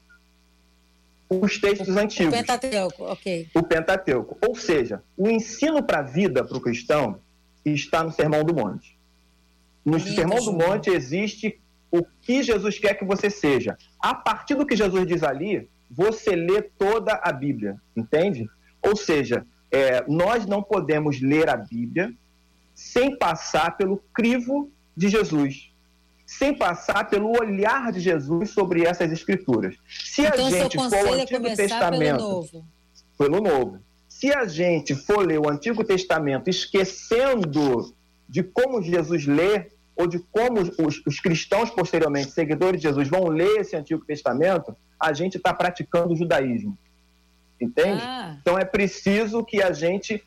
os 1.29 1.59
textos 1.59 1.95
o, 1.95 1.99
antigos. 1.99 2.33
O 2.33 2.37
Pentateuco, 2.37 3.03
ok. 3.05 3.49
O 3.55 3.63
Pentateuco. 3.63 4.37
Ou 4.47 4.55
seja, 4.55 5.01
o 5.17 5.27
ensino 5.27 5.81
para 5.81 5.99
a 5.99 6.03
vida 6.03 6.43
para 6.43 6.57
o 6.57 6.61
cristão 6.61 7.19
está 7.65 8.03
no 8.03 8.11
Sermão 8.11 8.43
do 8.43 8.53
Monte. 8.53 8.97
No 9.83 9.97
Lindo, 9.97 10.13
Sermão 10.13 10.43
do 10.43 10.53
Monte 10.53 10.89
existe 10.89 11.59
o 11.89 12.03
que 12.21 12.43
Jesus 12.43 12.77
quer 12.77 12.93
que 12.93 13.05
você 13.05 13.29
seja. 13.29 13.77
A 13.99 14.13
partir 14.13 14.55
do 14.55 14.65
que 14.65 14.75
Jesus 14.75 15.07
diz 15.07 15.23
ali, 15.23 15.67
você 15.89 16.35
lê 16.35 16.61
toda 16.61 17.19
a 17.23 17.31
Bíblia, 17.31 17.77
entende? 17.95 18.47
Ou 18.81 18.95
seja, 18.95 19.45
é, 19.71 20.03
nós 20.07 20.45
não 20.45 20.61
podemos 20.61 21.21
ler 21.21 21.49
a 21.49 21.57
Bíblia 21.57 22.13
sem 22.77 23.17
passar 23.17 23.75
pelo 23.75 23.97
crivo 24.13 24.71
de 24.95 25.09
Jesus, 25.09 25.71
sem 26.27 26.53
passar 26.53 27.09
pelo 27.09 27.31
olhar 27.31 27.91
de 27.91 27.99
Jesus 27.99 28.51
sobre 28.51 28.85
essas 28.85 29.11
escrituras. 29.11 29.75
Se 29.89 30.21
então, 30.21 30.45
a 30.45 30.51
gente 30.51 30.77
for 30.77 31.07
o 31.07 31.13
Antigo 31.13 31.55
Testamento, 31.55 32.17
pelo 32.17 32.29
novo. 32.29 32.65
pelo 33.17 33.41
novo. 33.41 33.79
Se 34.07 34.31
a 34.31 34.45
gente 34.45 34.93
for 34.93 35.25
ler 35.25 35.39
o 35.39 35.49
Antigo 35.49 35.83
Testamento 35.83 36.51
esquecendo 36.51 37.95
de 38.29 38.43
como 38.43 38.79
Jesus 38.83 39.25
lê 39.25 39.71
ou 39.95 40.05
de 40.05 40.19
como 40.19 40.61
os, 40.61 41.01
os 41.03 41.19
cristãos 41.19 41.71
posteriormente, 41.71 42.29
seguidores 42.29 42.79
de 42.79 42.87
Jesus, 42.87 43.07
vão 43.07 43.25
ler 43.27 43.61
esse 43.61 43.75
Antigo 43.75 44.05
Testamento, 44.05 44.75
a 44.99 45.13
gente 45.13 45.37
está 45.37 45.51
praticando 45.51 46.13
o 46.13 46.15
judaísmo. 46.15 46.77
Entende? 47.59 48.03
Ah. 48.03 48.37
Então 48.39 48.55
é 48.55 48.65
preciso 48.65 49.43
que 49.43 49.63
a 49.63 49.71
gente 49.71 50.23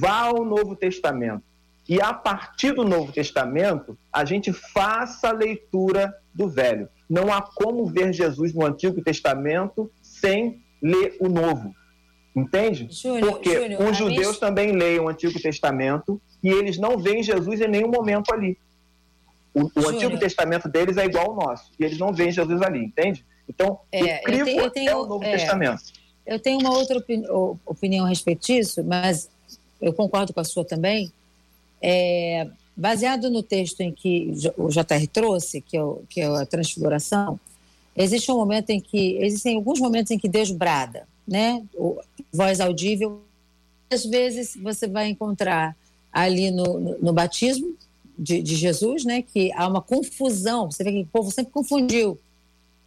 vá 0.00 0.28
ao 0.28 0.46
Novo 0.46 0.74
Testamento. 0.74 1.49
E 1.90 2.00
a 2.00 2.14
partir 2.14 2.70
do 2.70 2.84
Novo 2.84 3.10
Testamento, 3.10 3.98
a 4.12 4.24
gente 4.24 4.52
faça 4.52 5.30
a 5.30 5.32
leitura 5.32 6.16
do 6.32 6.48
Velho. 6.48 6.88
Não 7.08 7.32
há 7.32 7.42
como 7.42 7.84
ver 7.84 8.12
Jesus 8.12 8.54
no 8.54 8.64
Antigo 8.64 9.02
Testamento 9.02 9.90
sem 10.00 10.62
ler 10.80 11.16
o 11.18 11.28
Novo. 11.28 11.74
Entende? 12.34 12.86
Júnior, 12.92 13.32
Porque 13.32 13.60
Júnior, 13.60 13.90
os 13.90 13.96
judeus 13.96 14.38
também 14.38 14.70
leem 14.70 15.00
o 15.00 15.08
Antigo 15.08 15.42
Testamento 15.42 16.22
e 16.40 16.48
eles 16.48 16.78
não 16.78 16.96
veem 16.96 17.24
Jesus 17.24 17.60
em 17.60 17.66
nenhum 17.66 17.90
momento 17.90 18.32
ali. 18.32 18.56
O, 19.52 19.62
o 19.64 19.88
Antigo 19.88 20.16
Testamento 20.16 20.68
deles 20.68 20.96
é 20.96 21.06
igual 21.06 21.30
ao 21.30 21.34
nosso 21.34 21.72
e 21.76 21.84
eles 21.84 21.98
não 21.98 22.12
veem 22.12 22.30
Jesus 22.30 22.62
ali, 22.62 22.84
entende? 22.84 23.26
Então, 23.48 23.80
é, 23.90 24.18
o 24.18 24.22
crivo 24.22 24.40
eu 24.42 24.44
tenho, 24.46 24.60
eu 24.60 24.70
tenho, 24.70 24.90
é 24.90 24.94
o 24.94 25.06
Novo 25.06 25.24
é, 25.24 25.32
Testamento. 25.32 25.82
Eu 26.24 26.38
tenho 26.38 26.60
uma 26.60 26.70
outra 26.72 26.98
opini 26.98 27.26
opinião 27.66 28.06
a 28.06 28.08
respeito 28.08 28.46
disso, 28.46 28.84
mas 28.84 29.28
eu 29.82 29.92
concordo 29.92 30.32
com 30.32 30.38
a 30.38 30.44
sua 30.44 30.64
também. 30.64 31.12
É, 31.82 32.48
baseado 32.76 33.30
no 33.30 33.42
texto 33.42 33.80
em 33.80 33.92
que 33.92 34.32
o 34.56 34.68
JR 34.68 35.06
trouxe, 35.12 35.60
que 35.60 35.76
é, 35.76 35.82
o, 35.82 36.02
que 36.08 36.20
é 36.20 36.26
a 36.26 36.46
transfiguração, 36.46 37.38
existe 37.96 38.30
um 38.30 38.36
momento 38.36 38.70
em 38.70 38.80
que 38.80 39.16
existem 39.20 39.56
alguns 39.56 39.80
momentos 39.80 40.10
em 40.10 40.18
que 40.18 40.28
Deus 40.28 40.50
brada, 40.50 41.06
né? 41.26 41.62
O, 41.74 41.98
voz 42.32 42.60
audível. 42.60 43.22
Às 43.90 44.04
vezes 44.04 44.56
você 44.62 44.86
vai 44.86 45.08
encontrar 45.08 45.76
ali 46.12 46.50
no, 46.50 46.80
no, 46.80 46.98
no 46.98 47.12
batismo 47.12 47.74
de, 48.18 48.42
de, 48.42 48.56
Jesus, 48.56 49.04
né? 49.04 49.22
Que 49.22 49.52
há 49.52 49.66
uma 49.66 49.82
confusão. 49.82 50.70
Você 50.70 50.84
vê 50.84 50.92
que 50.92 51.02
o 51.02 51.06
povo 51.06 51.30
sempre 51.30 51.52
confundiu 51.52 52.18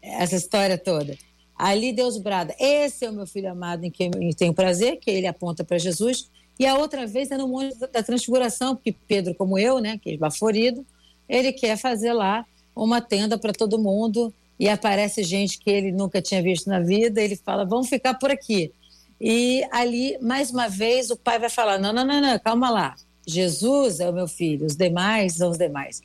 essa 0.02 0.36
história 0.36 0.78
toda. 0.78 1.18
Ali 1.56 1.94
Deus 1.94 2.18
brada: 2.18 2.56
Esse 2.60 3.06
é 3.06 3.10
o 3.10 3.14
meu 3.14 3.28
filho 3.28 3.52
amado 3.52 3.84
em 3.84 3.92
quem 3.92 4.12
eu 4.14 4.36
tenho 4.36 4.54
prazer, 4.54 4.98
que 4.98 5.12
ele 5.12 5.28
aponta 5.28 5.64
para 5.64 5.78
Jesus. 5.78 6.30
E 6.60 6.66
a 6.66 6.78
outra 6.78 7.08
vez 7.08 7.32
é 7.32 7.38
no 7.38 7.48
Monte 7.48 7.78
da 7.78 8.04
Transfiguração, 8.04 8.76
porque 8.76 8.96
Pedro, 9.08 9.34
como 9.36 9.58
eu, 9.58 9.80
né, 9.80 9.98
que 9.98 10.10
é 10.10 10.14
esbaforido, 10.14 10.86
ele 11.28 11.52
quer 11.52 11.78
fazer 11.78 12.14
lá 12.14 12.46
uma 12.76 13.02
tenda 13.02 13.38
para 13.38 13.54
todo 13.54 13.80
mundo 13.80 14.34
e 14.60 14.70
aparece 14.70 15.24
gente 15.24 15.60
que 15.60 15.70
ele 15.70 15.92
nunca 15.92 16.22
tinha 16.22 16.42
visto 16.42 16.70
na 16.70 16.80
vida, 16.80 17.22
ele 17.22 17.36
fala, 17.36 17.66
vamos 17.66 17.90
ficar 17.90 18.14
por 18.16 18.30
aqui. 18.32 18.72
E 19.20 19.64
ali, 19.72 20.18
mais 20.22 20.52
uma 20.52 20.68
vez, 20.68 21.10
o 21.10 21.18
pai 21.18 21.40
vai 21.40 21.50
falar, 21.50 21.80
não, 21.80 21.92
não, 21.92 22.06
não, 22.06 22.22
não, 22.22 22.40
calma 22.40 22.70
lá, 22.70 22.96
Jesus 23.26 24.00
é 24.00 24.10
o 24.10 24.14
meu 24.14 24.28
filho, 24.28 24.66
os 24.66 24.76
demais 24.76 25.36
são 25.36 25.50
os 25.50 25.58
demais. 25.58 26.02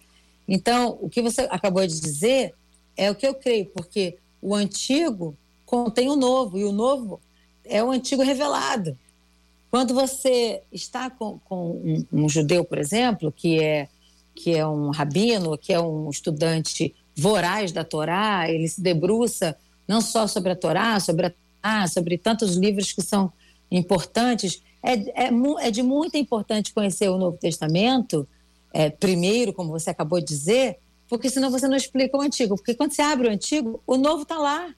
Então, 0.47 0.99
o 1.01 1.11
que 1.11 1.21
você 1.21 1.43
acabou 1.51 1.87
de 1.87 2.01
dizer 2.01 2.55
é 2.97 3.11
o 3.11 3.15
que 3.15 3.27
eu 3.27 3.35
creio, 3.35 3.67
porque 3.67 4.17
o 4.41 4.55
antigo 4.55 5.37
contém 5.67 6.09
o 6.09 6.17
novo, 6.17 6.59
e 6.59 6.65
o 6.65 6.73
novo 6.73 7.21
é 7.65 7.83
o 7.83 7.91
antigo 7.91 8.23
revelado. 8.23 8.97
Quando 9.71 9.95
você 9.95 10.63
está 10.73 11.11
com, 11.11 11.39
com 11.41 11.71
um, 11.71 12.07
um, 12.25 12.29
judeu, 12.29 12.65
por 12.65 12.79
exemplo, 12.79 13.31
que 13.31 13.61
é, 13.61 13.89
que 14.35 14.55
é 14.55 14.67
um 14.67 14.91
rabino, 14.91 15.59
que 15.59 15.73
é 15.73 15.81
um 15.81 16.09
estudante 16.09 16.95
voraz 17.15 17.73
da 17.73 17.85
Torá, 17.85 18.51
ele 18.51 18.69
se 18.69 18.81
debruça 18.81 19.57
não 19.87 20.01
só 20.01 20.27
sobre 20.27 20.53
a 20.53 20.57
Torá, 20.57 20.99
sobre 21.01 21.27
a 21.27 21.33
ah, 21.63 21.87
sobre 21.87 22.17
tantos 22.17 22.57
livros 22.57 22.93
que 22.93 23.03
são 23.03 23.33
importantes. 23.71 24.63
É, 24.83 24.93
é, 25.25 25.31
é, 25.61 25.71
de 25.71 25.83
muito 25.83 26.17
importante 26.17 26.73
conhecer 26.73 27.09
o 27.09 27.19
Novo 27.19 27.37
Testamento, 27.37 28.27
é, 28.73 28.91
primeiro, 28.91 29.53
como 29.53 29.71
você 29.71 29.91
acabou 29.91 30.21
de 30.21 30.27
dizer, 30.27 30.79
porque 31.09 31.29
senão 31.29 31.51
você 31.51 31.67
não 31.67 31.77
explica 31.77 32.17
o 32.17 32.21
Antigo. 32.21 32.57
Porque 32.57 32.75
quando 32.75 32.93
você 32.93 33.03
abre 33.03 33.29
o 33.29 33.31
Antigo, 33.31 33.83
o 33.87 33.97
Novo 33.97 34.23
está 34.23 34.39
lá. 34.39 34.73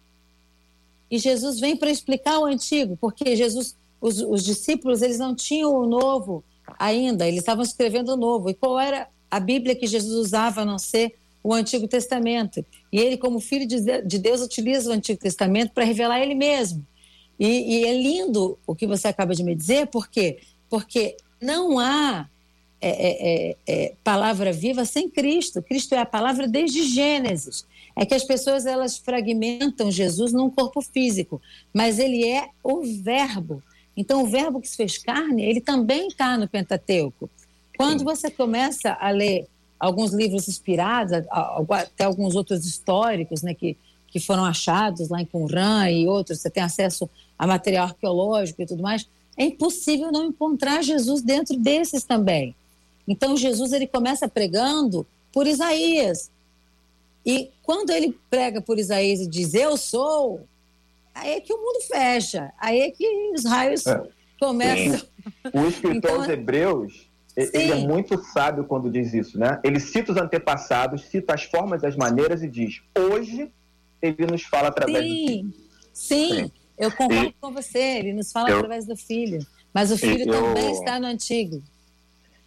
E 1.11 1.19
Jesus 1.19 1.59
vem 1.61 1.77
para 1.77 1.91
explicar 1.91 2.39
o 2.39 2.47
Antigo, 2.47 2.97
porque 3.01 3.37
Jesus, 3.37 3.77
os, 4.01 4.21
os 4.21 4.45
discípulos, 4.45 5.03
eles 5.03 5.19
não 5.19 5.35
tinham 5.35 5.75
o 5.75 5.87
Novo 5.87 6.45
ainda, 6.79 7.27
eles 7.27 7.41
estavam 7.41 7.63
escrevendo 7.63 8.15
o 8.15 8.17
Novo. 8.17 8.51
E 8.51 8.55
qual 8.55 8.79
era 8.79 9.09
a 9.31 9.39
Bíblia 9.39 9.77
que 9.77 9.87
Jesus 9.87 10.15
usava 10.15 10.63
a 10.63 10.65
não 10.65 10.79
ser 10.79 11.15
o 11.43 11.55
Antigo 11.55 11.89
Testamento. 11.89 12.65
E 12.93 12.99
ele, 12.99 13.17
como 13.17 13.41
filho 13.41 13.67
de 13.67 14.19
Deus, 14.19 14.41
utiliza 14.43 14.91
o 14.91 14.93
Antigo 14.93 15.19
Testamento 15.19 15.73
para 15.73 15.85
revelar 15.85 16.21
ele 16.21 16.35
mesmo. 16.35 16.87
E, 17.39 17.47
e, 17.79 17.85
é 17.87 17.95
lindo 17.95 18.59
o 18.67 18.75
que 18.75 18.87
você 18.87 19.09
acaba 19.09 19.35
de 19.35 19.43
me 19.43 19.55
dizer, 19.55 19.87
por 19.87 20.09
quê? 20.09 20.41
Porque 20.69 21.17
não 21.41 21.79
há 21.79 22.29
é, 22.83 22.89
é, 22.89 23.51
é, 23.51 23.57
é, 23.67 23.95
palavra 24.05 24.53
viva 24.53 24.85
sem 24.85 25.09
Cristo. 25.09 25.63
Cristo 25.63 25.95
é 25.95 25.99
a 25.99 26.07
palavra 26.07 26.47
desde 26.47 26.83
Gênesis. 26.83 27.67
É 27.97 28.05
que 28.05 28.15
as 28.15 28.25
pessoas 28.25 28.67
elas 28.67 28.99
fragmentam 28.99 29.91
Jesus 29.91 30.33
num 30.33 30.51
corpo 30.51 30.83
físico, 30.83 31.41
mas 31.73 31.99
ele 31.99 32.27
é 32.27 32.49
o 32.63 32.83
Verbo. 32.83 33.63
Então, 34.01 34.23
o 34.23 34.27
Verbo 34.27 34.63
que 34.63 34.69
se 34.69 34.79
fez 34.79 34.97
carne, 34.97 35.43
ele 35.43 35.61
também 35.61 36.09
está 36.09 36.39
no 36.39 36.49
Pentateuco. 36.49 37.29
Quando 37.77 38.03
você 38.03 38.31
começa 38.31 38.97
a 38.99 39.11
ler 39.11 39.47
alguns 39.79 40.15
livros 40.15 40.49
inspirados, 40.49 41.13
até 41.69 42.05
alguns 42.05 42.35
outros 42.35 42.65
históricos, 42.65 43.43
né, 43.43 43.53
que, 43.53 43.77
que 44.09 44.19
foram 44.19 44.47
achados 44.47 45.11
lá 45.11 45.21
em 45.21 45.27
Qumran 45.27 45.91
e 45.91 46.09
outros, 46.09 46.41
você 46.41 46.49
tem 46.49 46.63
acesso 46.63 47.11
a 47.39 47.47
material 47.47 47.89
arqueológico 47.89 48.63
e 48.63 48.67
tudo 48.67 48.83
mais, 48.83 49.07
é 49.37 49.45
impossível 49.45 50.11
não 50.11 50.25
encontrar 50.25 50.83
Jesus 50.83 51.21
dentro 51.21 51.55
desses 51.59 52.03
também. 52.03 52.55
Então 53.07 53.37
Jesus 53.37 53.71
ele 53.71 53.87
começa 53.87 54.27
pregando 54.27 55.07
por 55.31 55.47
Isaías. 55.47 56.31
E 57.25 57.51
quando 57.63 57.91
ele 57.91 58.17
prega 58.31 58.63
por 58.63 58.79
Isaías 58.79 59.21
e 59.21 59.27
diz 59.27 59.53
eu 59.53 59.77
sou, 59.77 60.41
aí 61.21 61.35
é 61.35 61.41
que 61.41 61.53
o 61.53 61.59
mundo 61.59 61.81
fecha, 61.87 62.53
aí 62.59 62.81
é 62.81 62.91
que 62.91 63.33
os 63.35 63.45
raios 63.45 63.87
é. 63.87 64.03
começam. 64.39 64.99
Sim. 64.99 65.07
O 65.55 65.67
escritor 65.67 65.95
então, 65.97 66.15
aos 66.17 66.29
Hebreus 66.29 67.11
Sim. 67.47 67.51
Ele 67.55 67.73
é 67.73 67.75
muito 67.77 68.21
sábio 68.23 68.65
quando 68.65 68.91
diz 68.91 69.15
isso, 69.15 69.39
né? 69.39 69.61
Ele 69.63 69.79
cita 69.79 70.13
os 70.13 70.19
antepassados, 70.19 71.03
cita 71.03 71.35
as 71.35 71.45
formas 71.45 71.83
e 71.83 71.87
as 71.87 71.97
maneiras 71.97 72.43
e 72.43 72.49
diz: 72.49 72.83
hoje 72.99 73.51
ele 74.03 74.27
nos 74.27 74.43
fala 74.43 74.69
através 74.69 75.05
Sim. 75.05 75.11
do 75.11 75.27
filho. 75.27 75.55
Sim, 75.93 76.35
Sim. 76.35 76.53
eu 76.79 76.91
concordo 76.91 77.27
e... 77.27 77.35
com 77.41 77.53
você. 77.53 77.79
Ele 77.79 78.13
nos 78.13 78.33
fala 78.33 78.51
eu... 78.51 78.57
através 78.57 78.87
do 78.87 78.97
filho. 78.97 79.47
Mas 79.73 79.93
o 79.93 79.97
filho 79.97 80.27
eu... 80.27 80.33
também 80.33 80.73
está 80.73 80.99
no 80.99 81.07
antigo. 81.07 81.63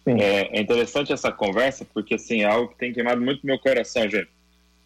É, 0.06 0.58
é, 0.58 0.60
interessante 0.60 1.14
essa 1.14 1.32
conversa, 1.32 1.86
porque 1.94 2.14
assim, 2.16 2.42
é 2.42 2.44
algo 2.44 2.68
que 2.68 2.76
tem 2.76 2.92
queimado 2.92 3.20
muito 3.22 3.46
meu 3.46 3.58
coração, 3.58 4.08
gente. 4.08 4.28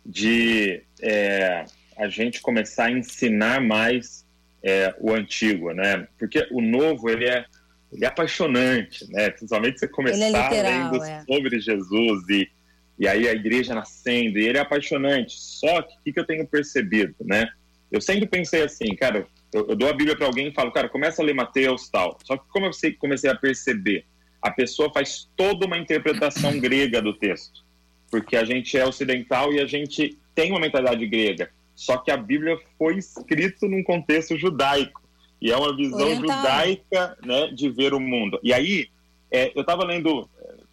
De 0.07 0.81
é, 1.03 1.65
a 1.99 2.09
gente 2.09 2.41
começar 2.41 2.87
a 2.87 2.91
ensinar 2.93 3.61
mais 3.61 4.25
é, 4.63 4.95
o 5.01 5.13
antigo, 5.13 5.73
né? 5.73 6.07
Porque 6.19 6.47
o 6.51 6.61
novo, 6.61 7.11
ele 7.11 7.27
é 7.27 7.45
ele 7.93 8.05
é 8.05 8.09
apaixonante, 8.09 9.11
né? 9.11 9.31
Principalmente 9.31 9.79
você 9.79 9.89
começar 9.89 10.25
é 10.25 10.29
literal, 10.29 10.93
lendo 10.93 11.05
é. 11.05 11.25
sobre 11.25 11.59
Jesus 11.59 12.29
e, 12.29 12.51
e 12.99 13.09
aí 13.09 13.27
a 13.27 13.33
igreja 13.33 13.75
nascendo, 13.75 14.39
e 14.39 14.47
ele 14.47 14.59
é 14.59 14.61
apaixonante. 14.61 15.41
Só 15.41 15.83
que 15.83 15.95
o 15.95 16.03
que, 16.05 16.13
que 16.13 16.21
eu 16.21 16.27
tenho 16.27 16.47
percebido, 16.47 17.15
né? 17.21 17.49
Eu 17.91 18.01
sempre 18.01 18.27
pensei 18.27 18.63
assim, 18.63 18.95
cara, 18.95 19.27
eu, 19.53 19.69
eu 19.71 19.77
dou 19.77 19.89
a 19.89 19.95
Bíblia 19.95 20.17
para 20.17 20.27
alguém 20.27 20.49
e 20.49 20.55
falo, 20.55 20.71
cara, 20.71 20.89
começa 20.89 21.23
a 21.23 21.25
ler 21.25 21.35
Mateus 21.35 21.89
tal. 21.89 22.19
Só 22.25 22.37
que 22.37 22.45
como 22.51 22.67
eu 22.67 22.71
comecei 22.99 23.31
a 23.31 23.35
perceber, 23.35 24.05
a 24.43 24.51
pessoa 24.51 24.93
faz 24.93 25.29
toda 25.35 25.67
uma 25.67 25.79
interpretação 25.79 26.61
grega 26.61 27.01
do 27.01 27.15
texto, 27.15 27.65
porque 28.11 28.37
a 28.37 28.45
gente 28.45 28.77
é 28.77 28.85
ocidental 28.87 29.53
e 29.53 29.61
a 29.61 29.67
gente 29.67 30.19
tem 30.35 30.51
uma 30.51 30.61
mentalidade 30.61 31.07
grega. 31.07 31.51
Só 31.79 31.97
que 31.97 32.11
a 32.11 32.17
Bíblia 32.17 32.59
foi 32.77 32.99
escrita 32.99 33.69
num 33.69 33.85
contexto 33.85 34.37
judaico. 34.37 35.01
E 35.41 35.53
é 35.53 35.57
uma 35.57 35.77
visão 35.77 36.01
Oriental. 36.01 36.37
judaica 36.37 37.17
né, 37.25 37.47
de 37.55 37.71
ver 37.71 37.95
o 37.95 38.01
mundo. 38.01 38.41
E 38.43 38.53
aí, 38.53 38.89
é, 39.31 39.53
eu 39.55 39.61
estava 39.61 39.85
lendo, 39.85 40.29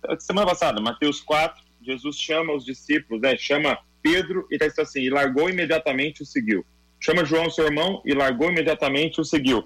é, 0.10 0.20
semana 0.20 0.48
passada, 0.48 0.82
Mateus 0.82 1.22
4, 1.22 1.64
Jesus 1.84 2.18
chama 2.18 2.54
os 2.54 2.66
discípulos, 2.66 3.22
né, 3.22 3.38
chama 3.38 3.78
Pedro 4.02 4.48
e 4.50 4.56
está 4.56 4.82
assim, 4.82 5.02
e 5.02 5.12
largou 5.12 5.48
imediatamente 5.48 6.24
o 6.24 6.26
seguiu. 6.26 6.66
Chama 7.00 7.24
João, 7.24 7.52
seu 7.52 7.66
irmão, 7.66 8.02
e 8.04 8.12
largou 8.16 8.50
imediatamente 8.50 9.22
o 9.22 9.24
seguiu. 9.24 9.64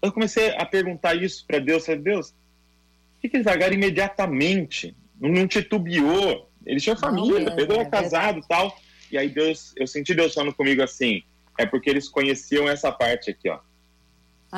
Eu 0.00 0.10
comecei 0.10 0.56
a 0.56 0.64
perguntar 0.64 1.22
isso 1.22 1.44
para 1.46 1.58
Deus, 1.58 1.84
falei, 1.84 2.00
Deus, 2.00 2.30
por 2.30 3.20
que, 3.20 3.28
que 3.28 3.36
eles 3.36 3.46
largaram 3.46 3.74
imediatamente? 3.74 4.96
Não, 5.20 5.28
não 5.28 5.46
titubeou, 5.46 6.50
eles 6.64 6.82
tinham 6.82 6.96
família, 6.96 7.40
não, 7.40 7.52
é, 7.52 7.56
Pedro 7.56 7.74
era 7.74 7.82
é, 7.82 7.90
casado 7.90 8.38
e 8.38 8.48
tal. 8.48 8.74
E 9.10 9.18
aí 9.18 9.28
Deus, 9.28 9.72
eu 9.76 9.86
senti 9.86 10.14
Deus 10.14 10.34
falando 10.34 10.54
comigo 10.54 10.82
assim, 10.82 11.22
é 11.58 11.66
porque 11.66 11.88
eles 11.88 12.08
conheciam 12.08 12.68
essa 12.68 12.92
parte 12.92 13.30
aqui, 13.30 13.48
ó 13.48 13.60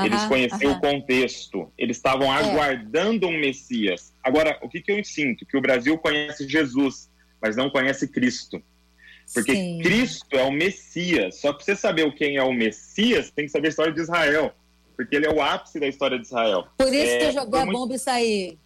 eles 0.05 0.25
conheciam 0.25 0.73
o 0.73 0.81
contexto, 0.81 1.73
eles 1.77 1.97
estavam 1.97 2.33
é. 2.33 2.39
aguardando 2.39 3.27
um 3.27 3.39
Messias. 3.39 4.13
Agora, 4.23 4.57
o 4.63 4.69
que, 4.69 4.81
que 4.81 4.93
eu 4.93 5.03
sinto? 5.05 5.45
Que 5.45 5.57
o 5.57 5.61
Brasil 5.61 5.99
conhece 5.99 6.49
Jesus, 6.49 7.11
mas 7.43 7.57
não 7.57 7.71
conhece 7.71 8.07
Cristo. 8.07 8.63
Porque 9.35 9.55
Sim. 9.55 9.81
Cristo 9.83 10.37
é 10.37 10.43
o 10.45 10.53
Messias. 10.53 11.41
Só 11.41 11.53
que 11.53 11.65
você 11.65 11.75
saber 11.75 12.13
quem 12.15 12.37
é 12.37 12.43
o 12.43 12.53
Messias, 12.53 13.31
tem 13.31 13.47
que 13.47 13.51
saber 13.51 13.69
a 13.69 13.71
história 13.71 13.93
de 13.93 14.01
Israel. 14.01 14.55
Porque 14.97 15.17
ele 15.17 15.27
é 15.27 15.31
o 15.31 15.43
ápice 15.43 15.81
da 15.81 15.89
história 15.89 16.19
de 16.19 16.27
Israel. 16.27 16.67
Por 16.77 16.93
isso 16.93 17.13
é, 17.13 17.19
que 17.19 17.33
jogou 17.33 17.59
a 17.59 17.65
muito... 17.65 17.79
bomba 17.79 17.95
e 17.95 17.99
saiu. 17.99 18.59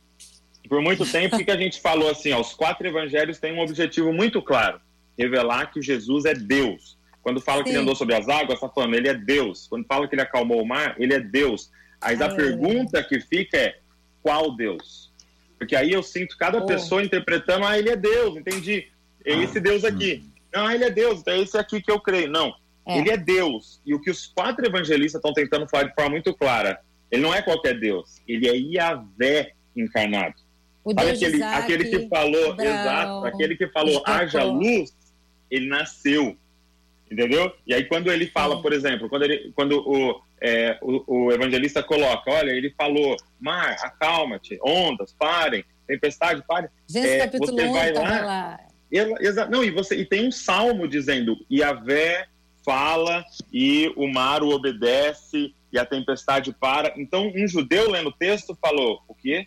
Por 0.68 0.82
muito 0.82 1.10
tempo, 1.10 1.36
o 1.36 1.44
que 1.44 1.50
a 1.50 1.56
gente 1.58 1.80
falou 1.80 2.10
assim? 2.10 2.32
Ó, 2.32 2.40
os 2.40 2.54
quatro 2.54 2.86
evangelhos 2.86 3.38
têm 3.38 3.54
um 3.54 3.60
objetivo 3.60 4.12
muito 4.12 4.42
claro: 4.42 4.80
revelar 5.18 5.72
que 5.72 5.80
Jesus 5.80 6.24
é 6.24 6.34
Deus. 6.34 6.98
Quando 7.22 7.40
fala 7.40 7.58
Sim. 7.58 7.64
que 7.64 7.70
ele 7.70 7.78
andou 7.78 7.94
sobre 7.94 8.14
as 8.14 8.28
águas, 8.28 8.54
está 8.54 8.68
falando, 8.68 8.94
ele 8.94 9.08
é 9.08 9.14
Deus. 9.14 9.66
Quando 9.68 9.86
fala 9.86 10.06
que 10.06 10.14
ele 10.14 10.22
acalmou 10.22 10.60
o 10.60 10.66
mar, 10.66 10.94
ele 10.98 11.14
é 11.14 11.20
Deus. 11.20 11.70
Aí 12.00 12.22
a 12.22 12.28
pergunta 12.28 13.02
que 13.02 13.18
fica 13.20 13.56
é, 13.56 13.78
qual 14.22 14.54
Deus? 14.54 15.10
Porque 15.58 15.74
aí 15.74 15.92
eu 15.92 16.02
sinto 16.02 16.36
cada 16.36 16.58
oh. 16.58 16.66
pessoa 16.66 17.02
interpretando, 17.02 17.64
ah, 17.64 17.78
ele 17.78 17.88
é 17.88 17.96
Deus, 17.96 18.36
entendi. 18.36 18.88
É 19.24 19.32
esse 19.32 19.58
Deus 19.58 19.84
aqui. 19.84 20.22
Não, 20.52 20.70
ele 20.70 20.84
é 20.84 20.90
Deus, 20.90 21.20
então 21.20 21.32
é 21.32 21.40
esse 21.40 21.56
aqui 21.56 21.80
que 21.80 21.90
eu 21.90 21.98
creio. 21.98 22.30
Não, 22.30 22.54
É. 22.86 22.98
Ele 22.98 23.10
é 23.10 23.16
Deus. 23.16 23.80
E 23.84 23.94
o 23.94 24.00
que 24.00 24.10
os 24.10 24.26
quatro 24.26 24.66
evangelistas 24.66 25.18
estão 25.18 25.32
tentando 25.32 25.68
falar 25.68 25.84
de 25.84 25.94
forma 25.94 26.10
muito 26.10 26.34
clara, 26.34 26.80
ele 27.10 27.22
não 27.22 27.34
é 27.34 27.40
qualquer 27.40 27.78
Deus, 27.78 28.20
ele 28.28 28.48
é 28.48 28.56
Iavé 28.56 29.52
encarnado. 29.74 30.34
O 30.84 30.92
Deus 30.92 31.12
aquele, 31.12 31.36
Isaac, 31.36 31.62
aquele 31.62 31.84
que 31.84 32.08
falou, 32.08 32.56
exato, 32.60 33.26
aquele 33.26 33.56
que 33.56 33.66
falou, 33.68 34.02
haja 34.06 34.42
luz, 34.42 34.94
ele 35.50 35.66
nasceu. 35.66 36.36
Entendeu? 37.10 37.52
E 37.66 37.74
aí, 37.74 37.84
quando 37.84 38.10
ele 38.10 38.26
fala, 38.26 38.60
por 38.62 38.72
exemplo, 38.72 39.08
quando, 39.08 39.22
ele, 39.22 39.52
quando 39.54 39.78
o, 39.78 40.20
é, 40.40 40.78
o, 40.80 41.26
o, 41.26 41.32
evangelista 41.32 41.82
coloca, 41.82 42.30
olha, 42.30 42.50
ele 42.50 42.70
falou, 42.70 43.16
mar, 43.40 43.76
acalma-te, 43.82 44.58
ondas, 44.64 45.14
parem, 45.16 45.64
tempestade, 45.86 46.42
parem. 46.46 46.68
Gênesis 46.88 47.16
é, 47.16 47.18
capítulo 47.20 47.52
você 47.52 47.66
1, 47.66 47.72
vai 47.72 47.92
lá, 47.92 48.24
lá. 48.24 48.60
Exa, 48.90 49.46
não, 49.46 49.62
e, 49.62 49.70
você, 49.70 49.96
e 49.96 50.04
tem 50.04 50.26
um 50.26 50.32
salmo 50.32 50.88
dizendo, 50.88 51.36
Yahvé 51.50 52.26
fala 52.64 53.24
e 53.52 53.92
o 53.96 54.08
mar 54.08 54.42
o 54.42 54.50
obedece 54.50 55.52
e 55.72 55.78
a 55.78 55.84
tempestade 55.84 56.52
para. 56.52 56.94
Então, 56.96 57.30
um 57.34 57.46
judeu 57.46 57.90
lendo 57.90 58.08
o 58.08 58.12
texto 58.12 58.56
falou, 58.60 59.02
o 59.06 59.14
quê? 59.14 59.46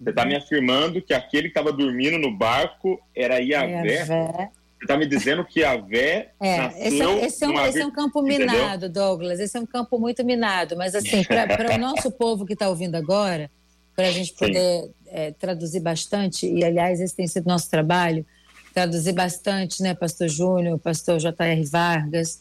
Você 0.00 0.10
está 0.10 0.24
me 0.24 0.36
afirmando 0.36 1.02
que 1.02 1.12
aquele 1.12 1.48
que 1.48 1.58
estava 1.58 1.72
dormindo 1.72 2.18
no 2.18 2.30
barco 2.30 3.00
era 3.14 3.38
Yahvé? 3.40 4.50
Você 4.78 4.84
está 4.84 4.96
me 4.96 5.06
dizendo 5.06 5.44
que 5.44 5.64
a 5.64 5.76
Vé 5.76 6.30
é, 6.40 6.56
nasceu 6.56 6.78
esse, 6.78 6.84
é, 6.84 7.26
esse, 7.26 7.44
é 7.44 7.48
um, 7.48 7.66
esse 7.66 7.80
é 7.80 7.86
um 7.86 7.90
campo 7.90 8.22
minado, 8.22 8.86
Entendeu? 8.86 8.90
Douglas. 8.90 9.40
Esse 9.40 9.56
é 9.56 9.60
um 9.60 9.66
campo 9.66 9.98
muito 9.98 10.24
minado. 10.24 10.76
Mas, 10.76 10.94
assim, 10.94 11.24
para 11.24 11.74
o 11.74 11.78
nosso 11.78 12.12
povo 12.12 12.46
que 12.46 12.52
está 12.52 12.68
ouvindo 12.68 12.94
agora, 12.94 13.50
para 13.96 14.06
a 14.06 14.12
gente 14.12 14.32
poder 14.34 14.90
é, 15.08 15.32
traduzir 15.32 15.80
bastante, 15.80 16.46
e, 16.46 16.64
aliás, 16.64 17.00
esse 17.00 17.14
tem 17.14 17.26
sido 17.26 17.46
nosso 17.48 17.68
trabalho, 17.68 18.24
traduzir 18.72 19.12
bastante, 19.12 19.82
né, 19.82 19.94
Pastor 19.94 20.28
Júnior, 20.28 20.78
Pastor 20.78 21.18
J.R. 21.18 21.64
Vargas, 21.64 22.40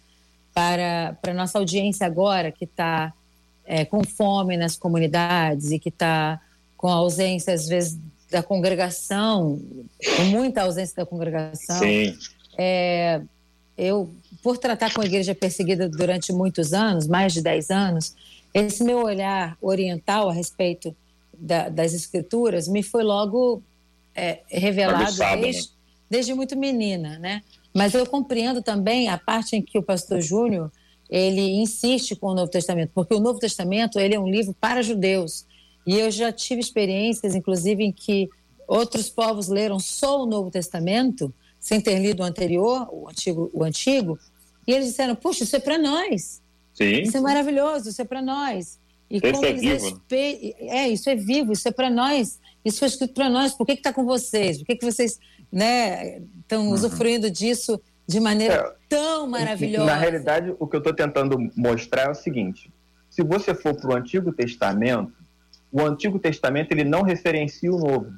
para 0.54 1.18
a 1.26 1.34
nossa 1.34 1.58
audiência 1.58 2.06
agora, 2.06 2.52
que 2.52 2.66
está 2.66 3.12
é, 3.66 3.84
com 3.84 4.04
fome 4.04 4.56
nas 4.56 4.78
comunidades 4.78 5.72
e 5.72 5.80
que 5.80 5.90
está 5.90 6.40
com 6.78 6.88
ausência, 6.88 7.54
às 7.54 7.68
vezes, 7.68 7.98
da 8.30 8.44
congregação, 8.44 9.62
com 10.16 10.24
muita 10.24 10.64
ausência 10.64 10.96
da 10.96 11.06
congregação. 11.06 11.80
Sim. 11.80 12.18
É, 12.58 13.22
eu, 13.78 14.10
por 14.42 14.58
tratar 14.58 14.94
com 14.94 15.02
a 15.02 15.06
igreja 15.06 15.36
perseguida 15.36 15.88
durante 15.88 16.34
muitos 16.34 16.74
anos, 16.74 17.08
mais 17.08 17.34
de 17.34 17.42
10 17.42 17.70
anos, 17.70 18.16
esse 18.54 18.84
meu 18.84 19.04
olhar 19.04 19.58
oriental 19.62 20.30
a 20.30 20.34
respeito 20.34 20.96
da, 21.38 21.70
das 21.70 21.94
escrituras 21.94 22.68
me 22.68 22.82
foi 22.82 23.04
logo 23.04 23.62
é, 24.16 24.40
revelado 24.50 25.16
desde, 25.16 25.62
né? 25.62 25.68
desde 26.10 26.34
muito 26.34 26.58
menina, 26.58 27.20
né? 27.20 27.44
Mas 27.74 27.94
eu 27.94 28.06
compreendo 28.08 28.64
também 28.64 29.08
a 29.08 29.18
parte 29.18 29.56
em 29.56 29.62
que 29.62 29.78
o 29.78 29.84
pastor 29.84 30.20
Júnior 30.20 30.72
ele 31.10 31.62
insiste 31.62 32.16
com 32.16 32.28
o 32.28 32.34
Novo 32.34 32.52
Testamento, 32.52 32.92
porque 32.94 33.14
o 33.14 33.20
Novo 33.20 33.40
Testamento 33.40 34.00
ele 34.00 34.16
é 34.16 34.20
um 34.20 34.28
livro 34.28 34.56
para 34.60 34.82
judeus 34.82 35.46
e 35.88 35.98
eu 35.98 36.12
já 36.12 36.32
tive 36.32 36.60
experiências, 36.62 37.34
inclusive, 37.34 37.84
em 37.84 37.92
que 37.92 38.30
outros 38.68 39.10
povos 39.10 39.48
leram 39.48 39.80
só 39.80 40.22
o 40.22 40.26
Novo 40.26 40.52
Testamento, 40.52 41.34
sem 41.60 41.82
ter 41.82 41.98
lido 42.00 42.22
o 42.22 42.26
anterior, 42.26 42.88
o 42.92 43.10
antigo, 43.10 43.50
o 43.54 43.64
antigo 43.64 44.20
e 44.68 44.74
eles 44.74 44.88
disseram: 44.88 45.16
Puxa, 45.16 45.46
isso 45.46 45.56
é 45.56 45.60
para 45.60 45.78
nós. 45.78 46.42
Sim. 46.74 47.02
Isso 47.02 47.18
é 47.18 47.22
maravilhoso, 47.22 47.90
isso 47.90 48.02
é 48.02 48.06
para 48.06 48.22
nós. 48.22 48.78
E 49.10 49.18
isso 49.18 49.46
é 49.46 49.54
vivo. 49.54 49.86
Respe... 49.86 50.56
É, 50.60 50.90
isso 50.90 51.10
é 51.10 51.16
vivo, 51.16 51.54
isso 51.54 51.68
é 51.68 51.72
para 51.72 51.90
nós. 51.90 52.40
Isso 52.64 52.80
foi 52.80 52.90
escrito 52.90 53.14
para 53.14 53.30
nós. 53.30 53.54
Por 53.54 53.66
que 53.66 53.72
está 53.72 53.94
com 53.94 54.06
vocês? 54.06 54.58
Por 54.58 54.66
que, 54.66 54.76
que 54.76 54.86
vocês 54.86 55.18
né, 55.50 56.22
estão 56.42 56.68
uhum. 56.68 56.74
usufruindo 56.74 57.32
disso 57.32 57.82
de 58.06 58.20
maneira 58.20 58.54
é, 58.54 58.76
tão 58.90 59.26
maravilhosa? 59.28 59.86
Na 59.86 59.96
realidade, 59.96 60.54
o 60.60 60.68
que 60.68 60.76
eu 60.76 60.80
estou 60.80 60.94
tentando 60.94 61.38
mostrar 61.56 62.08
é 62.08 62.12
o 62.12 62.16
seguinte: 62.16 62.70
se 63.10 63.24
você 63.24 63.56
for 63.56 63.74
para 63.74 63.90
o 63.90 63.96
Antigo 63.96 64.34
Testamento, 64.34 65.14
o 65.72 65.82
Antigo 65.82 66.20
Testamento 66.20 66.72
ele 66.72 66.84
não 66.84 67.02
referencia 67.02 67.72
o 67.72 67.78
Novo. 67.78 68.14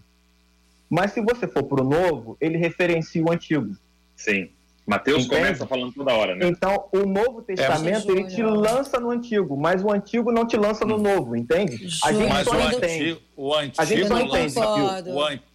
Mas 0.89 1.11
se 1.11 1.21
você 1.21 1.47
for 1.47 1.63
para 1.63 1.83
o 1.83 1.87
Novo, 1.87 2.37
ele 2.41 2.57
referencia 2.57 3.23
o 3.23 3.31
Antigo. 3.31 3.75
Sim. 4.15 4.49
Mateus 4.85 5.25
Entende? 5.25 5.41
começa 5.41 5.67
falando 5.67 5.93
toda 5.93 6.11
hora, 6.13 6.35
né? 6.35 6.47
Então, 6.47 6.89
o 6.91 7.05
Novo 7.05 7.43
Testamento, 7.43 8.09
é, 8.09 8.11
ele 8.11 8.23
te 8.23 8.41
lança 8.41 8.99
no 8.99 9.11
Antigo, 9.11 9.55
mas 9.55 9.83
o 9.83 9.91
Antigo 9.91 10.31
não 10.31 10.47
te 10.47 10.57
lança 10.57 10.83
no 10.83 10.97
Novo, 10.97 11.35
entende? 11.35 11.87
A 12.03 12.11
gente 12.11 12.27
mas 12.27 12.45
só 12.45 12.55
o 12.55 12.61
entende. 12.61 12.85
Antigo, 12.85 13.21
o 13.37 13.53
antigo 13.53 13.81
a 13.81 13.85
gente 13.85 14.13
entende. 14.13 14.59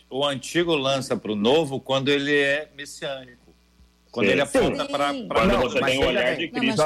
O, 0.09 0.19
o 0.19 0.25
Antigo 0.25 0.77
lança 0.77 1.17
para 1.17 1.33
o 1.33 1.35
Novo 1.35 1.81
quando 1.81 2.11
ele 2.11 2.33
é 2.33 2.69
messiânico. 2.77 3.44
Quando 4.15 4.29
ele 4.29 4.41
aponta 4.41 4.85
para. 4.85 5.13
Quando 5.13 5.59
você 5.59 5.81
tem 5.81 5.99
o 5.99 6.07
olhar 6.07 6.37
de 6.37 6.49
Cristo. 6.49 6.83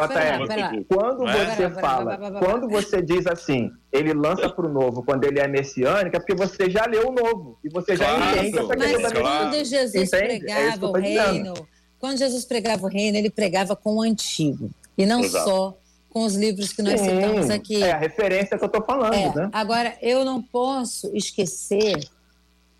Quando 0.88 1.24
você 1.26 1.70
fala, 1.78 2.16
quando 2.38 2.68
você 2.68 3.02
diz 3.02 3.26
assim, 3.26 3.70
ele 3.92 4.14
lança 4.14 4.48
para 4.48 4.66
o 4.66 4.72
novo 4.72 5.02
quando 5.02 5.24
ele 5.24 5.38
é 5.38 5.46
messiânico, 5.46 6.16
é 6.16 6.18
porque 6.18 6.34
você 6.34 6.70
já 6.70 6.86
leu 6.86 7.10
o 7.10 7.12
novo. 7.12 7.58
E 7.62 7.68
você 7.68 7.96
já 7.96 8.06
claro, 8.06 8.38
entende 8.38 8.58
essa 8.58 8.76
questão 8.76 9.02
da 9.02 9.20
Quando 9.20 9.64
Jesus 9.64 9.94
entende? 9.94 10.16
É 10.16 10.38
pregava 10.38 10.86
é 10.86 10.88
o 10.88 10.92
reino, 10.92 11.54
quando 11.98 12.16
Jesus 12.16 12.46
pregava 12.46 12.86
o 12.86 12.88
reino, 12.88 13.18
ele 13.18 13.28
pregava 13.28 13.76
com 13.76 13.96
o 13.96 14.00
antigo. 14.00 14.70
E 14.96 15.04
não 15.04 15.20
Exato. 15.20 15.44
só 15.44 15.78
com 16.08 16.24
os 16.24 16.34
livros 16.34 16.72
que 16.72 16.80
nós 16.80 16.98
Sim, 16.98 17.10
citamos 17.10 17.50
aqui. 17.50 17.82
É 17.82 17.92
a 17.92 17.98
referência 17.98 18.56
que 18.56 18.64
eu 18.64 18.68
estou 18.68 18.82
falando, 18.82 19.14
é, 19.14 19.34
né? 19.34 19.50
Agora, 19.52 19.98
eu 20.00 20.24
não 20.24 20.40
posso 20.40 21.14
esquecer 21.14 22.08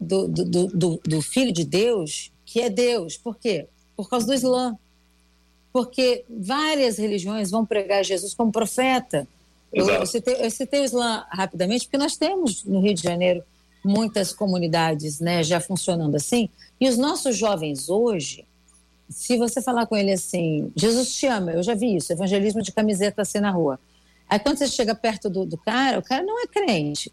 do, 0.01 0.27
do, 0.27 0.67
do, 0.69 1.01
do 1.05 1.21
Filho 1.21 1.53
de 1.53 1.65
Deus, 1.65 2.33
que 2.47 2.63
é 2.63 2.71
Deus. 2.71 3.19
Por 3.19 3.37
quê? 3.37 3.69
Por 3.99 4.09
causa 4.09 4.25
do 4.25 4.33
Islã. 4.33 4.79
Porque 5.73 6.25
várias 6.31 6.99
religiões 6.99 7.51
vão 7.51 7.67
pregar 7.67 8.05
Jesus 8.05 8.33
como 8.33 8.53
profeta. 8.53 9.27
Eu, 9.73 9.91
eu, 9.91 10.07
citei, 10.07 10.37
eu, 10.39 10.51
citei, 10.53 10.81
o 10.83 10.85
Islã 10.85 11.27
rapidamente, 11.29 11.85
porque 11.85 11.99
nós 11.99 12.17
temos 12.17 12.63
no 12.63 12.81
Rio 12.81 12.95
de 12.95 13.03
Janeiro 13.03 13.43
muitas 13.85 14.33
comunidades 14.33 15.19
né, 15.19 15.43
já 15.43 15.59
funcionando 15.61 16.15
assim. 16.15 16.49
E 16.81 16.89
os 16.89 16.97
nossos 16.97 17.37
jovens 17.37 17.89
hoje, 17.89 18.45
se 19.11 19.37
você 19.37 19.61
falar 19.61 19.85
com 19.87 19.97
ele 19.97 20.13
assim, 20.13 20.71
Jesus 20.77 21.17
te 21.17 21.27
ama, 21.27 21.51
eu 21.51 21.63
já 21.65 21.75
vi 21.75 21.97
isso, 21.97 22.13
evangelismo 22.13 22.63
de 22.63 22.71
camiseta 22.71 23.23
assim 23.23 23.41
na 23.41 23.51
rua. 23.51 23.81
Aí 24.29 24.39
quando 24.39 24.59
você 24.59 24.69
chega 24.69 24.95
perto 24.95 25.29
do, 25.29 25.45
do 25.45 25.59
cara, 25.59 25.99
o 25.99 26.03
cara 26.03 26.23
não 26.23 26.41
é 26.41 26.47
crente. 26.47 27.13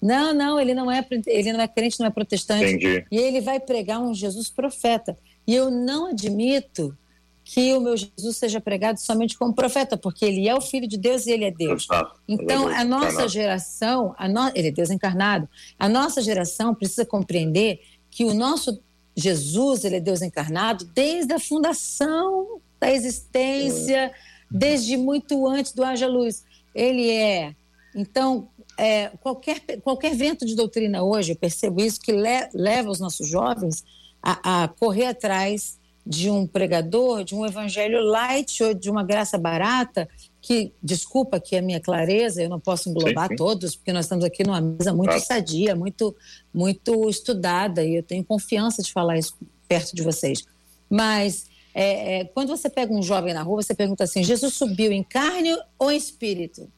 Não, 0.00 0.34
não, 0.34 0.60
ele 0.60 0.74
não 0.74 0.90
é, 0.90 1.04
ele 1.26 1.52
não 1.54 1.60
é 1.62 1.66
crente, 1.66 1.98
não 1.98 2.06
é 2.06 2.10
protestante. 2.10 2.74
Entendi. 2.74 3.06
E 3.10 3.16
ele 3.16 3.40
vai 3.40 3.58
pregar 3.58 3.98
um 3.98 4.12
Jesus 4.12 4.50
profeta. 4.50 5.16
E 5.46 5.54
eu 5.54 5.70
não 5.70 6.06
admito 6.06 6.96
que 7.44 7.74
o 7.74 7.80
meu 7.80 7.94
Jesus 7.96 8.38
seja 8.38 8.58
pregado 8.60 8.98
somente 8.98 9.36
como 9.36 9.52
profeta, 9.52 9.96
porque 9.98 10.24
ele 10.24 10.48
é 10.48 10.54
o 10.54 10.62
Filho 10.62 10.88
de 10.88 10.96
Deus 10.96 11.26
e 11.26 11.32
ele 11.32 11.44
é 11.44 11.50
Deus. 11.50 11.86
Então, 12.26 12.68
a 12.68 12.82
nossa 12.82 13.28
geração, 13.28 14.14
a 14.16 14.26
no... 14.26 14.50
ele 14.54 14.68
é 14.68 14.70
Deus 14.70 14.90
encarnado, 14.90 15.46
a 15.78 15.86
nossa 15.86 16.22
geração 16.22 16.74
precisa 16.74 17.04
compreender 17.04 17.80
que 18.10 18.24
o 18.24 18.32
nosso 18.32 18.80
Jesus, 19.16 19.84
ele 19.84 19.96
é 19.96 20.00
Deus 20.00 20.22
encarnado 20.22 20.86
desde 20.94 21.34
a 21.34 21.38
fundação 21.38 22.60
da 22.80 22.90
existência, 22.90 24.12
desde 24.50 24.96
muito 24.96 25.46
antes 25.46 25.72
do 25.72 25.84
haja 25.84 26.06
luz. 26.06 26.44
Ele 26.74 27.10
é. 27.10 27.54
Então, 27.94 28.48
é, 28.76 29.10
qualquer, 29.20 29.60
qualquer 29.82 30.16
vento 30.16 30.44
de 30.44 30.56
doutrina 30.56 31.04
hoje, 31.04 31.32
eu 31.32 31.36
percebo 31.36 31.80
isso, 31.80 32.00
que 32.00 32.10
le, 32.10 32.48
leva 32.52 32.90
os 32.90 32.98
nossos 32.98 33.28
jovens 33.28 33.84
a, 34.24 34.64
a 34.64 34.68
correr 34.68 35.06
atrás 35.06 35.78
de 36.06 36.30
um 36.30 36.46
pregador, 36.46 37.24
de 37.24 37.34
um 37.34 37.44
evangelho 37.44 38.00
light 38.00 38.62
ou 38.62 38.74
de 38.74 38.90
uma 38.90 39.02
graça 39.02 39.36
barata, 39.36 40.08
que, 40.40 40.72
desculpa 40.82 41.40
que 41.40 41.56
a 41.56 41.62
minha 41.62 41.80
clareza, 41.80 42.42
eu 42.42 42.48
não 42.48 42.60
posso 42.60 42.88
englobar 42.88 43.28
sim, 43.28 43.32
sim. 43.32 43.36
todos, 43.36 43.76
porque 43.76 43.92
nós 43.92 44.06
estamos 44.06 44.24
aqui 44.24 44.44
numa 44.44 44.60
mesa 44.60 44.92
muito 44.92 45.10
claro. 45.10 45.24
sadia, 45.24 45.74
muito, 45.74 46.14
muito 46.52 47.08
estudada, 47.08 47.84
e 47.84 47.96
eu 47.96 48.02
tenho 48.02 48.24
confiança 48.24 48.82
de 48.82 48.92
falar 48.92 49.18
isso 49.18 49.36
perto 49.66 49.94
de 49.94 50.02
vocês. 50.02 50.44
Mas 50.90 51.46
é, 51.74 52.20
é, 52.20 52.24
quando 52.24 52.48
você 52.48 52.68
pega 52.68 52.92
um 52.92 53.02
jovem 53.02 53.32
na 53.32 53.42
rua, 53.42 53.62
você 53.62 53.74
pergunta 53.74 54.04
assim: 54.04 54.22
Jesus 54.22 54.54
subiu 54.54 54.92
em 54.92 55.02
carne 55.02 55.56
ou 55.78 55.90
em 55.90 55.96
espírito? 55.96 56.70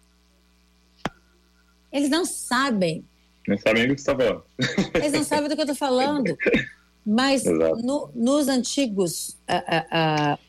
Eles 1.93 2.09
não 2.09 2.25
sabem. 2.25 3.05
Não 3.49 3.59
sabem 3.59 3.89
do 3.89 3.95
que 3.95 4.01
você 4.01 4.11
está 4.11 4.25
falando. 4.25 4.45
Eles 4.95 5.13
não 5.13 5.25
sabem 5.25 5.49
do 5.49 5.55
que 5.55 5.61
eu 5.61 5.65
estou 5.65 5.77
falando. 5.77 6.37
Mas 7.07 7.45
no, 7.45 8.11
nos 8.13 8.49
antigos 8.49 9.37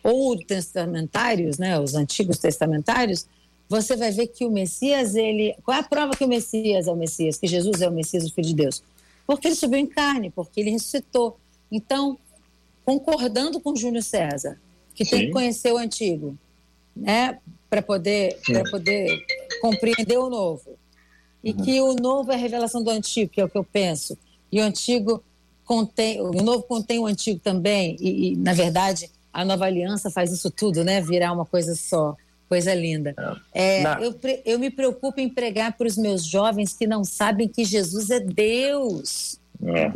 Old 0.03 0.43
Testamentários, 0.45 1.59
né, 1.59 1.79
os 1.79 1.93
antigos 1.93 2.39
testamentários, 2.39 3.27
você 3.69 3.95
vai 3.95 4.11
ver 4.11 4.27
que 4.27 4.43
o 4.43 4.49
Messias, 4.49 5.13
ele. 5.13 5.55
Qual 5.63 5.77
é 5.77 5.81
a 5.81 5.83
prova 5.83 6.15
que 6.15 6.23
o 6.23 6.27
Messias 6.27 6.87
é 6.87 6.91
o 6.91 6.95
Messias, 6.95 7.37
que 7.37 7.45
Jesus 7.45 7.81
é 7.81 7.87
o 7.87 7.91
Messias, 7.91 8.25
o 8.25 8.33
Filho 8.33 8.47
de 8.47 8.55
Deus? 8.55 8.81
Porque 9.27 9.49
ele 9.49 9.55
subiu 9.55 9.77
em 9.77 9.85
carne, 9.85 10.31
porque 10.31 10.61
ele 10.61 10.71
ressuscitou. 10.71 11.37
Então, 11.71 12.17
concordando 12.83 13.59
com 13.59 13.75
Júlio 13.75 14.01
César, 14.01 14.59
que 14.95 15.05
Sim. 15.05 15.11
tem 15.11 15.25
que 15.27 15.31
conhecer 15.33 15.71
o 15.71 15.77
antigo, 15.77 16.35
né, 16.95 17.37
para 17.69 17.83
poder, 17.83 18.39
poder 18.71 19.25
compreender 19.61 20.17
o 20.17 20.29
novo. 20.29 20.75
E 21.43 21.51
uhum. 21.51 21.57
que 21.57 21.81
o 21.81 21.93
novo 21.93 22.31
é 22.31 22.35
a 22.35 22.37
revelação 22.37 22.81
do 22.81 22.89
antigo, 22.89 23.29
que 23.29 23.41
é 23.41 23.45
o 23.45 23.49
que 23.49 23.57
eu 23.57 23.63
penso. 23.63 24.17
E 24.51 24.59
o 24.59 24.63
antigo 24.63 25.21
contém, 25.67 26.21
o 26.21 26.31
novo 26.31 26.63
contém 26.63 26.97
o 26.97 27.05
antigo 27.05 27.39
também, 27.39 27.97
e, 27.99 28.31
e 28.31 28.35
na 28.37 28.53
verdade 28.53 29.11
a 29.31 29.45
nova 29.45 29.65
aliança 29.65 30.09
faz 30.09 30.31
isso 30.31 30.49
tudo, 30.49 30.83
né? 30.83 30.99
Virar 31.01 31.33
uma 31.33 31.45
coisa 31.45 31.75
só. 31.75 32.15
Coisa 32.49 32.73
linda. 32.73 33.13
É, 33.53 33.83
eu, 34.01 34.15
eu 34.45 34.57
me 34.57 34.71
preocupo 34.71 35.19
em 35.19 35.27
pregar 35.27 35.73
para 35.73 35.85
os 35.85 35.97
meus 35.97 36.25
jovens 36.25 36.73
que 36.73 36.87
não 36.87 37.03
sabem 37.03 37.45
que 37.45 37.65
Jesus 37.65 38.09
é 38.09 38.21
Deus. 38.21 39.37
É. 39.61 39.91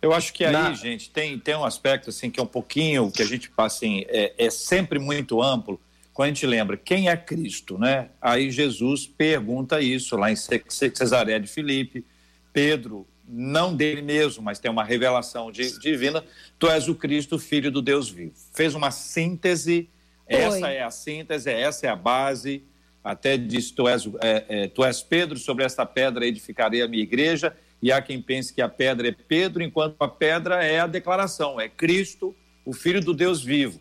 Eu 0.00 0.12
acho 0.12 0.32
que 0.32 0.44
aí, 0.44 0.52
Na... 0.52 0.72
gente, 0.72 1.10
tem, 1.10 1.36
tem 1.36 1.56
um 1.56 1.64
aspecto 1.64 2.10
assim 2.10 2.30
que 2.30 2.38
é 2.38 2.42
um 2.42 2.46
pouquinho 2.46 3.10
que 3.10 3.20
a 3.20 3.26
gente 3.26 3.50
assim, 3.56 4.04
é, 4.06 4.32
é 4.38 4.50
sempre 4.50 5.00
muito 5.00 5.42
amplo. 5.42 5.80
Quando 6.14 6.26
a 6.26 6.28
gente 6.28 6.46
lembra 6.46 6.76
quem 6.76 7.08
é 7.08 7.16
Cristo, 7.16 7.76
né? 7.76 8.08
Aí 8.22 8.52
Jesus 8.52 9.06
pergunta 9.06 9.80
isso 9.80 10.16
lá 10.16 10.30
em 10.30 10.36
Cesareia 10.36 11.40
de 11.40 11.48
Filipe. 11.48 12.04
Pedro, 12.52 13.04
não 13.28 13.74
dele 13.74 14.02
mesmo, 14.02 14.42
mas 14.42 14.58
tem 14.58 14.70
uma 14.70 14.84
revelação 14.84 15.50
divina. 15.52 16.24
Tu 16.58 16.68
és 16.68 16.88
o 16.88 16.94
Cristo, 16.94 17.38
filho 17.38 17.70
do 17.70 17.82
Deus 17.82 18.08
vivo. 18.08 18.34
Fez 18.54 18.74
uma 18.74 18.90
síntese 18.90 19.88
essa 20.28 20.68
é 20.68 20.82
a 20.82 20.90
síntese, 20.90 21.50
essa 21.50 21.86
é 21.86 21.90
a 21.90 21.96
base. 21.96 22.62
Até 23.02 23.38
diz: 23.38 23.70
tu 23.70 23.88
és, 23.88 24.06
é, 24.20 24.44
é, 24.48 24.68
tu 24.68 24.84
és 24.84 25.02
Pedro, 25.02 25.38
sobre 25.38 25.64
esta 25.64 25.86
pedra 25.86 26.26
edificarei 26.26 26.82
a 26.82 26.88
minha 26.88 27.02
igreja. 27.02 27.56
E 27.80 27.90
há 27.90 28.02
quem 28.02 28.20
pense 28.20 28.52
que 28.52 28.60
a 28.60 28.68
pedra 28.68 29.08
é 29.08 29.12
Pedro, 29.12 29.62
enquanto 29.62 29.96
a 30.00 30.08
pedra 30.08 30.64
é 30.64 30.80
a 30.80 30.86
declaração, 30.86 31.60
é 31.60 31.68
Cristo, 31.68 32.36
o 32.64 32.72
Filho 32.72 33.00
do 33.00 33.14
Deus 33.14 33.42
vivo. 33.42 33.80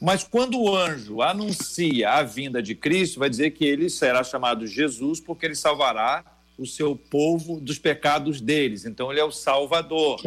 Mas 0.00 0.24
quando 0.24 0.58
o 0.58 0.74
anjo 0.74 1.20
anuncia 1.20 2.10
a 2.10 2.22
vinda 2.22 2.62
de 2.62 2.74
Cristo, 2.74 3.20
vai 3.20 3.28
dizer 3.28 3.50
que 3.50 3.66
ele 3.66 3.90
será 3.90 4.24
chamado 4.24 4.66
Jesus, 4.66 5.20
porque 5.20 5.44
ele 5.44 5.54
salvará 5.54 6.24
o 6.58 6.66
seu 6.66 6.94
povo 6.94 7.60
dos 7.60 7.78
pecados 7.78 8.40
deles. 8.40 8.84
Então, 8.84 9.10
ele 9.10 9.20
é 9.20 9.24
o 9.24 9.32
Salvador. 9.32 10.20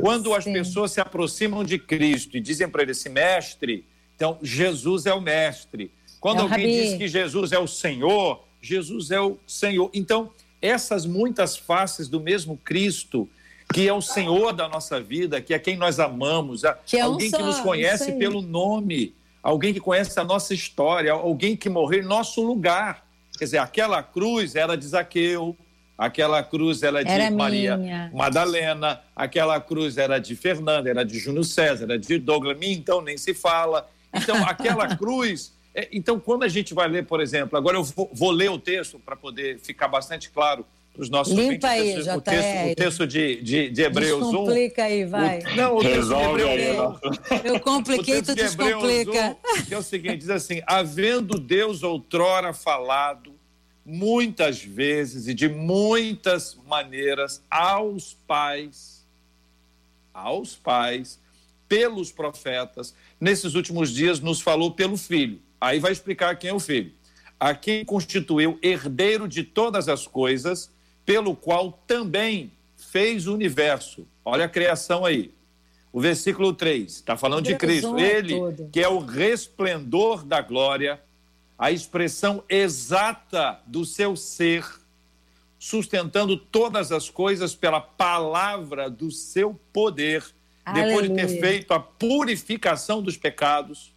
Quando 0.00 0.34
as 0.34 0.44
pessoas 0.44 0.92
se 0.92 1.00
aproximam 1.00 1.64
de 1.64 1.78
Cristo 1.78 2.36
e 2.36 2.40
dizem 2.40 2.68
para 2.68 2.82
ele, 2.82 2.92
esse 2.92 3.08
mestre, 3.08 3.84
então, 4.16 4.36
Jesus 4.42 5.06
é 5.06 5.14
o 5.14 5.20
mestre. 5.20 5.92
Quando 6.18 6.38
é 6.38 6.42
alguém 6.42 6.76
Rabi. 6.76 6.88
diz 6.88 6.98
que 6.98 7.08
Jesus 7.08 7.52
é 7.52 7.58
o 7.58 7.68
Senhor, 7.68 8.44
Jesus 8.60 9.12
é 9.12 9.20
o 9.20 9.38
Senhor. 9.46 9.88
Então, 9.94 10.32
essas 10.60 11.06
muitas 11.06 11.56
faces 11.56 12.08
do 12.08 12.20
mesmo 12.20 12.56
Cristo, 12.56 13.28
que 13.72 13.86
é 13.86 13.92
o 13.92 14.02
Senhor 14.02 14.52
da 14.52 14.68
nossa 14.68 15.00
vida, 15.00 15.40
que 15.40 15.54
é 15.54 15.58
quem 15.58 15.76
nós 15.76 16.00
amamos, 16.00 16.62
que 16.84 16.96
é 16.96 17.02
alguém 17.02 17.28
um 17.28 17.30
que 17.30 17.42
nos 17.42 17.60
conhece 17.60 18.12
pelo 18.12 18.42
nome, 18.42 19.14
alguém 19.40 19.72
que 19.72 19.80
conhece 19.80 20.18
a 20.18 20.24
nossa 20.24 20.52
história, 20.52 21.12
alguém 21.12 21.56
que 21.56 21.68
morreu 21.68 22.02
em 22.02 22.06
nosso 22.06 22.42
lugar. 22.42 23.06
Quer 23.38 23.44
dizer, 23.44 23.58
aquela 23.58 24.02
cruz 24.02 24.56
era 24.56 24.76
de 24.76 24.86
Zaqueu, 24.86 25.56
aquela 25.98 26.42
cruz 26.44 26.82
era 26.84 27.02
de 27.02 27.10
era 27.10 27.28
Maria 27.30 27.76
minha. 27.76 28.10
Madalena, 28.14 29.00
aquela 29.16 29.60
cruz 29.60 29.98
era 29.98 30.20
de 30.20 30.36
Fernanda, 30.36 30.88
era 30.88 31.04
de 31.04 31.18
Júnior 31.18 31.44
César, 31.44 31.84
era 31.84 31.98
de 31.98 32.18
Douglas, 32.18 32.56
mim 32.56 32.70
então 32.70 33.00
nem 33.00 33.18
se 33.18 33.34
fala. 33.34 33.90
Então, 34.14 34.36
aquela 34.46 34.94
cruz. 34.96 35.52
É, 35.74 35.88
então, 35.92 36.18
quando 36.20 36.44
a 36.44 36.48
gente 36.48 36.72
vai 36.72 36.88
ler, 36.88 37.04
por 37.04 37.20
exemplo, 37.20 37.58
agora 37.58 37.76
eu 37.76 37.82
vou, 37.82 38.08
vou 38.12 38.30
ler 38.30 38.50
o 38.50 38.58
texto 38.58 38.98
para 38.98 39.16
poder 39.16 39.58
ficar 39.58 39.88
bastante 39.88 40.30
claro 40.30 40.64
para 40.92 41.02
os 41.02 41.10
nossos 41.10 41.32
Limpa 41.32 41.68
ouvintes, 41.68 41.68
aí, 41.68 41.92
o, 41.92 41.94
texto, 41.94 42.16
o, 42.16 42.20
texto, 42.20 42.72
o 42.72 42.74
texto 42.74 43.06
de, 43.06 43.42
de, 43.42 43.70
de 43.70 43.82
Hebreus 43.82 44.24
Descomplica 44.24 44.82
1. 44.82 44.84
aí, 44.84 45.04
vai. 45.04 45.38
O, 45.38 45.56
não, 45.56 45.76
o 45.76 45.80
texto 45.80 46.08
de 46.08 46.22
Hebreus 46.22 46.98
1. 47.44 47.46
Eu 47.46 47.60
compliquei, 47.60 48.22
tu 48.22 48.34
descomplica. 48.34 49.36
1, 49.58 49.62
que 49.64 49.74
é 49.74 49.78
o 49.78 49.82
seguinte, 49.82 50.18
diz 50.18 50.30
assim, 50.30 50.60
havendo 50.66 51.38
Deus 51.38 51.82
outrora 51.82 52.52
falado 52.52 53.37
muitas 53.88 54.62
vezes 54.62 55.28
e 55.28 55.32
de 55.32 55.48
muitas 55.48 56.58
maneiras 56.66 57.42
aos 57.50 58.12
pais, 58.26 59.02
aos 60.12 60.54
pais, 60.54 61.18
pelos 61.66 62.12
profetas, 62.12 62.94
nesses 63.18 63.54
últimos 63.54 63.90
dias 63.90 64.20
nos 64.20 64.42
falou 64.42 64.72
pelo 64.72 64.98
Filho. 64.98 65.40
Aí 65.58 65.80
vai 65.80 65.90
explicar 65.90 66.36
quem 66.36 66.50
é 66.50 66.52
o 66.52 66.60
Filho. 66.60 66.92
A 67.40 67.54
quem 67.54 67.82
constituiu 67.82 68.58
herdeiro 68.60 69.26
de 69.26 69.42
todas 69.42 69.88
as 69.88 70.06
coisas, 70.06 70.70
pelo 71.06 71.34
qual 71.34 71.72
também 71.86 72.52
fez 72.76 73.26
o 73.26 73.32
universo. 73.32 74.06
Olha 74.22 74.44
a 74.44 74.48
criação 74.50 75.06
aí. 75.06 75.32
O 75.90 76.00
versículo 76.00 76.52
3 76.52 76.92
está 76.92 77.16
falando 77.16 77.46
de 77.46 77.56
Cristo. 77.56 77.98
Ele, 77.98 78.34
que 78.70 78.80
é 78.80 78.88
o 78.88 78.98
resplendor 78.98 80.24
da 80.24 80.42
glória, 80.42 81.00
a 81.58 81.72
expressão 81.72 82.44
exata 82.48 83.58
do 83.66 83.84
seu 83.84 84.14
ser, 84.14 84.64
sustentando 85.58 86.36
todas 86.36 86.92
as 86.92 87.10
coisas 87.10 87.54
pela 87.54 87.80
palavra 87.80 88.88
do 88.88 89.10
seu 89.10 89.58
poder 89.72 90.24
depois 90.72 91.08
de 91.08 91.14
ter 91.14 91.28
feito 91.40 91.72
a 91.72 91.80
purificação 91.80 93.02
dos 93.02 93.16
pecados, 93.16 93.92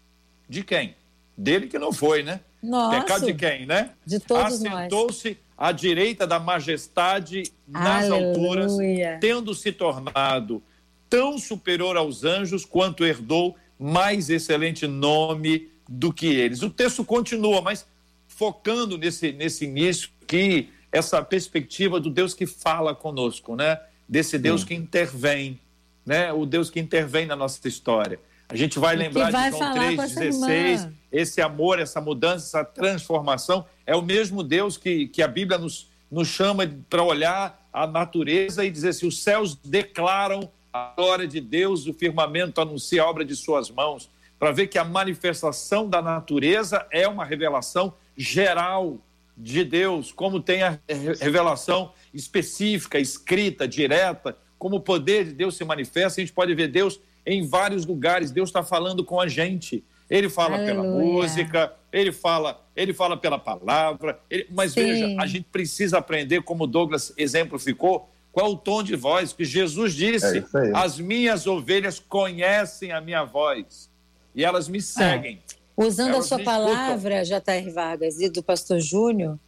de 0.50 0.64
quem? 0.64 0.96
Dele 1.38 1.68
que 1.68 1.78
não 1.78 1.94
foi, 1.94 2.24
né? 2.24 2.40
Nossa. 2.64 3.00
Pecado 3.00 3.26
de 3.26 3.34
quem, 3.34 3.66
né? 3.66 3.92
De 4.06 4.20
todos 4.20 4.64
Assentou-se 4.66 5.38
à 5.58 5.72
direita 5.72 6.26
da 6.26 6.40
majestade 6.40 7.44
nas 7.68 8.10
Aleluia. 8.10 8.28
alturas, 8.30 8.72
tendo 9.20 9.54
se 9.54 9.72
tornado 9.72 10.64
tão 11.10 11.38
superior 11.38 11.98
aos 11.98 12.24
anjos 12.24 12.66
quanto 12.66 13.06
herdou 13.06 13.56
mais 13.78 14.30
excelente 14.30 14.88
nome 14.88 15.71
do 15.92 16.14
que 16.14 16.28
eles. 16.28 16.62
O 16.62 16.70
texto 16.70 17.04
continua, 17.04 17.62
mas 17.62 17.86
focando 18.28 18.98
nesse, 18.98 19.34
nesse 19.34 19.66
início 19.66 20.10
que 20.26 20.70
essa 20.92 21.22
perspectiva 21.22 22.00
do 22.00 22.10
Deus 22.10 22.34
que 22.34 22.46
fala 22.46 22.96
conosco, 22.96 23.56
né? 23.56 23.80
Desse 24.08 24.38
Deus 24.38 24.62
Sim. 24.62 24.68
que 24.68 24.74
intervém, 24.74 25.60
né? 26.06 26.32
O 26.32 26.46
Deus 26.46 26.70
que 26.70 26.80
intervém 26.80 27.26
na 27.26 27.36
nossa 27.36 27.68
história. 27.68 28.20
A 28.48 28.56
gente 28.56 28.80
vai 28.80 28.96
lembrar 28.96 29.32
vai 29.32 29.52
de 29.52 29.58
João 29.58 29.74
3,16, 29.74 30.92
esse 31.12 31.42
amor, 31.42 31.80
essa 31.80 32.02
mudança, 32.02 32.60
essa 32.60 32.66
transformação, 32.66 33.66
é 33.86 33.96
o 33.96 34.02
mesmo 34.02 34.44
Deus 34.44 34.78
que, 34.78 35.08
que 35.08 35.22
a 35.22 35.28
Bíblia 35.28 35.58
nos, 35.58 35.90
nos 36.10 36.28
chama 36.28 36.70
para 36.90 37.04
olhar 37.04 37.70
a 37.72 37.88
natureza 37.88 38.66
e 38.66 38.70
dizer 38.70 38.90
assim: 38.90 39.08
os 39.08 39.22
céus 39.22 39.56
declaram 39.56 40.50
a 40.72 40.94
glória 40.96 41.28
de 41.28 41.40
Deus, 41.40 41.86
o 41.86 41.94
firmamento 41.94 42.60
anuncia 42.60 43.04
a 43.04 43.10
obra 43.10 43.24
de 43.24 43.36
suas 43.36 43.70
mãos, 43.70 44.10
para 44.42 44.52
ver 44.52 44.66
que 44.66 44.80
a 44.80 44.84
manifestação 44.84 45.88
da 45.88 46.02
natureza 46.02 46.88
é 46.90 47.08
uma 47.08 47.24
revelação 47.24 47.94
geral 48.18 48.98
de 49.38 49.64
Deus, 49.64 50.12
como 50.12 50.42
tem 50.42 50.64
a 50.64 50.80
revelação 51.20 51.94
específica, 52.12 52.98
escrita, 52.98 53.68
direta, 53.68 54.36
como 54.58 54.78
o 54.78 54.80
poder 54.80 55.26
de 55.26 55.34
Deus 55.34 55.56
se 55.56 55.64
manifesta, 55.64 56.20
a 56.20 56.24
gente 56.24 56.34
pode 56.34 56.56
ver 56.56 56.70
Deus 56.70 57.00
em 57.24 57.48
vários 57.48 57.86
lugares. 57.86 58.32
Deus 58.32 58.50
está 58.50 58.64
falando 58.64 59.06
com 59.06 59.22
a 59.22 59.28
gente. 59.28 59.84
Ele 60.10 60.28
fala 60.28 60.56
Aleluia. 60.56 60.74
pela 60.74 60.84
música, 60.84 61.74
ele 61.94 62.12
fala, 62.12 62.68
ele 62.76 62.96
fala 62.96 63.16
pela 63.16 63.38
palavra. 63.38 64.20
Ele... 64.28 64.48
Mas 64.50 64.72
Sim. 64.72 64.82
veja, 64.82 65.22
a 65.22 65.28
gente 65.28 65.46
precisa 65.52 66.00
aprender, 66.00 66.42
como 66.42 66.66
Douglas 66.66 67.14
exemplificou, 67.16 68.10
qual 68.32 68.54
o 68.54 68.58
tom 68.58 68.82
de 68.82 68.96
voz 68.96 69.34
que 69.34 69.46
Jesus 69.46 69.94
disse: 69.94 70.40
é 70.40 70.44
As 70.74 71.00
minhas 71.00 71.46
ovelhas 71.46 72.00
conhecem 72.00 72.92
a 72.92 73.00
minha 73.00 73.24
voz 73.24 73.91
e 74.34 74.44
elas 74.44 74.68
me 74.68 74.82
seguem. 74.82 75.42
É. 75.50 75.62
Usando 75.76 76.14
elas 76.14 76.26
a 76.26 76.28
sua 76.28 76.44
palavra, 76.44 77.24
J.R. 77.24 77.70
Vargas, 77.72 78.20
e 78.20 78.30
do 78.30 78.44
pastor 78.44 78.80
Júnior, 78.80 79.40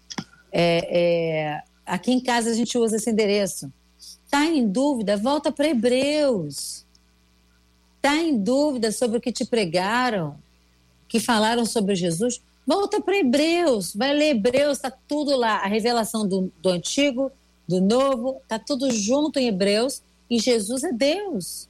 é, 0.52 0.88
é, 0.90 1.64
aqui 1.86 2.12
em 2.12 2.20
casa 2.20 2.50
a 2.50 2.54
gente 2.54 2.78
usa 2.78 2.96
esse 2.96 3.10
endereço 3.10 3.72
Está 4.34 4.46
em 4.46 4.68
dúvida? 4.68 5.16
Volta 5.16 5.52
para 5.52 5.68
Hebreus. 5.68 6.88
Está 7.98 8.16
em 8.16 8.36
dúvida 8.36 8.92
sobre 8.92 9.20
o 9.20 9.22
que 9.22 9.32
te 9.32 9.46
pregaram, 9.46 10.40
que 11.08 11.20
falaram 11.20 11.68
sobre 11.68 11.94
Jesus? 11.94 12.42
Volta 12.66 13.00
para 13.00 13.16
Hebreus. 13.16 13.94
Vai 13.96 14.12
ler 14.12 14.32
Hebreus, 14.32 14.78
está 14.80 14.90
tudo 14.90 15.38
lá. 15.38 15.58
A 15.58 15.68
revelação 15.68 16.28
do, 16.28 16.52
do 16.60 16.70
Antigo, 16.70 17.32
do 17.68 17.80
Novo, 17.80 18.40
está 18.42 18.58
tudo 18.58 18.92
junto 18.92 19.38
em 19.38 19.50
Hebreus. 19.50 20.02
E 20.28 20.40
Jesus 20.40 20.84
é 20.84 20.92
Deus. 20.92 21.70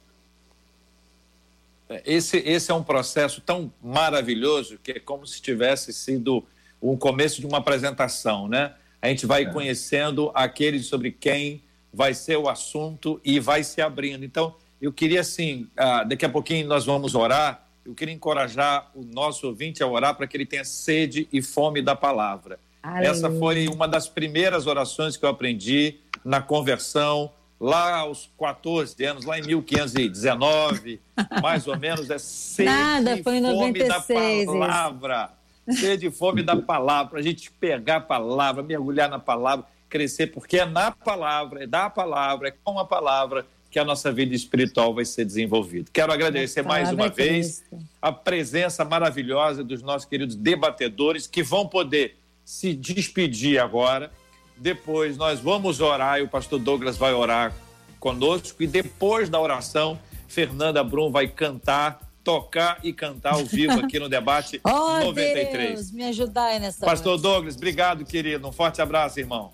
Esse, 2.04 2.38
esse 2.38 2.70
é 2.70 2.74
um 2.74 2.82
processo 2.82 3.40
tão 3.40 3.72
maravilhoso 3.82 4.78
que 4.82 4.92
é 4.92 5.00
como 5.00 5.26
se 5.26 5.40
tivesse 5.40 5.92
sido 5.92 6.44
o 6.80 6.96
começo 6.96 7.40
de 7.40 7.46
uma 7.46 7.58
apresentação, 7.58 8.48
né? 8.48 8.74
A 9.00 9.08
gente 9.08 9.26
vai 9.26 9.42
é. 9.42 9.46
conhecendo 9.46 10.30
aqueles 10.34 10.86
sobre 10.86 11.12
quem 11.12 11.62
vai 11.92 12.14
ser 12.14 12.36
o 12.36 12.48
assunto 12.48 13.20
e 13.24 13.38
vai 13.38 13.62
se 13.62 13.80
abrindo. 13.80 14.24
Então, 14.24 14.54
eu 14.80 14.92
queria, 14.92 15.20
assim, 15.20 15.68
uh, 15.78 16.08
daqui 16.08 16.24
a 16.24 16.28
pouquinho 16.28 16.66
nós 16.66 16.84
vamos 16.84 17.14
orar. 17.14 17.66
Eu 17.84 17.94
queria 17.94 18.14
encorajar 18.14 18.90
o 18.94 19.02
nosso 19.02 19.46
ouvinte 19.46 19.82
a 19.82 19.86
orar 19.86 20.14
para 20.14 20.26
que 20.26 20.36
ele 20.36 20.46
tenha 20.46 20.64
sede 20.64 21.28
e 21.32 21.42
fome 21.42 21.82
da 21.82 21.94
palavra. 21.94 22.58
Aleluia. 22.82 23.10
Essa 23.10 23.30
foi 23.30 23.68
uma 23.68 23.86
das 23.86 24.08
primeiras 24.08 24.66
orações 24.66 25.16
que 25.16 25.24
eu 25.24 25.28
aprendi 25.28 25.96
na 26.24 26.40
conversão, 26.40 27.30
lá 27.60 27.98
aos 27.98 28.30
14 28.38 29.02
anos, 29.04 29.24
lá 29.24 29.38
em 29.38 29.42
1519, 29.42 31.00
mais 31.42 31.66
ou 31.66 31.78
menos, 31.78 32.10
é 32.10 32.18
sede 32.18 32.68
Nada, 32.68 33.22
foi 33.22 33.36
em 33.36 33.40
96, 33.40 34.46
da 34.46 34.52
palavra. 34.52 35.30
Sede 35.70 36.10
fome 36.10 36.42
da 36.42 36.56
palavra, 36.56 37.10
para 37.10 37.18
a 37.20 37.22
gente 37.22 37.50
pegar 37.50 37.96
a 37.96 38.00
palavra, 38.00 38.62
mergulhar 38.62 39.08
na 39.08 39.18
palavra 39.18 39.66
crescer, 39.88 40.26
porque 40.26 40.58
é 40.58 40.66
na 40.66 40.90
palavra, 40.90 41.62
é 41.62 41.66
da 41.68 41.88
palavra, 41.88 42.48
é 42.48 42.54
com 42.64 42.78
a 42.80 42.84
palavra 42.84 43.46
que 43.70 43.78
a 43.78 43.84
nossa 43.84 44.12
vida 44.12 44.34
espiritual 44.34 44.92
vai 44.92 45.04
ser 45.04 45.24
desenvolvida. 45.24 45.88
Quero 45.92 46.12
agradecer 46.12 46.62
mais 46.62 46.90
uma 46.92 47.08
vez 47.08 47.64
a 48.02 48.12
presença 48.12 48.84
maravilhosa 48.84 49.62
dos 49.62 49.82
nossos 49.82 50.06
queridos 50.06 50.34
debatedores 50.34 51.26
que 51.26 51.42
vão 51.42 51.66
poder 51.66 52.16
se 52.44 52.74
despedir 52.74 53.58
agora. 53.58 54.12
Depois 54.56 55.16
nós 55.16 55.40
vamos 55.40 55.80
orar 55.80 56.18
e 56.18 56.22
o 56.22 56.28
pastor 56.28 56.58
Douglas 56.58 56.96
vai 56.96 57.12
orar 57.12 57.52
conosco 57.98 58.62
e 58.62 58.66
depois 58.66 59.28
da 59.28 59.40
oração, 59.40 59.98
Fernanda 60.28 60.84
Brum 60.84 61.10
vai 61.10 61.26
cantar 61.26 62.00
tocar 62.22 62.78
e 62.82 62.92
cantar 62.92 63.34
ao 63.34 63.44
vivo 63.44 63.78
aqui 63.80 63.98
no 63.98 64.08
debate 64.08 64.60
oh, 64.64 65.00
93. 65.00 65.74
Deus, 65.74 65.90
me 65.92 66.04
ajudar 66.04 66.46
aí 66.46 66.58
nessa 66.58 66.84
Pastor 66.84 67.18
Douglas, 67.18 67.54
obrigado, 67.54 68.04
querido. 68.04 68.48
Um 68.48 68.52
forte 68.52 68.80
abraço, 68.80 69.20
irmão. 69.20 69.52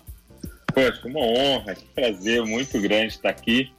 Poxa, 0.73 1.01
uma 1.05 1.19
honra, 1.19 1.75
que 1.75 1.85
prazer 1.85 2.43
muito 2.45 2.79
grande 2.79 3.13
estar 3.13 3.29
aqui. 3.29 3.71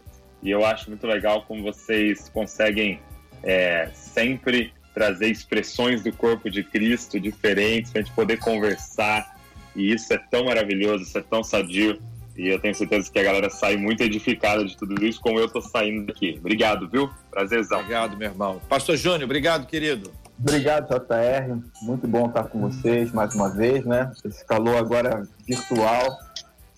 E 0.42 0.50
eu 0.50 0.64
acho 0.64 0.90
muito 0.90 1.06
legal 1.06 1.42
como 1.42 1.62
vocês 1.62 2.28
conseguem 2.28 3.00
é, 3.42 3.90
sempre 3.94 4.74
trazer 4.92 5.28
expressões 5.28 6.02
do 6.02 6.12
corpo 6.12 6.50
de 6.50 6.62
Cristo 6.62 7.18
diferentes 7.18 7.90
para 7.90 8.02
a 8.02 8.04
gente 8.04 8.14
poder 8.14 8.38
conversar. 8.38 9.31
E 9.74 9.92
isso 9.92 10.12
é 10.12 10.18
tão 10.18 10.44
maravilhoso, 10.44 11.04
isso 11.04 11.18
é 11.18 11.22
tão 11.22 11.42
sadio. 11.42 11.98
E 12.36 12.48
eu 12.48 12.58
tenho 12.58 12.74
certeza 12.74 13.10
que 13.10 13.18
a 13.18 13.22
galera 13.22 13.50
sai 13.50 13.76
muito 13.76 14.02
edificada 14.02 14.64
de 14.64 14.76
tudo 14.76 15.04
isso, 15.04 15.20
como 15.20 15.38
eu 15.38 15.46
estou 15.46 15.60
saindo 15.60 16.06
daqui. 16.06 16.36
Obrigado, 16.38 16.88
viu? 16.88 17.10
Prazerzão. 17.30 17.80
Obrigado, 17.80 18.16
meu 18.16 18.30
irmão. 18.30 18.60
Pastor 18.68 18.96
Júnior, 18.96 19.24
obrigado, 19.24 19.66
querido. 19.66 20.10
Obrigado, 20.38 20.88
JR. 20.88 21.62
Muito 21.82 22.08
bom 22.08 22.26
estar 22.26 22.44
com 22.44 22.60
vocês 22.60 23.12
mais 23.12 23.34
uma 23.34 23.54
vez, 23.54 23.84
né? 23.84 24.10
Esse 24.24 24.44
calor 24.46 24.76
agora 24.76 25.28
virtual. 25.46 26.18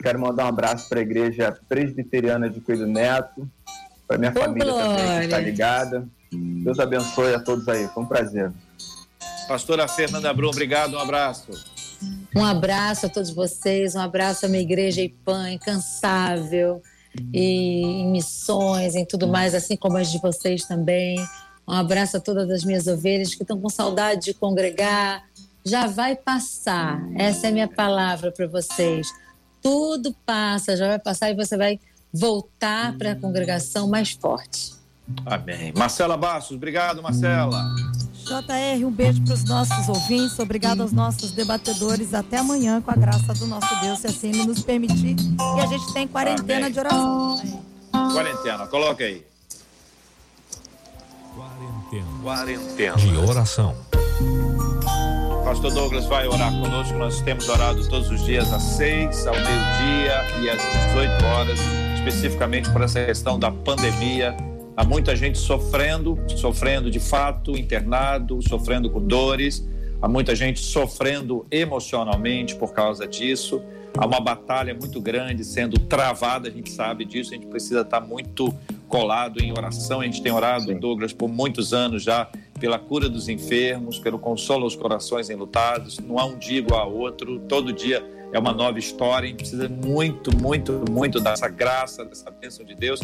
Quero 0.02 0.20
mandar 0.20 0.44
um 0.44 0.48
abraço 0.48 0.88
para 0.88 0.98
a 0.98 1.02
Igreja 1.02 1.56
Presbiteriana 1.68 2.50
de 2.50 2.60
Coelho 2.60 2.86
Neto, 2.86 3.48
para 4.06 4.18
minha 4.18 4.32
família 4.32 4.70
glória. 4.70 4.96
também 4.96 5.18
que 5.20 5.24
está 5.24 5.38
ligada. 5.38 6.06
Deus 6.30 6.78
abençoe 6.78 7.34
a 7.34 7.40
todos 7.40 7.66
aí. 7.68 7.88
Foi 7.88 8.02
um 8.02 8.06
prazer. 8.06 8.52
Pastora 9.48 9.86
Fernanda 9.86 10.32
Brum, 10.34 10.48
obrigado, 10.48 10.94
um 10.94 10.98
abraço. 10.98 11.73
Um 12.34 12.44
abraço 12.44 13.06
a 13.06 13.08
todos 13.08 13.30
vocês, 13.30 13.94
um 13.94 14.00
abraço 14.00 14.46
à 14.46 14.48
minha 14.48 14.62
igreja 14.62 15.00
IPAN, 15.00 15.52
incansável, 15.52 16.82
e 17.32 17.82
em 17.82 18.10
missões, 18.10 18.94
em 18.94 19.04
tudo 19.04 19.28
mais, 19.28 19.54
assim 19.54 19.76
como 19.76 19.96
as 19.96 20.10
de 20.10 20.18
vocês 20.18 20.64
também. 20.64 21.16
Um 21.66 21.72
abraço 21.72 22.16
a 22.16 22.20
todas 22.20 22.50
as 22.50 22.64
minhas 22.64 22.86
ovelhas 22.86 23.34
que 23.34 23.42
estão 23.42 23.60
com 23.60 23.68
saudade 23.68 24.26
de 24.26 24.34
congregar. 24.34 25.24
Já 25.64 25.86
vai 25.86 26.14
passar, 26.14 27.00
essa 27.14 27.46
é 27.46 27.50
a 27.50 27.52
minha 27.52 27.68
palavra 27.68 28.30
para 28.30 28.46
vocês. 28.46 29.08
Tudo 29.62 30.14
passa, 30.26 30.76
já 30.76 30.88
vai 30.88 30.98
passar 30.98 31.30
e 31.30 31.34
você 31.34 31.56
vai 31.56 31.80
voltar 32.12 32.96
para 32.98 33.12
a 33.12 33.16
congregação 33.16 33.88
mais 33.88 34.10
forte. 34.10 34.74
Amém. 35.24 35.72
Marcela 35.76 36.16
Bastos, 36.16 36.56
obrigado, 36.56 37.02
Marcela. 37.02 37.62
JR, 38.24 38.86
um 38.86 38.90
beijo 38.90 39.22
para 39.22 39.34
os 39.34 39.44
nossos 39.44 39.88
ouvintes, 39.88 40.38
obrigado 40.38 40.80
aos 40.80 40.92
nossos 40.92 41.32
debatedores. 41.32 42.14
Até 42.14 42.38
amanhã, 42.38 42.80
com 42.80 42.90
a 42.90 42.94
graça 42.94 43.34
do 43.34 43.46
nosso 43.46 43.80
Deus, 43.80 43.98
se 43.98 44.06
assim 44.06 44.32
nos 44.46 44.62
permitir. 44.62 45.14
E 45.56 45.60
a 45.60 45.66
gente 45.66 45.92
tem 45.92 46.08
quarentena 46.08 46.60
Amém. 46.60 46.72
de 46.72 46.78
oração. 46.78 47.42
Quarentena, 48.12 48.66
coloca 48.66 49.04
aí. 49.04 49.22
Quarentena. 51.34 52.06
Quarentena. 52.22 52.96
De 52.96 53.16
oração. 53.18 53.76
Pastor 55.44 55.74
Douglas 55.74 56.06
vai 56.06 56.26
orar 56.26 56.50
conosco. 56.50 56.94
Nós 56.94 57.20
temos 57.20 57.46
orado 57.48 57.86
todos 57.88 58.10
os 58.10 58.24
dias 58.24 58.50
às 58.52 58.62
seis, 58.62 59.26
ao 59.26 59.34
meio-dia 59.34 60.42
e 60.42 60.48
às 60.48 60.62
18 60.88 61.24
horas, 61.26 61.58
especificamente 61.98 62.70
por 62.70 62.80
essa 62.80 63.04
questão 63.04 63.38
da 63.38 63.52
pandemia 63.52 64.34
Há 64.76 64.84
muita 64.84 65.14
gente 65.14 65.38
sofrendo, 65.38 66.18
sofrendo 66.36 66.90
de 66.90 66.98
fato, 66.98 67.56
internado, 67.56 68.40
sofrendo 68.42 68.90
com 68.90 69.00
dores. 69.00 69.66
Há 70.02 70.08
muita 70.08 70.34
gente 70.34 70.58
sofrendo 70.60 71.46
emocionalmente 71.50 72.56
por 72.56 72.72
causa 72.72 73.06
disso. 73.06 73.62
Há 73.96 74.04
uma 74.04 74.18
batalha 74.18 74.74
muito 74.74 75.00
grande 75.00 75.44
sendo 75.44 75.78
travada, 75.78 76.48
a 76.48 76.50
gente 76.50 76.70
sabe 76.72 77.04
disso. 77.04 77.30
A 77.30 77.34
gente 77.34 77.46
precisa 77.46 77.82
estar 77.82 78.00
muito 78.00 78.52
colado 78.88 79.40
em 79.40 79.52
oração. 79.52 80.00
A 80.00 80.04
gente 80.04 80.20
tem 80.20 80.32
orado, 80.32 80.64
Sim. 80.64 80.78
Douglas, 80.78 81.12
por 81.12 81.28
muitos 81.28 81.72
anos 81.72 82.02
já 82.02 82.28
pela 82.58 82.78
cura 82.78 83.08
dos 83.08 83.28
enfermos, 83.28 84.00
pelo 84.00 84.18
consolo 84.18 84.64
aos 84.64 84.74
corações 84.74 85.30
enlutados. 85.30 86.00
Não 86.00 86.18
há 86.18 86.24
um 86.24 86.36
dia 86.36 86.58
igual 86.58 86.80
a 86.80 86.86
outro. 86.86 87.38
Todo 87.48 87.72
dia 87.72 88.04
é 88.32 88.38
uma 88.38 88.52
nova 88.52 88.78
história. 88.80 89.26
A 89.26 89.30
gente 89.30 89.38
precisa 89.38 89.68
muito, 89.68 90.36
muito, 90.36 90.84
muito 90.90 91.20
dessa 91.20 91.48
graça, 91.48 92.04
dessa 92.04 92.28
bênção 92.32 92.66
de 92.66 92.74
Deus. 92.74 92.98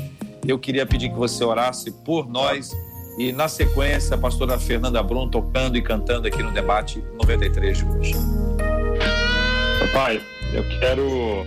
Eu 0.47 0.59
queria 0.59 0.87
pedir 0.87 1.11
que 1.11 1.17
você 1.17 1.45
orasse 1.45 1.91
por 2.05 2.29
nós 2.29 2.71
e, 3.19 3.33
na 3.33 3.49
sequência, 3.49 4.17
a 4.17 4.19
pastora 4.19 4.59
Fernanda 4.59 5.03
Brum 5.03 5.29
tocando 5.29 5.77
e 5.77 5.83
cantando 5.83 6.27
aqui 6.27 6.43
no 6.43 6.51
debate 6.51 7.03
93 7.19 7.79
de 7.79 7.85
hoje. 7.85 8.15
Pai, 9.93 10.23
eu 10.55 10.63
quero 10.79 11.45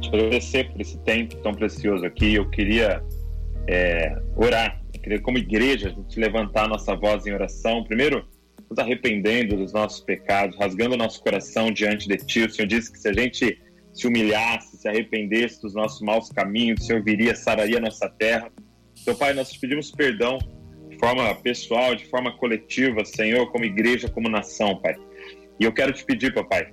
te 0.00 0.08
agradecer 0.08 0.72
por 0.72 0.80
esse 0.80 0.96
tempo 1.00 1.36
tão 1.36 1.52
precioso 1.52 2.06
aqui. 2.06 2.34
Eu 2.34 2.48
queria 2.48 3.04
é, 3.66 4.16
orar, 4.34 4.80
eu 4.94 5.00
queria, 5.00 5.20
como 5.20 5.36
igreja, 5.36 5.88
a 5.88 5.90
gente 5.90 6.18
levantar 6.18 6.64
a 6.64 6.68
nossa 6.68 6.96
voz 6.96 7.26
em 7.26 7.34
oração. 7.34 7.84
Primeiro, 7.84 8.26
nos 8.70 8.78
arrependendo 8.78 9.58
dos 9.58 9.74
nossos 9.74 10.00
pecados, 10.00 10.56
rasgando 10.58 10.94
o 10.94 10.96
nosso 10.96 11.22
coração 11.22 11.70
diante 11.70 12.08
de 12.08 12.16
Ti. 12.16 12.44
O 12.44 12.50
Senhor 12.50 12.66
disse 12.66 12.90
que 12.90 12.98
se 12.98 13.08
a 13.08 13.12
gente 13.12 13.60
se 14.00 14.06
humilhasse, 14.06 14.78
se 14.78 14.88
arrependesse 14.88 15.60
dos 15.60 15.74
nossos 15.74 16.00
maus 16.00 16.30
caminhos, 16.30 16.80
o 16.80 16.84
Senhor 16.84 17.02
viria, 17.02 17.34
sararia 17.34 17.78
a 17.78 17.80
nossa 17.80 18.08
terra. 18.08 18.50
Então, 19.00 19.14
Pai, 19.14 19.34
nós 19.34 19.50
te 19.52 19.58
pedimos 19.58 19.90
perdão 19.90 20.38
de 20.88 20.98
forma 20.98 21.34
pessoal, 21.36 21.94
de 21.94 22.06
forma 22.06 22.36
coletiva, 22.36 23.04
Senhor, 23.04 23.50
como 23.52 23.64
igreja, 23.64 24.08
como 24.08 24.28
nação, 24.28 24.80
Pai. 24.80 24.96
E 25.58 25.64
eu 25.64 25.72
quero 25.72 25.92
te 25.92 26.04
pedir, 26.04 26.32
Papai, 26.32 26.72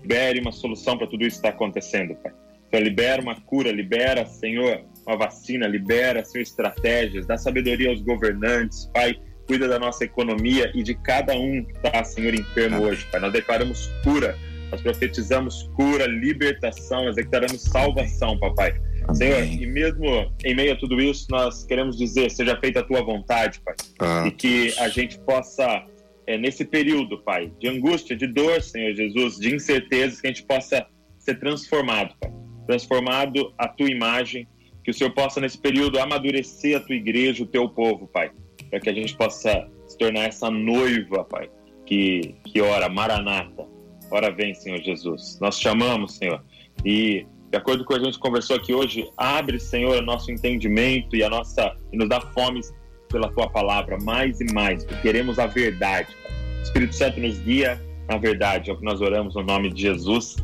libere 0.00 0.40
uma 0.40 0.52
solução 0.52 0.98
para 0.98 1.06
tudo 1.06 1.24
isso 1.24 1.40
que 1.40 1.46
está 1.46 1.50
acontecendo, 1.50 2.14
Pai. 2.16 2.32
Então, 2.68 2.80
libera 2.80 3.22
uma 3.22 3.40
cura, 3.40 3.70
libera, 3.70 4.26
Senhor, 4.26 4.84
uma 5.06 5.16
vacina, 5.16 5.68
libera, 5.68 6.24
Senhor, 6.24 6.42
estratégias, 6.42 7.24
dá 7.26 7.36
sabedoria 7.36 7.90
aos 7.90 8.00
governantes, 8.00 8.86
Pai 8.92 9.16
cuida 9.46 9.68
da 9.68 9.78
nossa 9.78 10.04
economia 10.04 10.72
e 10.74 10.82
de 10.82 10.94
cada 10.94 11.34
um 11.34 11.62
que 11.64 11.72
está, 11.72 12.02
Senhor, 12.02 12.34
enfermo 12.34 12.82
hoje, 12.82 13.06
Pai. 13.10 13.20
Nós 13.20 13.32
declaramos 13.32 13.86
cura, 14.02 14.36
nós 14.74 14.82
profetizamos 14.82 15.70
cura, 15.74 16.06
libertação, 16.06 17.10
declaramos 17.12 17.62
salvação, 17.62 18.38
Papai. 18.38 18.74
Amém. 19.04 19.14
Senhor, 19.14 19.44
e 19.44 19.66
mesmo 19.66 20.32
em 20.44 20.54
meio 20.54 20.72
a 20.72 20.76
tudo 20.76 21.00
isso, 21.00 21.26
nós 21.30 21.64
queremos 21.64 21.96
dizer: 21.96 22.30
seja 22.30 22.58
feita 22.58 22.80
a 22.80 22.82
tua 22.82 23.02
vontade, 23.02 23.60
Pai. 23.60 23.74
Ah. 24.00 24.24
E 24.26 24.30
que 24.30 24.74
a 24.78 24.88
gente 24.88 25.18
possa, 25.20 25.84
é, 26.26 26.36
nesse 26.36 26.64
período, 26.64 27.22
Pai, 27.22 27.52
de 27.60 27.68
angústia, 27.68 28.16
de 28.16 28.26
dor, 28.26 28.60
Senhor 28.60 28.94
Jesus, 28.94 29.38
de 29.38 29.54
incertezas, 29.54 30.20
que 30.20 30.26
a 30.26 30.30
gente 30.30 30.44
possa 30.44 30.86
ser 31.18 31.38
transformado, 31.38 32.14
Pai. 32.20 32.32
Transformado 32.66 33.52
a 33.58 33.68
tua 33.68 33.90
imagem, 33.90 34.48
que 34.82 34.90
o 34.90 34.94
Senhor 34.94 35.12
possa, 35.12 35.40
nesse 35.40 35.58
período, 35.58 36.00
amadurecer 36.00 36.76
a 36.76 36.80
tua 36.80 36.96
igreja, 36.96 37.42
o 37.42 37.46
teu 37.46 37.68
povo, 37.68 38.08
Pai 38.08 38.30
para 38.70 38.80
que 38.80 38.90
a 38.90 38.92
gente 38.92 39.16
possa 39.16 39.68
se 39.86 39.96
tornar 39.96 40.24
essa 40.24 40.50
noiva, 40.50 41.24
Pai, 41.24 41.48
que, 41.86 42.34
que 42.44 42.60
ora, 42.60 42.88
Maranata. 42.88 43.73
Ora 44.14 44.30
vem, 44.30 44.54
Senhor 44.54 44.80
Jesus. 44.80 45.40
Nós 45.40 45.58
chamamos, 45.58 46.14
Senhor, 46.14 46.40
e 46.84 47.26
de 47.50 47.58
acordo 47.58 47.84
com 47.84 47.92
o 47.92 47.96
que 47.96 48.02
a 48.02 48.04
gente 48.04 48.16
conversou 48.16 48.54
aqui 48.54 48.72
hoje, 48.72 49.10
abre, 49.16 49.58
Senhor, 49.58 50.00
o 50.00 50.06
nosso 50.06 50.30
entendimento 50.30 51.16
e 51.16 51.24
a 51.24 51.28
nossa 51.28 51.76
e 51.92 51.96
nos 51.96 52.08
dá 52.08 52.20
fome 52.20 52.60
pela 53.08 53.28
tua 53.32 53.50
palavra 53.50 53.98
mais 53.98 54.40
e 54.40 54.44
mais. 54.52 54.84
Porque 54.84 55.02
queremos 55.02 55.40
a 55.40 55.48
verdade. 55.48 56.14
O 56.60 56.62
Espírito 56.62 56.94
Santo 56.94 57.18
nos 57.18 57.40
guia 57.40 57.82
na 58.08 58.16
verdade. 58.16 58.70
É 58.70 58.72
o 58.72 58.76
que 58.76 58.84
nós 58.84 59.00
oramos 59.00 59.34
no 59.34 59.42
nome 59.42 59.72
de 59.72 59.82
Jesus. 59.82 60.36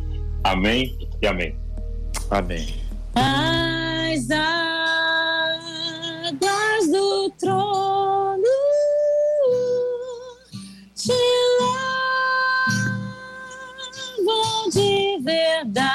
Amém 0.43 0.99
e 1.23 1.27
amém. 1.29 1.55
Amém. 2.29 2.75
As 3.15 4.29
águas 4.33 5.61
do 6.91 7.31
trono 7.39 8.30
de 15.25 15.90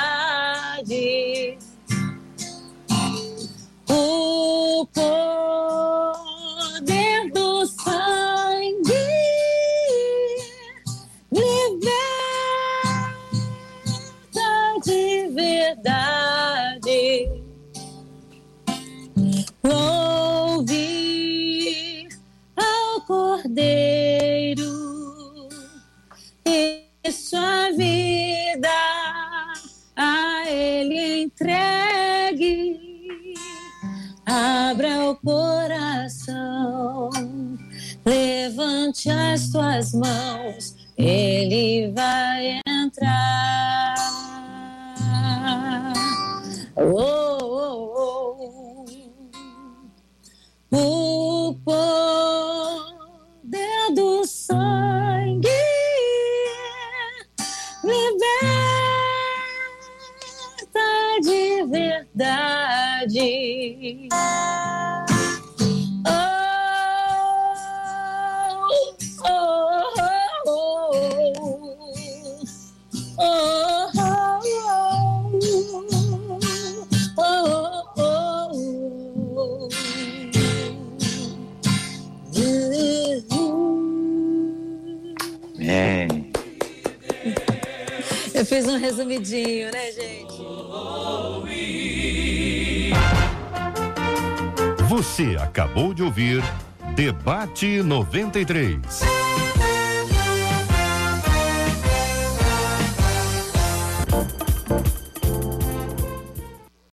93. 98.16 99.05